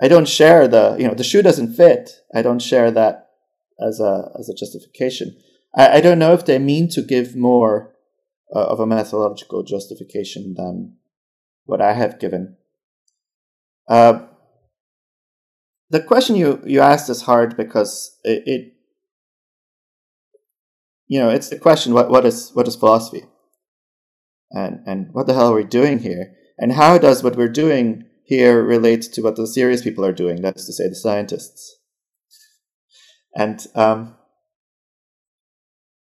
I 0.00 0.08
don't 0.08 0.26
share 0.26 0.66
the 0.66 0.96
you 0.98 1.06
know 1.06 1.12
the 1.12 1.22
shoe 1.30 1.42
doesn't 1.42 1.74
fit. 1.74 2.08
I 2.34 2.40
don't 2.40 2.62
share 2.62 2.90
that 2.90 3.28
as 3.86 4.00
a 4.00 4.30
as 4.38 4.48
a 4.48 4.54
justification. 4.54 5.36
I, 5.76 5.98
I 5.98 6.00
don't 6.00 6.18
know 6.18 6.32
if 6.32 6.46
they 6.46 6.58
mean 6.58 6.88
to 6.92 7.02
give 7.02 7.36
more 7.36 7.94
uh, 8.56 8.64
of 8.64 8.80
a 8.80 8.86
methodological 8.86 9.62
justification 9.62 10.54
than 10.56 10.96
what 11.66 11.82
I 11.82 11.92
have 11.92 12.18
given. 12.18 12.56
Uh, 13.88 14.26
the 15.90 16.00
question 16.00 16.36
you, 16.36 16.62
you 16.66 16.80
asked 16.80 17.08
is 17.08 17.22
hard 17.22 17.56
because 17.56 18.18
it, 18.22 18.42
it 18.46 18.72
you 21.06 21.18
know 21.18 21.30
it's 21.30 21.48
the 21.48 21.58
question 21.58 21.94
what, 21.94 22.10
what 22.10 22.26
is 22.26 22.50
what 22.52 22.68
is 22.68 22.76
philosophy? 22.76 23.24
And 24.50 24.80
and 24.86 25.08
what 25.12 25.26
the 25.26 25.34
hell 25.34 25.52
are 25.52 25.56
we 25.56 25.64
doing 25.64 26.00
here? 26.00 26.34
And 26.58 26.72
how 26.72 26.98
does 26.98 27.22
what 27.22 27.36
we're 27.36 27.48
doing 27.48 28.04
here 28.24 28.62
relate 28.62 29.02
to 29.12 29.22
what 29.22 29.36
the 29.36 29.46
serious 29.46 29.82
people 29.82 30.04
are 30.04 30.12
doing 30.12 30.42
that 30.42 30.56
is 30.56 30.66
to 30.66 30.72
say 30.72 30.88
the 30.88 30.94
scientists? 30.94 31.76
And 33.34 33.64
um, 33.74 34.16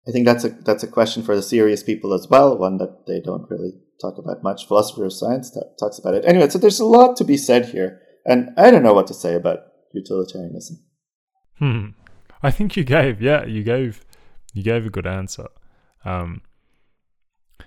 I 0.07 0.11
think 0.11 0.25
that's 0.25 0.43
a 0.43 0.49
that's 0.49 0.83
a 0.83 0.87
question 0.87 1.23
for 1.23 1.35
the 1.35 1.41
serious 1.41 1.83
people 1.83 2.13
as 2.13 2.27
well, 2.29 2.57
one 2.57 2.77
that 2.77 3.05
they 3.07 3.21
don't 3.21 3.49
really 3.49 3.73
talk 4.01 4.17
about 4.17 4.43
much. 4.43 4.67
Philosopher 4.67 5.05
of 5.05 5.13
science 5.13 5.51
t- 5.51 5.61
talks 5.79 5.99
about 5.99 6.13
it 6.13 6.25
anyway. 6.25 6.49
So 6.49 6.59
there's 6.59 6.79
a 6.79 6.85
lot 6.85 7.15
to 7.17 7.23
be 7.23 7.37
said 7.37 7.65
here, 7.67 8.01
and 8.25 8.49
I 8.57 8.71
don't 8.71 8.83
know 8.83 8.93
what 8.93 9.07
to 9.07 9.13
say 9.13 9.35
about 9.35 9.59
utilitarianism. 9.93 10.79
Hmm. 11.57 11.87
I 12.43 12.51
think 12.51 12.75
you 12.75 12.83
gave, 12.83 13.21
yeah, 13.21 13.45
you 13.45 13.63
gave, 13.63 14.03
you 14.53 14.63
gave 14.63 14.85
a 14.85 14.89
good 14.89 15.05
answer. 15.05 15.47
Um, 16.03 16.41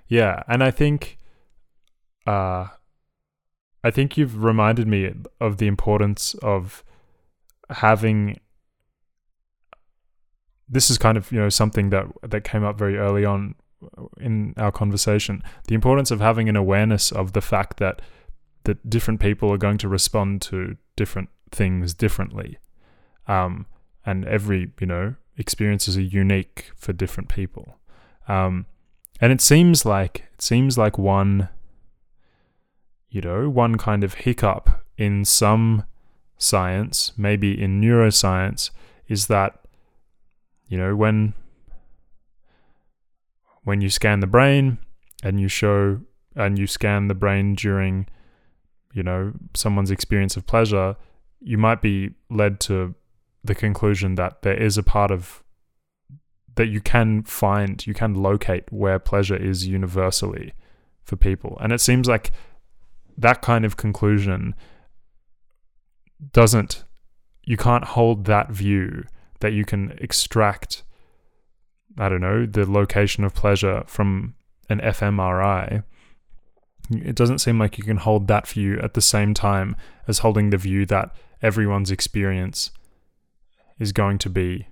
yeah, 0.09 0.43
and 0.49 0.63
I 0.63 0.71
think, 0.71 1.19
uh, 2.27 2.67
I 3.85 3.91
think 3.91 4.17
you've 4.17 4.43
reminded 4.43 4.89
me 4.89 5.13
of 5.41 5.59
the 5.59 5.67
importance 5.67 6.35
of 6.43 6.83
having. 7.71 8.41
This 10.69 10.91
is 10.91 10.97
kind 10.97 11.19
of 11.19 11.31
you 11.31 11.39
know 11.39 11.51
something 11.51 11.91
that 11.91 12.07
that 12.23 12.43
came 12.43 12.65
up 12.65 12.79
very 12.79 12.97
early 12.97 13.25
on 13.25 13.55
in 14.21 14.55
our 14.57 14.73
conversation. 14.73 15.43
The 15.69 15.75
importance 15.75 16.11
of 16.11 16.21
having 16.21 16.49
an 16.49 16.57
awareness 16.57 17.13
of 17.13 17.33
the 17.33 17.41
fact 17.41 17.79
that 17.79 18.01
that 18.65 18.89
different 18.89 19.21
people 19.21 19.53
are 19.53 19.59
going 19.59 19.79
to 19.79 19.89
respond 19.89 20.41
to 20.41 20.77
different 20.97 21.29
things 21.51 21.93
differently. 21.93 22.59
Um, 23.29 23.67
and 24.07 24.25
every, 24.25 24.73
you 24.81 24.87
know, 24.87 25.15
experiences 25.37 25.97
are 25.97 26.03
unique 26.03 26.71
for 26.75 26.93
different 26.93 27.29
people. 27.29 27.79
Um, 28.27 28.67
and 29.21 29.33
it 29.33 29.41
seems 29.41 29.85
like 29.85 30.25
it 30.35 30.43
seems 30.43 30.77
like 30.77 30.99
one 30.99 31.49
you 33.11 33.21
know, 33.21 33.49
one 33.49 33.79
kind 33.79 34.03
of 34.03 34.15
hiccup 34.15 34.83
in 34.99 35.25
some 35.25 35.85
science, 36.37 37.13
maybe 37.17 37.63
in 37.63 37.81
neuroscience, 37.81 38.71
is 39.07 39.29
that 39.29 39.61
you 40.69 40.79
know, 40.79 40.97
when 40.97 41.35
when 43.65 43.81
you 43.81 43.91
scan 43.91 44.21
the 44.21 44.27
brain 44.27 44.79
and 45.23 45.41
you 45.41 45.49
show 45.49 46.01
and 46.37 46.59
you 46.59 46.67
scan 46.67 47.09
the 47.09 47.15
brain 47.15 47.55
during 47.55 48.07
you 48.93 49.03
know 49.03 49.33
someone's 49.55 49.91
experience 49.91 50.37
of 50.37 50.47
pleasure 50.47 50.97
you 51.41 51.59
might 51.59 51.83
be 51.83 52.11
led 52.31 52.61
to 52.61 52.95
the 53.45 53.55
conclusion 53.55 54.15
that 54.15 54.43
there 54.43 54.61
is 54.61 54.79
a 54.79 54.83
part 54.83 55.11
of 55.11 55.45
that 56.57 56.67
you 56.67 56.81
can 56.81 57.23
find, 57.23 57.87
you 57.87 57.95
can 57.95 58.15
locate 58.15 58.73
where 58.73 58.99
pleasure 58.99 59.37
is 59.37 59.67
universally 59.67 60.55
for 61.03 61.17
people. 61.17 61.59
And 61.61 61.73
it 61.73 61.81
seems 61.81 62.09
like 62.09 62.31
that 63.19 63.43
kind 63.43 63.65
of 63.65 63.77
conclusion 63.77 64.55
doesn't, 66.33 66.85
you 67.45 67.57
can't 67.57 67.85
hold 67.85 68.25
that 68.27 68.51
view 68.51 69.05
that 69.41 69.53
you 69.53 69.65
can 69.65 69.97
extract, 69.99 70.85
I 71.99 72.09
don't 72.09 72.21
know, 72.21 72.47
the 72.47 72.71
location 72.71 73.25
of 73.25 73.35
pleasure 73.35 73.85
from 73.87 74.35
an 74.69 74.81
fMRI 74.81 75.85
it 76.91 77.17
doesn't 77.17 77.39
seem 77.39 77.59
like 77.59 77.79
you 77.79 77.85
can 77.85 77.97
hold 77.97 78.29
that 78.29 78.47
view 78.47 78.79
at 78.81 78.95
the 78.95 79.01
same 79.01 79.35
time 79.35 79.77
as 80.07 80.19
holding 80.19 80.51
the 80.51 80.57
view 80.57 80.85
that 80.87 81.15
everyone's 81.43 81.91
experience 81.91 82.71
is 83.79 83.93
going 83.93 84.19
to 84.19 84.31
be, 84.31 84.69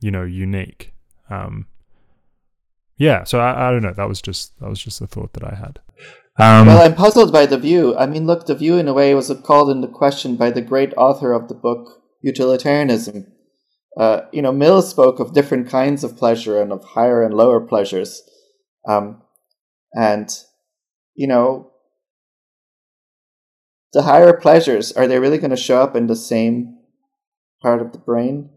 you 0.00 0.10
know, 0.10 0.22
unique. 0.22 0.94
Um, 1.28 1.66
yeah, 2.96 3.24
so 3.24 3.40
I, 3.40 3.68
I 3.68 3.70
don't 3.70 3.82
know. 3.82 3.92
That 3.92 4.08
was 4.08 4.22
just 4.22 4.58
that 4.60 4.68
was 4.68 4.82
just 4.82 5.00
a 5.00 5.06
thought 5.06 5.34
that 5.34 5.44
I 5.44 5.54
had. 5.54 5.80
Um, 6.38 6.66
well, 6.66 6.82
I'm 6.82 6.94
puzzled 6.94 7.32
by 7.32 7.46
the 7.46 7.58
view. 7.58 7.96
I 7.96 8.06
mean, 8.06 8.26
look, 8.26 8.46
the 8.46 8.54
view 8.54 8.76
in 8.76 8.88
a 8.88 8.94
way 8.94 9.14
was 9.14 9.32
called 9.44 9.70
into 9.70 9.88
question 9.88 10.36
by 10.36 10.50
the 10.50 10.62
great 10.62 10.92
author 10.96 11.32
of 11.32 11.48
the 11.48 11.54
book 11.54 12.02
Utilitarianism. 12.22 13.26
Uh, 13.96 14.22
you 14.32 14.42
know, 14.42 14.52
Mill 14.52 14.82
spoke 14.82 15.20
of 15.20 15.32
different 15.32 15.68
kinds 15.68 16.04
of 16.04 16.16
pleasure 16.16 16.60
and 16.60 16.72
of 16.72 16.84
higher 16.84 17.22
and 17.22 17.34
lower 17.34 17.60
pleasures. 17.60 18.22
Um, 18.86 19.22
and 19.94 20.28
you 21.14 21.26
know, 21.26 21.70
the 23.92 24.02
higher 24.02 24.38
pleasures, 24.38 24.92
are 24.92 25.06
they 25.06 25.18
really 25.18 25.38
going 25.38 25.50
to 25.50 25.56
show 25.56 25.80
up 25.80 25.96
in 25.96 26.06
the 26.06 26.16
same 26.16 26.76
part 27.62 27.80
of 27.80 27.92
the 27.92 27.98
brain? 27.98 28.50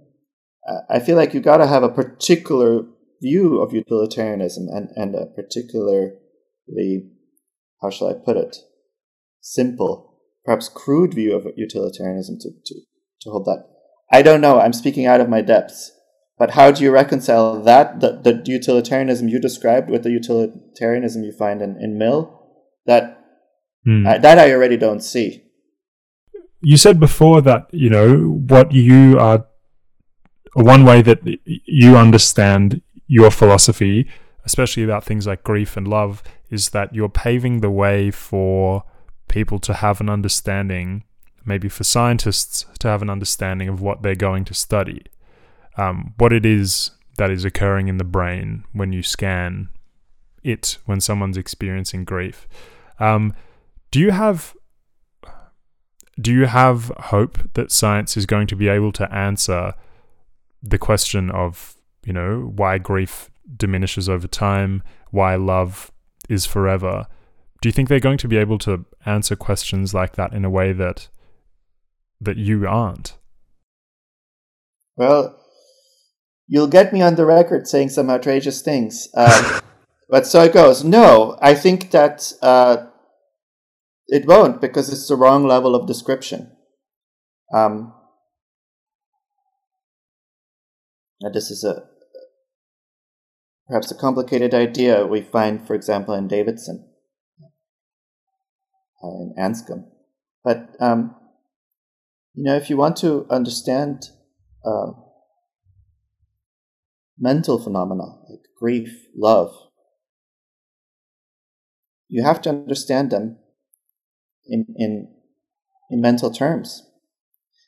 I 0.89 0.99
feel 0.99 1.15
like 1.15 1.33
you 1.33 1.39
got 1.39 1.57
to 1.57 1.67
have 1.67 1.83
a 1.83 1.89
particular 1.89 2.83
view 3.21 3.61
of 3.61 3.73
utilitarianism 3.73 4.67
and, 4.69 4.89
and 4.95 5.15
a 5.15 5.25
particularly, 5.25 6.11
how 7.81 7.89
shall 7.89 8.09
I 8.09 8.13
put 8.13 8.37
it, 8.37 8.57
simple, 9.41 10.19
perhaps 10.45 10.69
crude 10.69 11.13
view 11.13 11.35
of 11.35 11.47
utilitarianism 11.55 12.37
to, 12.41 12.49
to, 12.65 12.75
to 13.21 13.29
hold 13.29 13.45
that. 13.45 13.65
I 14.11 14.21
don't 14.21 14.41
know. 14.41 14.59
I'm 14.59 14.73
speaking 14.73 15.05
out 15.05 15.21
of 15.21 15.29
my 15.29 15.41
depths. 15.41 15.91
But 16.37 16.51
how 16.51 16.71
do 16.71 16.83
you 16.83 16.91
reconcile 16.91 17.61
that, 17.63 17.99
the, 17.99 18.13
the 18.13 18.41
utilitarianism 18.45 19.27
you 19.27 19.39
described, 19.39 19.89
with 19.89 20.03
the 20.03 20.11
utilitarianism 20.11 21.23
you 21.23 21.33
find 21.33 21.61
in, 21.61 21.77
in 21.81 21.97
Mill? 21.97 22.41
That 22.85 23.19
mm. 23.85 24.07
uh, 24.07 24.17
that 24.19 24.39
I 24.39 24.53
already 24.53 24.77
don't 24.77 25.01
see. 25.01 25.43
You 26.61 26.77
said 26.77 26.99
before 26.99 27.41
that 27.41 27.67
you 27.71 27.89
know 27.89 28.17
what 28.47 28.71
you 28.71 29.19
are. 29.19 29.45
One 30.53 30.83
way 30.83 31.01
that 31.03 31.19
you 31.43 31.95
understand 31.95 32.81
your 33.05 33.29
philosophy, 33.29 34.09
especially 34.45 34.83
about 34.83 35.03
things 35.03 35.27
like 35.27 35.43
grief 35.43 35.77
and 35.77 35.87
love, 35.87 36.23
is 36.49 36.69
that 36.69 36.95
you're 36.95 37.09
paving 37.09 37.59
the 37.59 37.69
way 37.69 38.09
for 38.09 38.83
people 39.27 39.59
to 39.59 39.73
have 39.75 40.01
an 40.01 40.09
understanding, 40.09 41.03
maybe 41.45 41.69
for 41.69 41.83
scientists 41.83 42.65
to 42.79 42.87
have 42.87 43.01
an 43.01 43.09
understanding 43.09 43.69
of 43.69 43.81
what 43.81 44.01
they're 44.01 44.15
going 44.15 44.45
to 44.45 44.53
study, 44.53 45.03
um, 45.77 46.13
what 46.17 46.33
it 46.33 46.45
is 46.45 46.91
that 47.17 47.29
is 47.29 47.45
occurring 47.45 47.87
in 47.87 47.97
the 47.97 48.03
brain 48.03 48.63
when 48.73 48.93
you 48.93 49.03
scan 49.03 49.69
it 50.43 50.77
when 50.85 51.01
someone's 51.01 51.37
experiencing 51.37 52.05
grief. 52.05 52.47
Um, 52.99 53.33
do 53.91 53.99
you 53.99 54.11
have 54.11 54.55
do 56.19 56.33
you 56.33 56.45
have 56.45 56.91
hope 56.97 57.37
that 57.53 57.71
science 57.71 58.17
is 58.17 58.25
going 58.25 58.47
to 58.47 58.55
be 58.55 58.67
able 58.67 58.91
to 58.93 59.13
answer 59.13 59.73
the 60.61 60.77
question 60.77 61.29
of 61.31 61.75
you 62.05 62.13
know 62.13 62.51
why 62.55 62.77
grief 62.77 63.29
diminishes 63.57 64.07
over 64.07 64.27
time, 64.27 64.83
why 65.11 65.35
love 65.35 65.91
is 66.27 66.45
forever? 66.45 67.07
Do 67.61 67.67
you 67.67 67.73
think 67.73 67.89
they're 67.89 67.99
going 67.99 68.17
to 68.19 68.27
be 68.27 68.37
able 68.37 68.57
to 68.59 68.85
answer 69.05 69.35
questions 69.35 69.93
like 69.93 70.15
that 70.15 70.33
in 70.33 70.45
a 70.45 70.49
way 70.49 70.71
that 70.73 71.09
that 72.21 72.37
you 72.37 72.67
aren't? 72.67 73.15
Well, 74.95 75.39
you'll 76.47 76.67
get 76.67 76.91
me 76.91 77.01
on 77.01 77.15
the 77.15 77.25
record 77.25 77.67
saying 77.67 77.89
some 77.89 78.09
outrageous 78.09 78.61
things. 78.61 79.07
Um, 79.15 79.61
but 80.09 80.27
so 80.27 80.43
it 80.43 80.53
goes. 80.53 80.83
No, 80.83 81.37
I 81.41 81.55
think 81.55 81.91
that 81.91 82.33
uh, 82.41 82.87
it 84.07 84.25
won't 84.25 84.59
because 84.59 84.91
it's 84.91 85.07
the 85.07 85.15
wrong 85.15 85.45
level 85.45 85.75
of 85.75 85.87
description. 85.87 86.51
Um, 87.53 87.93
this 91.33 91.51
is 91.51 91.63
a 91.63 91.83
perhaps 93.67 93.91
a 93.91 93.95
complicated 93.95 94.53
idea 94.53 95.05
we 95.05 95.21
find, 95.21 95.65
for 95.65 95.75
example, 95.75 96.13
in 96.15 96.27
Davidson, 96.27 96.89
uh, 99.03 99.07
in 99.07 99.35
Anscombe. 99.37 99.85
But 100.43 100.75
um, 100.79 101.15
you 102.33 102.43
know, 102.43 102.55
if 102.55 102.69
you 102.69 102.77
want 102.77 102.97
to 102.97 103.25
understand 103.29 104.09
uh, 104.65 104.91
mental 107.17 107.59
phenomena 107.59 108.17
like 108.29 108.43
grief, 108.59 109.07
love, 109.15 109.53
you 112.07 112.23
have 112.23 112.41
to 112.41 112.49
understand 112.49 113.11
them 113.11 113.37
in 114.45 114.65
in 114.77 115.13
in 115.89 116.01
mental 116.01 116.31
terms. 116.31 116.83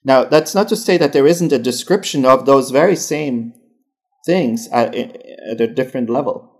Now, 0.04 0.24
that's 0.24 0.56
not 0.56 0.68
to 0.70 0.76
say 0.76 0.98
that 0.98 1.14
there 1.14 1.28
isn't 1.28 1.52
a 1.52 1.60
description 1.60 2.26
of 2.26 2.46
those 2.46 2.72
very 2.72 2.96
same 2.96 3.54
things 4.26 4.68
at, 4.70 4.96
at 4.96 5.62
a 5.62 5.68
different 5.68 6.10
level. 6.10 6.60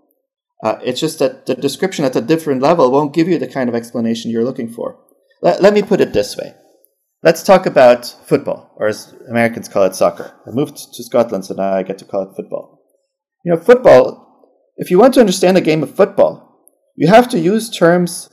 Uh, 0.62 0.78
it's 0.84 1.00
just 1.00 1.18
that 1.18 1.46
the 1.46 1.56
description 1.56 2.04
at 2.04 2.14
a 2.14 2.20
different 2.20 2.62
level 2.62 2.90
won't 2.90 3.14
give 3.14 3.28
you 3.28 3.38
the 3.38 3.48
kind 3.48 3.68
of 3.68 3.74
explanation 3.74 4.30
you're 4.30 4.44
looking 4.44 4.72
for. 4.72 4.96
Let, 5.40 5.60
let 5.60 5.74
me 5.74 5.82
put 5.82 6.00
it 6.00 6.12
this 6.12 6.36
way. 6.36 6.54
Let's 7.22 7.44
talk 7.44 7.66
about 7.66 8.04
football, 8.26 8.74
or 8.76 8.88
as 8.88 9.14
Americans 9.28 9.68
call 9.68 9.84
it, 9.84 9.94
soccer. 9.94 10.34
I 10.44 10.50
moved 10.50 10.92
to 10.94 11.04
Scotland, 11.04 11.44
so 11.44 11.54
now 11.54 11.74
I 11.74 11.84
get 11.84 11.98
to 11.98 12.04
call 12.04 12.22
it 12.22 12.34
football. 12.34 12.82
You 13.44 13.54
know, 13.54 13.60
football, 13.60 14.50
if 14.76 14.90
you 14.90 14.98
want 14.98 15.14
to 15.14 15.20
understand 15.20 15.56
a 15.56 15.60
game 15.60 15.84
of 15.84 15.94
football, 15.94 16.66
you 16.96 17.06
have 17.06 17.28
to 17.28 17.38
use 17.38 17.70
terms 17.70 18.28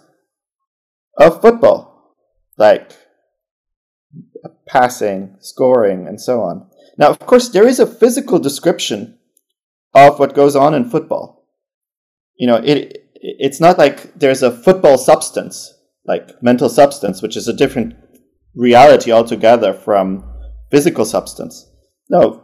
of 1.19 1.39
football, 1.39 2.15
like 2.57 2.91
passing, 4.67 5.35
scoring, 5.39 6.07
and 6.07 6.19
so 6.19 6.41
on. 6.41 6.67
Now, 6.97 7.09
of 7.09 7.19
course, 7.19 7.49
there 7.49 7.67
is 7.67 7.79
a 7.79 7.85
physical 7.85 8.39
description 8.39 9.19
of 9.93 10.17
what 10.17 10.33
goes 10.33 10.55
on 10.55 10.73
in 10.73 10.89
football. 10.89 11.45
You 12.37 12.47
know, 12.47 12.55
it 12.55 13.05
it's 13.13 13.59
not 13.59 13.77
like 13.77 14.15
there's 14.15 14.41
a 14.41 14.51
football 14.51 14.97
substance, 14.97 15.73
like 16.05 16.41
mental 16.41 16.69
substance, 16.69 17.21
which 17.21 17.37
is 17.37 17.47
a 17.47 17.53
different 17.53 17.93
reality 18.59 19.11
altogether 19.11 19.73
from 19.73 20.23
physical 20.69 21.05
substance. 21.05 21.65
No. 22.09 22.43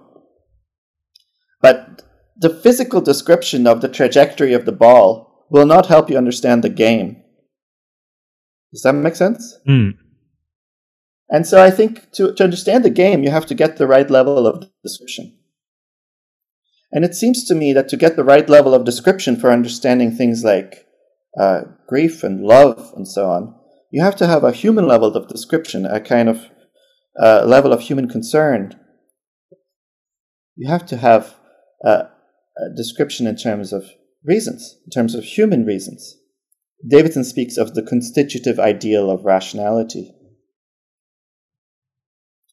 But 1.62 2.04
the 2.38 2.50
physical 2.50 3.02
description 3.02 3.68
of 3.68 3.82
the 3.82 3.90
trajectory 3.90 4.54
of 4.54 4.66
the 4.66 4.72
ball 4.72 5.46
will 5.50 5.66
not 5.66 5.88
help 5.88 6.10
you 6.10 6.18
understand 6.18 6.64
the 6.64 6.70
game. 6.70 7.22
Does 8.72 8.82
that 8.84 8.94
make 8.94 9.16
sense? 9.16 9.58
Mm. 9.68 9.94
And 11.30 11.46
so 11.46 11.64
I 11.64 11.72
think 11.72 12.12
to, 12.14 12.34
to 12.34 12.44
understand 12.44 12.86
the 12.86 12.90
game, 12.90 13.24
you 13.24 13.32
have 13.32 13.46
to 13.48 13.56
get 13.56 13.78
the 13.78 13.88
right 13.88 14.10
level 14.10 14.48
of 14.48 14.70
description. 14.84 15.38
And 16.92 17.04
it 17.04 17.16
seems 17.16 17.46
to 17.46 17.56
me 17.56 17.74
that 17.74 17.90
to 17.90 17.98
get 17.98 18.16
the 18.16 18.24
right 18.24 18.48
level 18.48 18.74
of 18.74 18.86
description 18.86 19.36
for 19.36 19.52
understanding 19.52 20.12
things 20.12 20.44
like 20.44 20.86
uh, 21.40 21.62
grief 21.88 22.24
and 22.24 22.42
love 22.42 22.94
and 22.96 23.08
so 23.08 23.30
on, 23.30 23.56
you 23.96 24.04
have 24.04 24.18
to 24.18 24.28
have 24.28 24.44
a 24.44 24.52
human 24.52 24.86
level 24.86 25.16
of 25.16 25.30
description, 25.30 25.86
a 25.86 26.02
kind 26.02 26.28
of 26.28 26.50
uh, 27.18 27.46
level 27.46 27.72
of 27.72 27.80
human 27.80 28.10
concern. 28.10 28.78
You 30.58 30.70
have 30.70 30.86
to 30.88 30.98
have 30.98 31.38
a 31.82 32.08
description 32.76 33.26
in 33.26 33.38
terms 33.38 33.72
of 33.72 33.86
reasons, 34.22 34.76
in 34.84 34.90
terms 34.90 35.16
of 35.16 35.24
human 35.24 35.64
reasons. 35.64 36.18
Davidson 36.86 37.24
speaks 37.24 37.56
of 37.56 37.74
the 37.74 37.84
constitutive 37.84 38.60
ideal 38.60 39.10
of 39.10 39.24
rationality. 39.24 40.12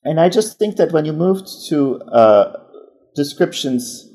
And 0.05 0.21
I 0.21 0.29
just 0.29 0.61
think 0.61 0.77
that 0.77 0.93
when 0.93 1.07
you 1.07 1.13
move 1.13 1.43
to 1.71 1.97
uh, 2.03 2.53
descriptions 3.17 4.09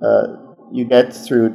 uh, 0.00 0.28
you 0.70 0.84
get 0.84 1.12
through 1.12 1.50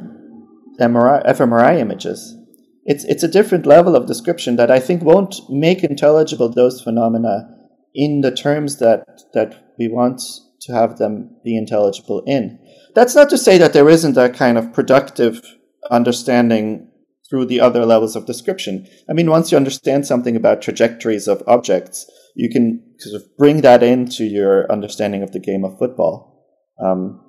MRI, 0.78 1.24
fMRI 1.24 1.78
images, 1.78 2.36
it's 2.84 3.04
it's 3.04 3.22
a 3.22 3.28
different 3.28 3.66
level 3.66 3.96
of 3.96 4.06
description 4.06 4.56
that 4.56 4.70
I 4.70 4.78
think 4.78 5.02
won't 5.02 5.36
make 5.48 5.82
intelligible 5.82 6.48
those 6.48 6.80
phenomena 6.80 7.48
in 7.94 8.20
the 8.20 8.34
terms 8.34 8.78
that 8.78 9.04
that 9.32 9.72
we 9.78 9.88
want 9.88 10.20
to 10.62 10.72
have 10.72 10.98
them 10.98 11.36
be 11.44 11.56
intelligible 11.56 12.22
in. 12.26 12.58
That's 12.94 13.14
not 13.14 13.30
to 13.30 13.38
say 13.38 13.58
that 13.58 13.72
there 13.72 13.88
isn't 13.88 14.16
a 14.16 14.30
kind 14.30 14.56
of 14.56 14.72
productive 14.72 15.42
understanding 15.90 16.90
through 17.28 17.46
the 17.46 17.60
other 17.60 17.84
levels 17.84 18.16
of 18.16 18.26
description. 18.26 18.86
I 19.08 19.12
mean, 19.12 19.30
once 19.30 19.50
you 19.50 19.56
understand 19.56 20.06
something 20.06 20.36
about 20.36 20.62
trajectories 20.62 21.26
of 21.26 21.42
objects, 21.46 22.10
you 22.34 22.50
can 22.50 22.82
sort 22.98 23.20
of 23.20 23.28
bring 23.36 23.62
that 23.62 23.82
into 23.82 24.24
your 24.24 24.70
understanding 24.70 25.22
of 25.22 25.32
the 25.32 25.40
game 25.40 25.64
of 25.64 25.78
football. 25.78 26.46
Um, 26.82 27.20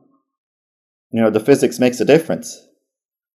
you 1.12 1.22
know, 1.22 1.30
the 1.30 1.40
physics 1.40 1.80
makes 1.80 2.00
a 2.00 2.06
difference. 2.06 2.62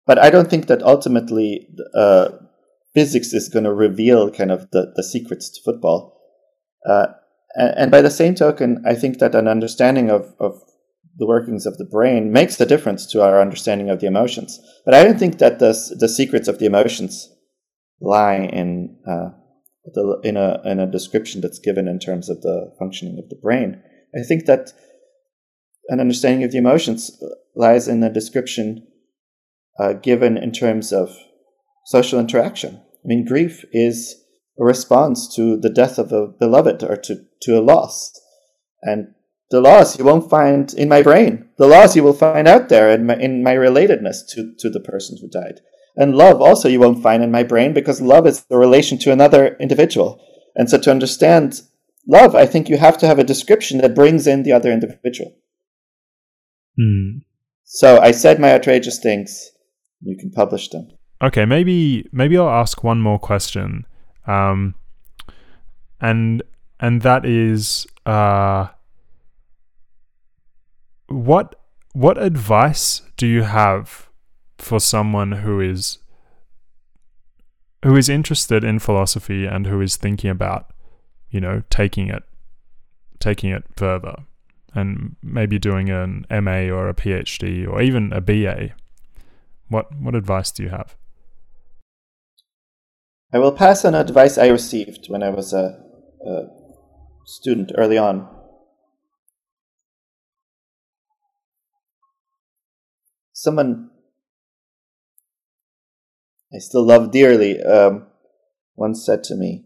But 0.07 0.17
I 0.17 0.29
don't 0.29 0.49
think 0.49 0.67
that 0.67 0.81
ultimately 0.81 1.67
uh, 1.93 2.29
physics 2.93 3.33
is 3.33 3.49
going 3.49 3.65
to 3.65 3.73
reveal 3.73 4.31
kind 4.31 4.51
of 4.51 4.71
the, 4.71 4.93
the 4.95 5.03
secrets 5.03 5.49
to 5.49 5.61
football. 5.63 6.19
Uh, 6.89 7.07
and, 7.55 7.77
and, 7.77 7.91
by 7.91 8.01
the 8.01 8.09
same 8.09 8.33
token, 8.33 8.81
I 8.87 8.95
think 8.95 9.19
that 9.19 9.35
an 9.35 9.47
understanding 9.47 10.09
of, 10.09 10.33
of 10.39 10.61
the 11.17 11.27
workings 11.27 11.65
of 11.65 11.77
the 11.77 11.85
brain 11.85 12.31
makes 12.31 12.55
the 12.55 12.65
difference 12.65 13.05
to 13.07 13.21
our 13.21 13.41
understanding 13.41 13.89
of 13.89 13.99
the 13.99 14.07
emotions. 14.07 14.59
But 14.85 14.93
I 14.93 15.03
don't 15.03 15.19
think 15.19 15.39
that 15.39 15.59
the, 15.59 15.73
the 15.99 16.07
secrets 16.07 16.47
of 16.47 16.59
the 16.59 16.65
emotions 16.65 17.29
lie 17.99 18.49
in 18.53 18.97
uh, 19.05 19.29
the, 19.93 20.19
in 20.23 20.37
a 20.37 20.61
in 20.65 20.79
a 20.79 20.91
description 20.91 21.41
that's 21.41 21.59
given 21.59 21.87
in 21.87 21.99
terms 21.99 22.29
of 22.29 22.41
the 22.41 22.73
functioning 22.77 23.17
of 23.17 23.29
the 23.29 23.39
brain. 23.41 23.81
I 24.15 24.23
think 24.23 24.45
that 24.45 24.71
an 25.89 25.99
understanding 25.99 26.43
of 26.43 26.51
the 26.51 26.57
emotions 26.57 27.11
lies 27.55 27.87
in 27.87 28.03
a 28.03 28.13
description 28.13 28.85
uh, 29.79 29.93
given 29.93 30.37
in 30.37 30.51
terms 30.51 30.91
of 30.91 31.15
social 31.85 32.19
interaction. 32.19 32.75
I 32.75 33.05
mean, 33.05 33.25
grief 33.25 33.63
is 33.71 34.23
a 34.59 34.63
response 34.63 35.33
to 35.35 35.57
the 35.57 35.69
death 35.69 35.97
of 35.97 36.11
a 36.11 36.27
beloved 36.27 36.83
or 36.83 36.97
to, 36.97 37.25
to 37.43 37.59
a 37.59 37.61
loss. 37.61 38.11
And 38.81 39.13
the 39.49 39.61
loss 39.61 39.97
you 39.97 40.03
won't 40.03 40.29
find 40.29 40.73
in 40.73 40.89
my 40.89 41.01
brain. 41.01 41.49
The 41.57 41.67
loss 41.67 41.95
you 41.95 42.03
will 42.03 42.13
find 42.13 42.47
out 42.47 42.69
there 42.69 42.91
in 42.91 43.05
my, 43.05 43.15
in 43.15 43.43
my 43.43 43.55
relatedness 43.55 44.27
to, 44.31 44.53
to 44.59 44.69
the 44.69 44.79
person 44.79 45.17
who 45.21 45.29
died. 45.29 45.61
And 45.95 46.15
love 46.15 46.41
also 46.41 46.67
you 46.67 46.79
won't 46.79 47.01
find 47.01 47.23
in 47.23 47.31
my 47.31 47.43
brain 47.43 47.73
because 47.73 48.01
love 48.01 48.27
is 48.27 48.43
the 48.43 48.57
relation 48.57 48.97
to 48.99 49.11
another 49.11 49.55
individual. 49.59 50.21
And 50.55 50.69
so 50.69 50.79
to 50.79 50.91
understand 50.91 51.61
love, 52.07 52.35
I 52.35 52.45
think 52.45 52.67
you 52.67 52.77
have 52.77 52.97
to 52.99 53.07
have 53.07 53.19
a 53.19 53.23
description 53.23 53.79
that 53.79 53.95
brings 53.95 54.27
in 54.27 54.43
the 54.43 54.51
other 54.51 54.71
individual. 54.71 55.35
Hmm. 56.77 57.19
So 57.63 57.99
I 57.99 58.11
said 58.11 58.39
my 58.39 58.53
outrageous 58.53 58.99
things. 58.99 59.51
You 60.01 60.15
can 60.15 60.31
publish 60.31 60.69
them. 60.69 60.89
Okay, 61.21 61.45
maybe 61.45 62.07
maybe 62.11 62.37
I'll 62.37 62.49
ask 62.49 62.83
one 62.83 63.01
more 63.01 63.17
question, 63.17 63.85
um, 64.27 64.75
and 65.99 66.43
and 66.79 67.01
that 67.01 67.25
is, 67.25 67.87
uh, 68.05 68.67
what 71.07 71.55
what 71.93 72.21
advice 72.21 73.01
do 73.17 73.25
you 73.25 73.41
have 73.43 74.07
for 74.59 74.79
someone 74.79 75.31
who 75.31 75.59
is 75.59 75.97
who 77.83 77.95
is 77.95 78.09
interested 78.09 78.63
in 78.63 78.79
philosophy 78.79 79.45
and 79.45 79.67
who 79.67 79.81
is 79.81 79.95
thinking 79.95 80.29
about, 80.29 80.71
you 81.29 81.39
know, 81.39 81.63
taking 81.69 82.09
it 82.09 82.23
taking 83.19 83.49
it 83.49 83.63
further 83.75 84.15
and 84.73 85.15
maybe 85.23 85.57
doing 85.57 85.89
an 85.89 86.25
MA 86.29 86.69
or 86.69 86.87
a 86.87 86.93
PhD 86.93 87.67
or 87.67 87.81
even 87.81 88.13
a 88.13 88.21
BA. 88.21 88.73
What 89.69 89.95
what 89.99 90.15
advice 90.15 90.51
do 90.51 90.63
you 90.63 90.69
have? 90.69 90.95
I 93.33 93.39
will 93.39 93.51
pass 93.51 93.83
on 93.83 93.93
advice 93.93 94.37
I 94.37 94.47
received 94.47 95.07
when 95.09 95.21
I 95.21 95.29
was 95.29 95.53
a, 95.53 95.83
a 96.25 96.47
student 97.25 97.71
early 97.77 97.97
on. 97.97 98.27
Someone 103.33 103.89
I 106.53 106.59
still 106.59 106.85
love 106.85 107.11
dearly, 107.11 107.61
um, 107.61 108.07
once 108.75 109.05
said 109.05 109.23
to 109.25 109.35
me, 109.35 109.65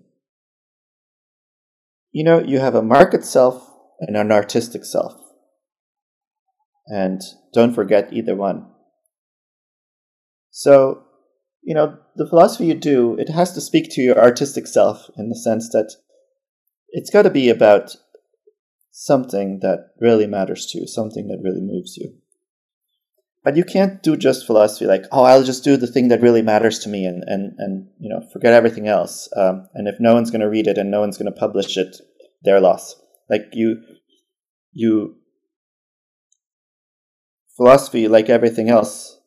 You 2.11 2.23
know, 2.23 2.39
you 2.39 2.59
have 2.59 2.75
a 2.75 2.81
market 2.81 3.23
self 3.23 3.69
and 3.99 4.17
an 4.17 4.31
artistic 4.31 4.83
self. 4.83 5.13
And 6.87 7.21
don't 7.53 7.73
forget 7.73 8.11
either 8.11 8.35
one. 8.35 8.65
So, 10.51 11.03
you 11.63 11.73
know, 11.73 11.97
the 12.15 12.27
philosophy 12.27 12.65
you 12.65 12.75
do, 12.75 13.15
it 13.17 13.29
has 13.29 13.53
to 13.53 13.61
speak 13.61 13.89
to 13.91 14.01
your 14.01 14.19
artistic 14.19 14.67
self 14.67 15.09
in 15.17 15.29
the 15.29 15.35
sense 15.35 15.69
that 15.69 15.95
it's 16.89 17.09
got 17.09 17.23
to 17.23 17.29
be 17.29 17.49
about 17.49 17.95
something 18.91 19.59
that 19.61 19.91
really 19.99 20.27
matters 20.27 20.65
to 20.67 20.79
you, 20.79 20.87
something 20.87 21.27
that 21.29 21.39
really 21.41 21.61
moves 21.61 21.95
you. 21.97 22.13
But 23.43 23.57
you 23.57 23.63
can't 23.63 24.03
do 24.03 24.15
just 24.15 24.45
philosophy 24.45 24.85
like, 24.85 25.05
oh, 25.11 25.23
I'll 25.23 25.43
just 25.43 25.63
do 25.63 25.77
the 25.77 25.87
thing 25.87 26.09
that 26.09 26.21
really 26.21 26.43
matters 26.43 26.77
to 26.79 26.89
me 26.89 27.05
and, 27.05 27.23
and, 27.25 27.53
and 27.57 27.87
you 27.97 28.09
know, 28.09 28.21
forget 28.31 28.53
everything 28.53 28.87
else. 28.87 29.29
Um, 29.35 29.67
and 29.73 29.87
if 29.87 29.95
no 29.99 30.13
one's 30.13 30.29
going 30.29 30.41
to 30.41 30.49
read 30.49 30.67
it 30.67 30.77
and 30.77 30.91
no 30.91 30.99
one's 30.99 31.17
going 31.17 31.31
to 31.31 31.39
publish 31.39 31.77
it, 31.77 31.95
their 32.43 32.59
loss. 32.59 32.95
Like 33.29 33.47
you, 33.53 33.81
you, 34.73 35.15
philosophy, 37.55 38.07
like 38.07 38.29
everything 38.29 38.69
else, 38.69 39.17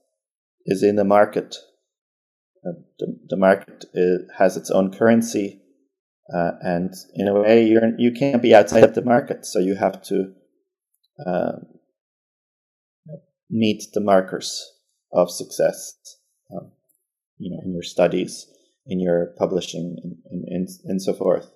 is 0.66 0.82
in 0.82 0.96
the 0.96 1.04
market. 1.04 1.56
Uh, 2.66 2.80
the, 2.98 3.18
the 3.28 3.36
market 3.36 3.84
is, 3.92 4.22
has 4.38 4.56
its 4.56 4.70
own 4.70 4.92
currency 4.92 5.60
uh, 6.32 6.52
and 6.62 6.94
in 7.14 7.28
a 7.28 7.34
way, 7.34 7.66
you're 7.66 7.92
you 7.98 8.10
can't 8.12 8.40
be 8.40 8.54
outside 8.54 8.82
of 8.82 8.94
the 8.94 9.02
market, 9.02 9.44
so 9.44 9.58
you 9.58 9.74
have 9.74 10.00
to 10.04 10.32
uh, 11.26 11.52
meet 13.50 13.84
the 13.92 14.00
markers 14.00 14.72
of 15.12 15.30
success. 15.30 15.94
Um, 16.50 16.72
you 17.36 17.50
know, 17.50 17.60
in 17.62 17.74
your 17.74 17.82
studies, 17.82 18.46
in 18.86 19.00
your 19.00 19.34
publishing, 19.38 19.96
and, 20.30 20.44
and, 20.48 20.68
and 20.84 21.02
so 21.02 21.12
forth. 21.12 21.50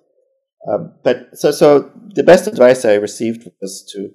Um, 0.71 0.93
but 1.03 1.29
so 1.33 1.49
so 1.49 1.91
the 2.13 2.23
best 2.23 2.45
advice 2.45 2.85
I 2.85 2.93
received 2.93 3.49
was 3.59 3.89
to 3.95 4.11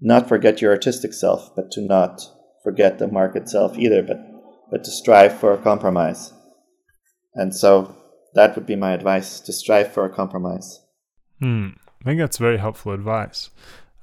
not 0.00 0.28
forget 0.28 0.60
your 0.60 0.72
artistic 0.72 1.12
self, 1.12 1.54
but 1.54 1.70
to 1.72 1.82
not 1.82 2.20
forget 2.62 2.98
the 2.98 3.08
mark 3.08 3.36
itself 3.36 3.78
either, 3.78 4.02
but 4.02 4.18
but 4.70 4.84
to 4.84 4.90
strive 4.90 5.38
for 5.38 5.52
a 5.52 5.58
compromise. 5.58 6.32
And 7.34 7.54
so 7.54 7.96
that 8.34 8.54
would 8.54 8.66
be 8.66 8.76
my 8.76 8.92
advice 8.92 9.40
to 9.40 9.52
strive 9.52 9.92
for 9.92 10.04
a 10.04 10.10
compromise. 10.10 10.80
Hmm. 11.40 11.70
I 12.00 12.04
think 12.04 12.20
that's 12.20 12.38
very 12.38 12.58
helpful 12.58 12.92
advice. 12.92 13.50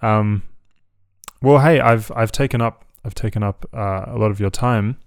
Um, 0.01 0.43
well, 1.41 1.59
hey, 1.59 1.79
I've 1.79 2.11
I've 2.15 2.31
taken 2.31 2.61
up 2.61 2.85
I've 3.05 3.15
taken 3.15 3.43
up 3.43 3.65
uh, 3.73 4.05
a 4.07 4.17
lot 4.17 4.31
of 4.31 4.39
your 4.39 4.49
time, 4.49 4.97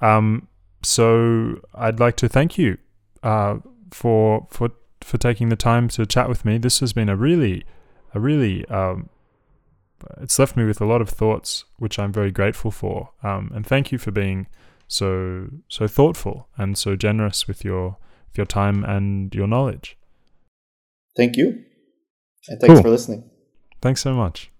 um, 0.00 0.48
so 0.82 1.60
I'd 1.74 2.00
like 2.00 2.16
to 2.16 2.28
thank 2.28 2.58
you 2.58 2.78
uh, 3.22 3.56
for 3.90 4.46
for 4.50 4.70
for 5.00 5.18
taking 5.18 5.48
the 5.48 5.56
time 5.56 5.88
to 5.88 6.06
chat 6.06 6.28
with 6.28 6.44
me. 6.44 6.58
This 6.58 6.80
has 6.80 6.92
been 6.92 7.08
a 7.08 7.16
really 7.16 7.64
a 8.14 8.20
really 8.20 8.66
um, 8.66 9.08
it's 10.20 10.38
left 10.38 10.56
me 10.56 10.64
with 10.64 10.80
a 10.80 10.84
lot 10.84 11.00
of 11.00 11.08
thoughts, 11.08 11.64
which 11.78 11.98
I'm 11.98 12.12
very 12.12 12.30
grateful 12.30 12.70
for. 12.70 13.10
Um, 13.22 13.50
and 13.54 13.66
thank 13.66 13.92
you 13.92 13.98
for 13.98 14.10
being 14.10 14.46
so 14.86 15.48
so 15.68 15.88
thoughtful 15.88 16.48
and 16.58 16.76
so 16.76 16.94
generous 16.94 17.48
with 17.48 17.64
your 17.64 17.96
with 18.28 18.36
your 18.36 18.46
time 18.46 18.84
and 18.84 19.34
your 19.34 19.46
knowledge. 19.46 19.96
Thank 21.16 21.36
you. 21.36 21.64
And 22.48 22.60
thanks 22.60 22.74
cool. 22.74 22.82
for 22.82 22.90
listening. 22.90 23.30
Thanks 23.80 24.00
so 24.00 24.14
much. 24.14 24.50